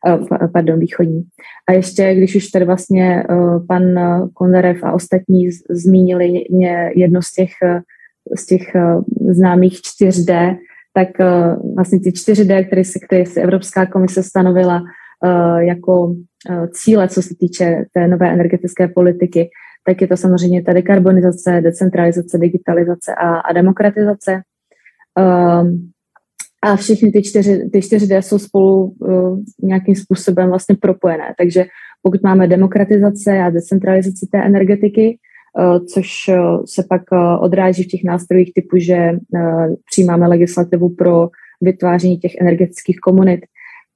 [0.06, 1.22] Eh, pardon, východní.
[1.68, 3.34] A ještě, když už tady vlastně eh,
[3.68, 3.82] pan
[4.34, 6.44] Kondarev a ostatní zmínili
[6.96, 7.80] jedno z těch, eh,
[8.36, 8.62] z těch
[9.30, 10.56] známých 4D,
[10.94, 11.08] tak
[11.76, 14.82] vlastně ty 4D, které si, které si Evropská komise stanovila
[15.58, 16.14] jako
[16.72, 19.50] cíle, co se týče té nové energetické politiky,
[19.86, 24.42] tak je to samozřejmě ta dekarbonizace, decentralizace, digitalizace a, a demokratizace.
[25.18, 25.90] Um,
[26.62, 31.35] a všechny ty čtyři, ty čtyři D jsou spolu uh, nějakým způsobem vlastně propojené.
[31.39, 31.66] Takže
[32.02, 35.18] pokud máme demokratizace a decentralizaci té energetiky,
[35.59, 40.89] uh, což uh, se pak uh, odráží v těch nástrojích typu, že uh, přijímáme legislativu
[40.89, 41.28] pro
[41.60, 43.40] vytváření těch energetických komunit,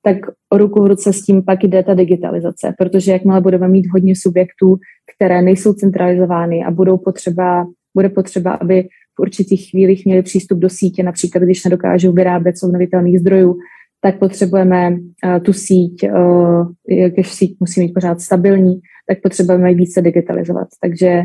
[0.05, 0.17] tak
[0.53, 4.77] ruku v ruce s tím pak jde ta digitalizace, protože jakmile budeme mít hodně subjektů,
[5.17, 10.69] které nejsou centralizovány a budou potřeba, bude potřeba, aby v určitých chvílích měli přístup do
[10.69, 13.59] sítě, například když nedokážou vyrábět z obnovitelných zdrojů,
[14.01, 16.73] tak potřebujeme uh, tu síť, uh,
[17.09, 20.69] když síť musí mít pořád stabilní, tak potřebujeme více digitalizovat.
[20.81, 21.23] Takže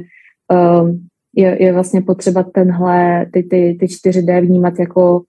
[0.54, 0.90] uh,
[1.36, 5.22] je, je vlastně potřeba tenhle, ty, ty, ty 4D vnímat jako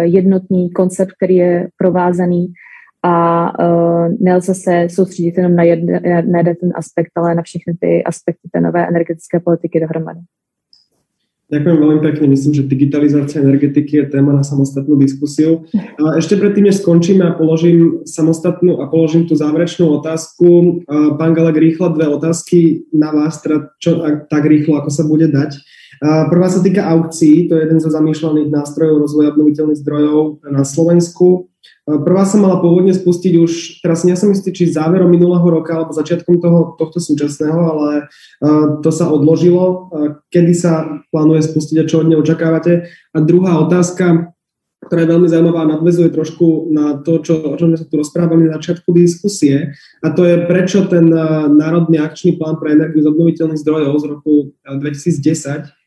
[0.00, 2.46] jednotný koncept, který je provázaný
[3.02, 6.02] a uh, nelze se soustředit jenom na jeden,
[6.32, 10.20] na jeden ten aspekt, ale na všechny ty aspekty té nové energetické politiky dohromady.
[11.44, 12.32] Ďakujem veľmi pekne.
[12.32, 15.68] Myslím, že digitalizácia energetiky je téma na samostatnú diskusiu.
[16.00, 21.60] A ešte predtým, než skončíme a položím samostatnú a položím tú záverečnú otázku, pán Galek,
[21.60, 24.00] rýchlo dve otázky na vás, teda čo
[24.32, 25.52] tak rýchlo, ako sa bude dať.
[26.02, 31.52] Prvá sa týka aukcií, to je jeden zo zamýšľaných nástrojov rozvoja obnoviteľných zdrojov na Slovensku.
[31.84, 35.92] Prvá sa mala pôvodne spustiť už, teraz nie som istý, či záverom minulého roka alebo
[35.92, 37.88] začiatkom toho, tohto súčasného, ale
[38.80, 39.92] to sa odložilo.
[40.32, 42.88] Kedy sa plánuje spustiť a čo od nej očakávate?
[43.12, 44.32] A druhá otázka,
[44.84, 47.96] ktorá je veľmi zaujímavá a nadvezuje trošku na to, čo, o čom sme sa tu
[48.00, 49.72] rozprávali na začiatku diskusie,
[50.04, 51.08] a to je prečo ten
[51.52, 55.83] Národný akčný plán pre energiu z obnoviteľných zdrojov z roku 2010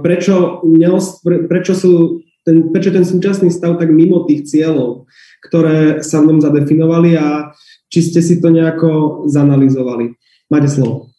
[0.00, 5.06] prečo, neos, prečo sú ten, prečo ten súčasný stav tak mimo tých cieľov,
[5.46, 7.54] ktoré sa v ňom zadefinovali a
[7.92, 10.16] či ste si to nejako zanalizovali.
[10.50, 11.12] Máte slovo.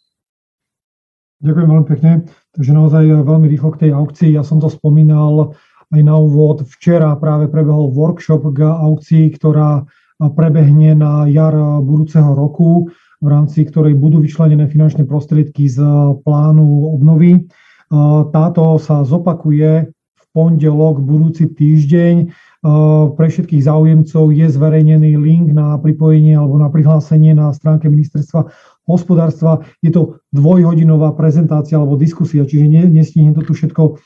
[1.40, 2.12] Ďakujem veľmi pekne.
[2.54, 4.30] Takže naozaj veľmi rýchlo k tej aukcii.
[4.34, 5.58] Ja som to spomínal
[5.92, 6.64] aj na úvod.
[6.66, 9.84] Včera práve prebehol workshop k aukcii, ktorá
[10.18, 12.88] prebehne na jar budúceho roku,
[13.18, 15.82] v rámci ktorej budú vyčlenené finančné prostriedky z
[16.22, 17.44] plánu obnovy.
[18.34, 22.34] Táto sa zopakuje v pondelok budúci týždeň.
[23.14, 28.50] Pre všetkých záujemcov je zverejnený link na pripojenie alebo na prihlásenie na stránke ministerstva
[28.88, 29.62] hospodárstva.
[29.78, 34.00] Je to dvojhodinová prezentácia alebo diskusia, čiže nestihnem to tu všetko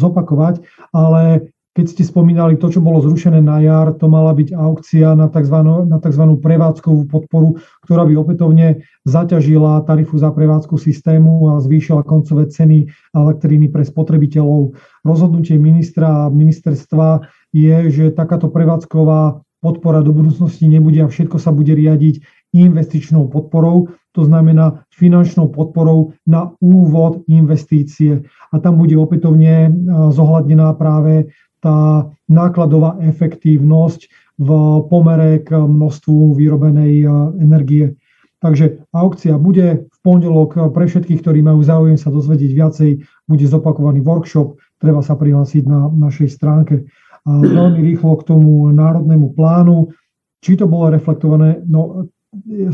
[0.00, 0.64] zopakovať,
[0.94, 5.26] ale keď ste spomínali to, čo bolo zrušené na jar, to mala byť aukcia na
[5.26, 5.58] tzv.
[5.90, 6.24] Na tzv.
[6.38, 13.74] prevádzkovú podporu, ktorá by opätovne zaťažila tarifu za prevádzku systému a zvýšila koncové ceny elektriny
[13.74, 14.78] pre spotrebiteľov.
[15.02, 21.50] Rozhodnutie ministra a ministerstva je, že takáto prevádzková podpora do budúcnosti nebude a všetko sa
[21.50, 22.22] bude riadiť
[22.54, 28.22] investičnou podporou, to znamená finančnou podporou na úvod investície.
[28.54, 29.74] A tam bude opätovne
[30.14, 31.34] zohľadnená práve
[31.64, 34.48] tá nákladová efektívnosť v
[34.92, 37.08] pomere k množstvu vyrobenej
[37.40, 37.96] energie.
[38.44, 42.90] Takže aukcia bude v pondelok pre všetkých, ktorí majú záujem sa dozvedieť viacej,
[43.24, 46.84] bude zopakovaný workshop, treba sa prihlásiť na našej stránke.
[47.24, 49.96] A veľmi rýchlo k tomu národnému plánu,
[50.44, 52.12] či to bolo reflektované, no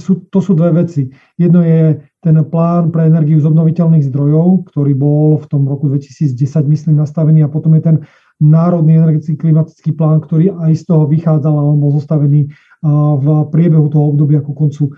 [0.01, 1.07] sú, to sú dve veci.
[1.39, 6.35] Jedno je ten plán pre energiu z obnoviteľných zdrojov, ktorý bol v tom roku 2010,
[6.67, 7.97] myslím, nastavený a potom je ten
[8.41, 12.49] národný energetický klimatický plán, ktorý aj z toho vychádzal a on bol zostavený
[13.21, 14.97] v priebehu toho obdobia ku koncu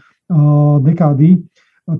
[0.80, 1.42] dekády,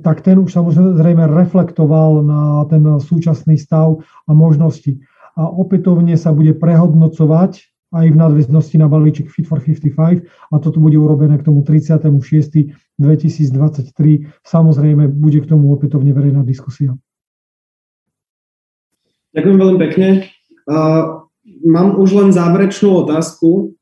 [0.07, 5.03] tak ten už samozrejme reflektoval na ten súčasný stav a možnosti.
[5.35, 10.79] A opätovne sa bude prehodnocovať aj v nadväznosti na balíček Fit for 55 a toto
[10.81, 12.79] bude urobené k tomu 36.
[13.01, 14.31] 2023.
[14.47, 16.95] Samozrejme, bude k tomu opätovne verejná diskusia.
[19.35, 20.09] Ďakujem veľmi pekne.
[21.65, 23.75] Mám už len záverečnú otázku.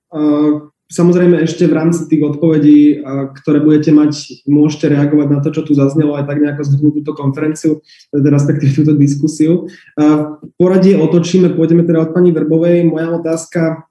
[0.91, 3.07] Samozrejme ešte v rámci tých odpovedí,
[3.43, 7.13] ktoré budete mať, môžete reagovať na to, čo tu zaznelo, aj tak nejako zhrnúť túto
[7.15, 7.79] konferenciu,
[8.11, 9.71] teda respektíve túto diskusiu.
[9.95, 12.91] Uh, poradie otočíme, pôjdeme teda od pani Verbovej.
[12.91, 13.87] Moja otázka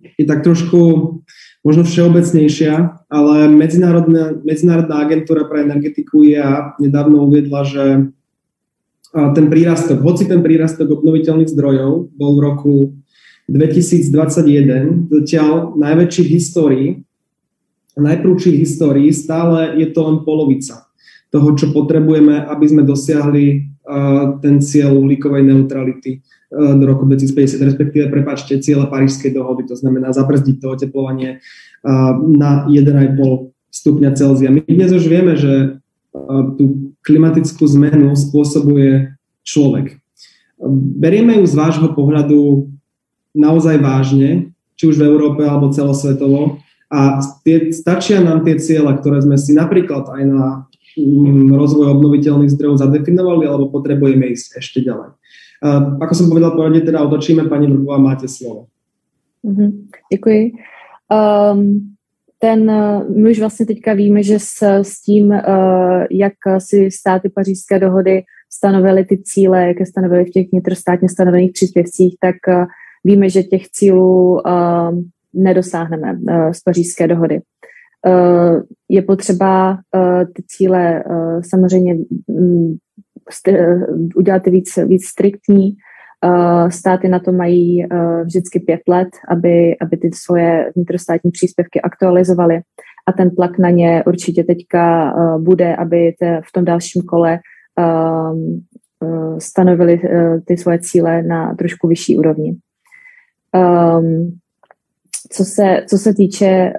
[0.00, 0.80] je tak trošku
[1.60, 7.84] možno všeobecnejšia, ale Medzinárodná, Medzinárodná agentúra pre energetiku IA nedávno uviedla, že
[9.10, 12.74] ten prírastok, hoci ten prírastok obnoviteľných zdrojov bol v roku
[13.50, 16.88] 2021 zatiaľ najväčší v histórii,
[17.98, 20.86] najprúčší v histórii, stále je to len polovica
[21.34, 23.66] toho, čo potrebujeme, aby sme dosiahli
[24.38, 30.56] ten cieľ uhlíkovej neutrality do roku 2050, respektíve, prepačte, cieľa Parížskej dohody, to znamená zabrzdiť
[30.62, 31.42] to oteplovanie
[32.22, 34.54] na 1,5 stupňa Celzia.
[34.54, 35.82] My dnes už vieme, že
[36.58, 39.14] tú klimatickú zmenu spôsobuje
[39.46, 39.98] človek.
[41.00, 42.68] Berieme ju z vášho pohľadu
[43.32, 46.60] naozaj vážne, či už v Európe alebo celosvetovo.
[46.90, 50.46] A tie, stačia nám tie cieľa, ktoré sme si napríklad aj na
[50.98, 55.14] mm, rozvoj obnoviteľných zdrojov zadefinovali, alebo potrebujeme ísť ešte ďalej.
[55.60, 57.46] Uh, ako som povedal, poradne teda otočíme.
[57.46, 58.66] Pani Vrbová, máte slovo.
[59.46, 59.70] Mm-hmm,
[60.12, 60.52] děkuji.
[61.12, 61.89] Um,
[62.42, 62.72] ten,
[63.16, 68.22] my už vlastně teďka víme, že s, s tím, uh, jak si státy pařížské dohody
[68.52, 72.64] stanovily ty cíle, jak je stanovily v těch vnitrostátně stanovených příspěvcích, tak uh,
[73.04, 74.42] víme, že těch cílů
[75.34, 76.18] nedosáhneme
[76.52, 77.40] z pařížské dohody.
[78.88, 79.78] Je potřeba
[80.34, 81.04] ty cíle
[81.40, 81.96] samozřejmě
[82.26, 82.78] um,
[84.16, 85.76] udělat víc, víc striktní.
[86.68, 87.86] Státy na to mají
[88.24, 92.60] vždycky pět let, aby, aby ty svoje vnitrostátní příspěvky aktualizovaly
[93.06, 97.38] a ten tlak na ně určitě teďka bude, aby te, v tom dalším kole
[99.38, 100.00] stanovili
[100.44, 102.56] ty svoje cíle na trošku vyšší úrovni.
[105.32, 106.72] Co se, co se týče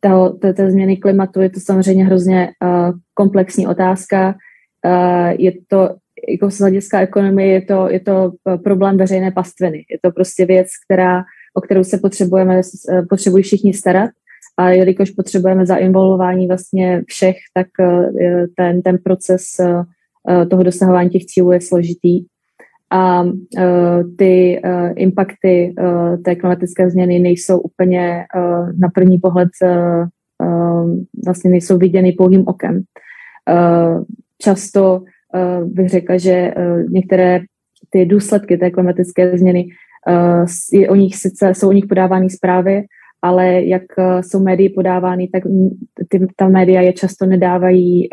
[0.00, 2.48] toho, té, té změny klimatu, je to samozřejmě hrozně
[3.14, 4.34] komplexní otázka.
[4.86, 5.90] Eh, je to
[6.30, 9.84] jako z hlediska ekonomie je to, je to eh, problém veřejné pastviny.
[9.90, 11.24] Je to prostě věc, která,
[11.54, 14.10] o kterou se potřebujeme, eh, potřebují všichni starat
[14.56, 17.66] a jelikož potřebujeme zainvolování vlastně všech, tak
[18.56, 19.42] ten, ten proces
[20.50, 22.24] toho dosahování těch cílů je složitý.
[22.90, 23.24] A
[24.18, 24.62] ty
[24.96, 25.74] impakty
[26.24, 28.24] té klimatické změny nejsou úplně
[28.78, 29.48] na první pohled
[31.24, 32.82] vlastně nejsou viděny pouhým okem
[34.40, 35.04] často
[35.64, 37.40] bych řekla, že uh, některé
[37.90, 39.66] ty důsledky té klimatické změny
[40.08, 40.46] uh,
[40.80, 42.84] je o nich sice, jsou o nich podávány zprávy,
[43.22, 43.82] ale jak
[44.20, 45.42] jsou médii podávány, tak
[46.08, 48.08] ty, ta média je často nedávají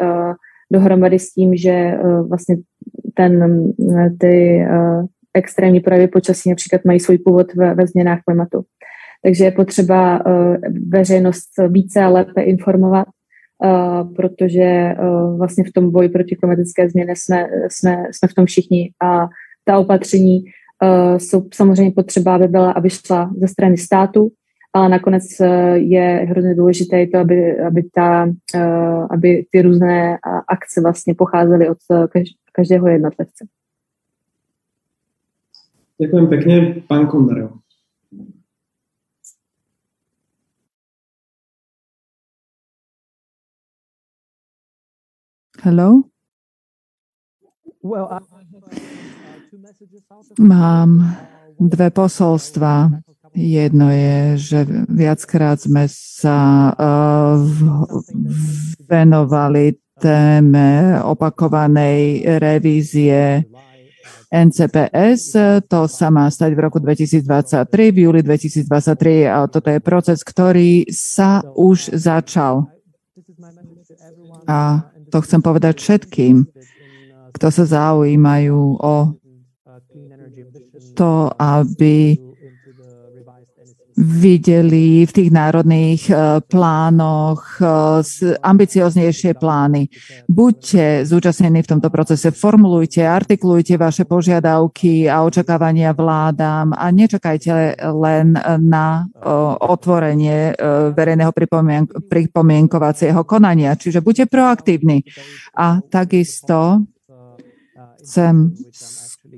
[0.71, 2.55] dohromady s tím, že vlastně
[3.13, 3.63] ten,
[4.19, 4.65] ty
[5.33, 8.63] extrémní projevy počasí například mají svůj původ ve, ve změnách klimatu.
[9.23, 10.23] Takže je potřeba
[10.87, 13.07] veřejnost více a lépe informovat,
[14.15, 14.95] protože
[15.37, 19.27] vlastně v tom boji proti klimatické změně jsme, jsme, jsme v tom všichni a
[19.65, 20.43] ta opatření
[21.17, 24.31] jsou samozřejmě potřeba, aby byla, aby šla ze strany státu,
[24.73, 25.23] ale nakonec
[25.73, 28.29] je hrozně důležité to, aby, aby, ta,
[29.11, 30.17] aby ty různé
[30.47, 31.77] akce vlastně pocházely od
[32.51, 33.45] každého jednotlivce.
[36.01, 36.55] Ďakujem pekne.
[36.87, 37.57] Pán Kondarov.
[45.63, 46.05] Hello?
[50.37, 50.89] Mám
[51.59, 52.89] dve posolstva.
[53.33, 54.59] Jedno je, že
[54.89, 57.41] viackrát sme sa uh,
[58.85, 63.45] venovali téme opakovanej revízie
[64.29, 65.37] NCPS.
[65.69, 70.85] To sa má stať v roku 2023, v júli 2023 a toto je proces, ktorý
[70.93, 72.69] sa už začal.
[74.47, 76.43] A to chcem povedať všetkým,
[77.35, 78.95] kto sa zaujímajú o
[80.97, 82.17] to, aby
[83.97, 86.13] videli v tých národných e,
[86.45, 87.65] plánoch e,
[88.37, 89.89] ambicioznejšie plány.
[90.29, 98.37] Buďte zúčastnení v tomto procese, formulujte, artikulujte vaše požiadavky a očakávania vládám a nečakajte len
[98.61, 99.25] na e,
[99.65, 100.53] otvorenie
[100.93, 101.33] verejného
[102.05, 103.73] pripomienkovacieho konania.
[103.73, 105.01] Čiže buďte proaktívni.
[105.57, 106.85] A takisto
[107.97, 108.53] chcem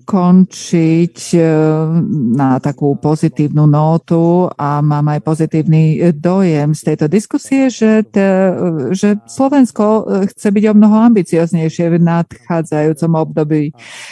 [0.03, 1.41] končiť e,
[2.35, 8.55] na takú pozitívnu nótu a mám aj pozitívny dojem z tejto diskusie, že, te,
[8.95, 13.63] že Slovensko chce byť o mnoho ambicioznejšie v nadchádzajúcom období.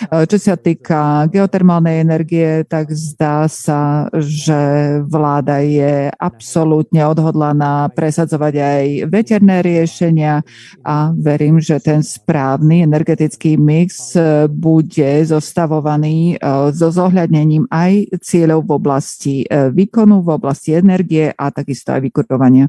[0.09, 8.85] Čo sa týka geotermálnej energie, tak zdá sa, že vláda je absolútne odhodlaná presadzovať aj
[9.09, 10.43] veterné riešenia
[10.83, 14.13] a verím, že ten správny energetický mix
[14.49, 21.29] bude zostavovať pripravovaný e, so zohľadnením aj cieľov v oblasti e, výkonu, v oblasti energie
[21.29, 22.65] a takisto aj vykurovania.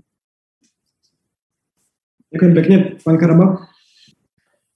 [2.28, 3.46] Ďakujem pekne, pán Karaba.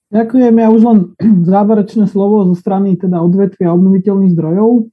[0.09, 0.53] Ďakujem.
[0.57, 0.99] Ja už len
[1.53, 4.89] záverečné slovo zo strany teda odvetvia obnoviteľných zdrojov,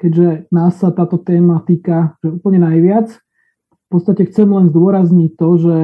[0.00, 3.12] keďže nás sa táto téma týka že úplne najviac.
[3.88, 5.76] V podstate chcem len zdôrazniť to, že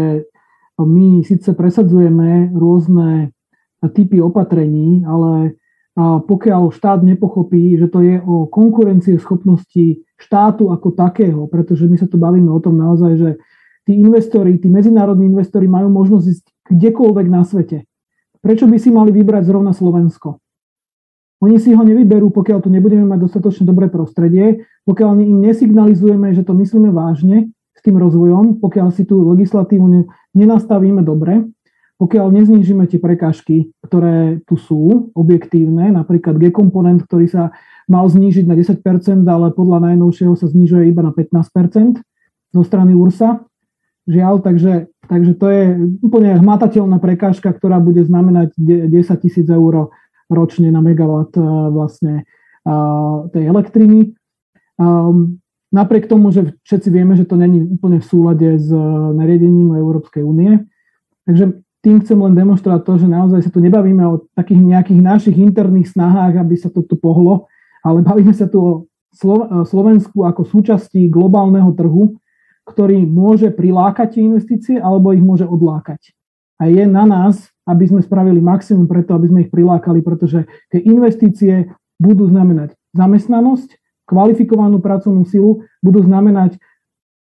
[0.77, 3.33] my síce presadzujeme rôzne
[3.93, 5.57] typy opatrení, ale
[5.99, 12.11] pokiaľ štát nepochopí, že to je o konkurencie schopnosti štátu ako takého, pretože my sa
[12.11, 13.31] tu bavíme o tom naozaj, že
[13.87, 16.45] tí investori, tí medzinárodní investori majú možnosť ísť
[16.75, 17.87] kdekoľvek na svete.
[18.43, 20.43] Prečo by si mali vybrať zrovna Slovensko?
[21.45, 26.43] Oni si ho nevyberú, pokiaľ tu nebudeme mať dostatočne dobré prostredie, pokiaľ im nesignalizujeme, že
[26.43, 31.45] to myslíme vážne s tým rozvojom, pokiaľ si tú legislatívu nenastavíme dobre,
[32.05, 37.57] pokiaľ neznížime tie prekážky, ktoré tu sú, objektívne, napríklad G-komponent, ktorý sa
[37.89, 42.05] mal znížiť na 10%, ale podľa najnovšieho sa znižuje iba na 15%
[42.53, 43.41] zo strany URSA.
[44.05, 45.63] Žiaľ, takže, takže to je
[46.05, 49.89] úplne hmatateľná prekážka, ktorá bude znamenať 10 tisíc eur
[50.29, 52.29] ročne na megawatt e, vlastne
[53.33, 54.17] tej elektriny.
[54.81, 55.41] Um,
[55.73, 58.81] napriek tomu, že všetci vieme, že to není úplne v súlade s e,
[59.17, 60.65] nariadením Európskej únie.
[61.25, 65.37] Takže tým chcem len demonstrovať to, že naozaj sa tu nebavíme o takých nejakých našich
[65.37, 67.45] interných snahách, aby sa to tu pohlo,
[67.85, 68.73] ale bavíme sa tu o
[69.69, 72.17] Slovensku ako súčasti globálneho trhu,
[72.65, 76.17] ktorý môže prilákať investície alebo ich môže odlákať.
[76.57, 80.81] A je na nás, aby sme spravili maximum preto, aby sme ich prilákali, pretože tie
[80.83, 81.69] investície
[82.01, 83.77] budú znamenať zamestnanosť,
[84.09, 86.57] kvalifikovanú pracovnú silu, budú znamenať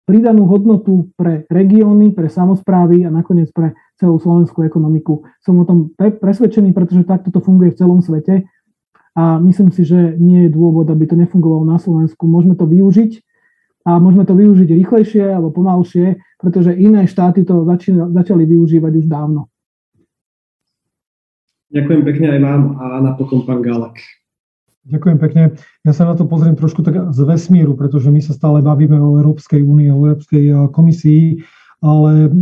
[0.04, 5.24] pridanú hodnotu pre regióny, pre samozprávy a nakoniec pre celú slovenskú ekonomiku.
[5.40, 8.44] Som o tom presvedčený, pretože takto to funguje v celom svete
[9.16, 12.28] a myslím si, že nie je dôvod, aby to nefungovalo na Slovensku.
[12.28, 13.22] Môžeme to využiť
[13.84, 19.06] a môžeme to využiť rýchlejšie alebo pomalšie, pretože iné štáty to začali, začali využívať už
[19.08, 19.48] dávno.
[21.74, 23.98] Ďakujem pekne aj vám a napokon pán Galak.
[24.84, 25.42] Ďakujem pekne.
[25.80, 29.16] Ja sa na to pozriem trošku tak z vesmíru, pretože my sa stále bavíme o
[29.16, 31.40] Európskej únii, o Európskej eh, komisii,
[31.80, 32.32] ale eh,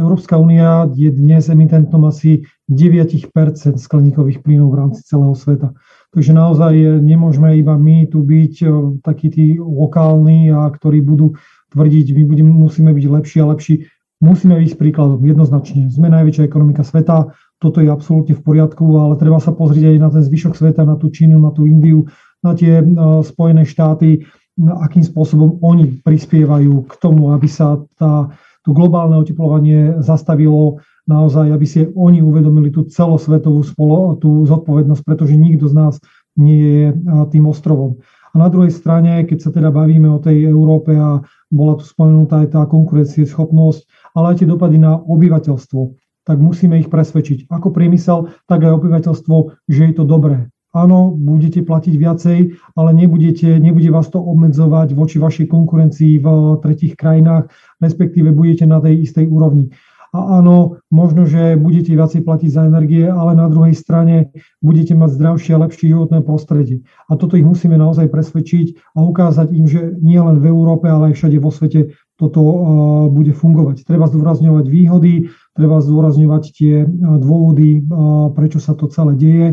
[0.00, 3.28] Európska únia je dnes emitentom asi 9%
[3.76, 5.76] skleníkových plynov v rámci celého sveta.
[6.16, 8.54] Takže naozaj eh, nemôžeme iba my tu byť
[9.04, 11.36] takí tí lokálni, a ktorí budú
[11.76, 13.74] tvrdiť, my budeme, musíme byť lepší a lepší.
[14.22, 15.90] Musíme ísť príkladom jednoznačne.
[15.90, 20.10] Sme najväčšia ekonomika sveta, toto je absolútne v poriadku, ale treba sa pozrieť aj na
[20.10, 22.10] ten zvyšok sveta, na tú Čínu, na tú Indiu,
[22.42, 22.82] na tie
[23.22, 24.26] Spojené štáty.
[24.58, 28.34] akým spôsobom oni prispievajú k tomu, aby sa tá,
[28.66, 35.38] to globálne oteplovanie zastavilo naozaj, aby si oni uvedomili tú celosvetovú spolo, tú zodpovednosť, pretože
[35.38, 35.94] nikto z nás
[36.34, 36.86] nie je
[37.30, 38.02] tým ostrovom.
[38.32, 41.20] A na druhej strane, keď sa teda bavíme o tej Európe a
[41.52, 45.80] bola tu spomenutá aj tá konkurencieschopnosť, ale aj tie dopady na obyvateľstvo,
[46.22, 47.50] tak musíme ich presvedčiť.
[47.50, 49.36] Ako priemysel, tak aj obyvateľstvo,
[49.66, 50.52] že je to dobré.
[50.72, 52.38] Áno, budete platiť viacej,
[52.80, 56.26] ale nebudete, nebude vás to obmedzovať voči vašej konkurencii v
[56.64, 59.68] tretich krajinách, respektíve budete na tej istej úrovni.
[60.12, 64.28] A áno, možno, že budete viacej platiť za energie, ale na druhej strane
[64.60, 66.84] budete mať zdravšie a lepšie životné prostredie.
[67.08, 71.12] A toto ich musíme naozaj presvedčiť a ukázať im, že nie len v Európe, ale
[71.12, 72.54] aj všade vo svete toto uh,
[73.08, 73.88] bude fungovať.
[73.88, 79.48] Treba zdôrazňovať výhody, treba zdôrazňovať tie uh, dôvody, uh, prečo sa to celé deje.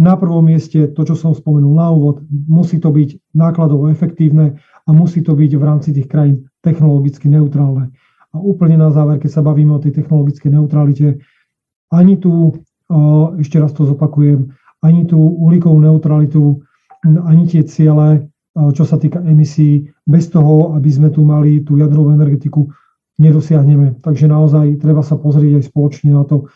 [0.00, 4.90] Na prvom mieste to, čo som spomenul na úvod, musí to byť nákladovo efektívne a
[4.90, 7.92] musí to byť v rámci tých krajín technologicky neutrálne.
[8.32, 11.20] A úplne na záver, keď sa bavíme o tej technologickej neutralite,
[11.92, 12.56] ani tu,
[13.36, 14.48] ešte raz to zopakujem,
[14.80, 16.64] ani tú uhlíkovú neutralitu,
[17.04, 22.16] ani tie ciele, čo sa týka emisí, bez toho, aby sme tu mali tú jadrovú
[22.16, 22.72] energetiku,
[23.22, 24.02] nedosiahneme.
[24.02, 26.50] Takže naozaj treba sa pozrieť aj spoločne na to,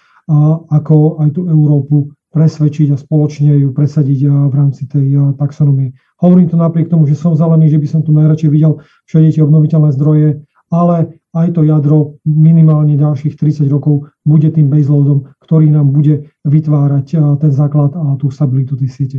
[0.74, 5.94] ako aj tú Európu presvedčiť a spoločne ju presadiť v rámci tej taxonomie.
[6.20, 9.46] Hovorím to napriek tomu, že som zelený, že by som tu najradšej videl všade tie
[9.46, 15.94] obnoviteľné zdroje, ale aj to jadro minimálne ďalších 30 rokov bude tým baseloadom, ktorý nám
[15.94, 19.18] bude vytvárať ten základ a tú stabilitu tej siete.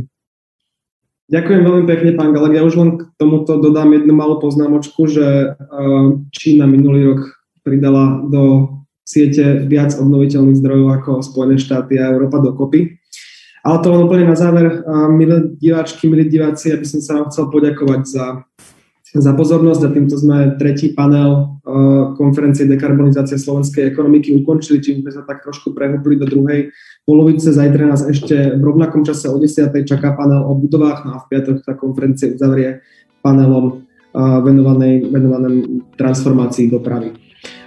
[1.28, 2.56] Ďakujem veľmi pekne, pán Galek.
[2.56, 5.54] Ja už len k tomuto dodám jednu malú poznámočku, že
[6.32, 7.20] Čína minulý rok
[7.62, 13.00] pridala do siete viac obnoviteľných zdrojov ako Spojené štáty a Európa dokopy.
[13.64, 17.50] Ale to len úplne na záver, milé diváčky, milí diváci, aby som sa vám chcel
[17.50, 18.24] poďakovať za
[19.16, 25.08] za pozornosť a týmto sme tretí panel uh, konferencie dekarbonizácie slovenskej ekonomiky ukončili, čím sme
[25.08, 26.68] sa tak trošku prehúpli do druhej
[27.08, 27.48] polovice.
[27.56, 29.72] Zajtra nás ešte v rovnakom čase o 10.
[29.88, 32.84] čaká panel o budovách, no a v piatok sa konferencie uzavrie
[33.24, 37.16] panelom uh, venovanej, venovaném transformácii dopravy.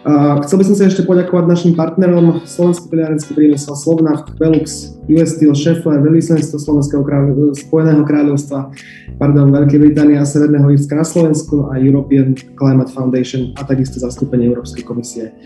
[0.01, 5.53] Chcel by som sa ešte poďakovať našim partnerom Slovenský plinárenský priemysel Slovnaft, Velux, US Steel,
[5.53, 8.73] Schaeffler, veľvyslanectvo Slovenského kráľov, Spojeného kráľovstva,
[9.21, 14.49] pardon, Veľkej Británie a Severného Írska na Slovensku a European Climate Foundation a takisto zastúpenie
[14.49, 15.37] Európskej komisie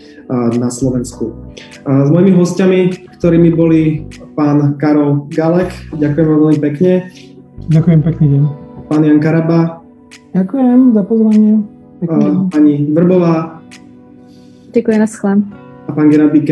[0.56, 1.36] na Slovensku.
[1.84, 4.08] S mojimi hostiami, ktorými boli
[4.40, 5.68] pán Karol Galek,
[6.00, 7.12] ďakujem vám veľmi pekne.
[7.68, 8.42] Ďakujem pekný deň.
[8.88, 9.84] Pán Jan Karaba.
[10.32, 11.60] Ďakujem za pozvanie.
[12.48, 13.55] Pani Vrbová.
[14.76, 15.36] Děkuji, naschle.
[15.88, 16.46] A pán Gerabi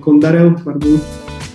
[0.00, 1.00] Kondarev, pardon,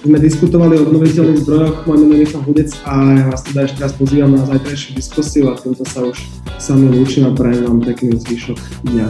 [0.04, 3.80] sme diskutovali o obnoviteľných zdrojoch, moje meno je Michal Hudec a ja vás teda ešte
[3.80, 6.20] raz pozývam na zajtrajšiu diskusiu a týmto sa už
[6.60, 8.60] sami lúčim a prajem vám pekný zvyšok
[8.92, 9.08] dňa.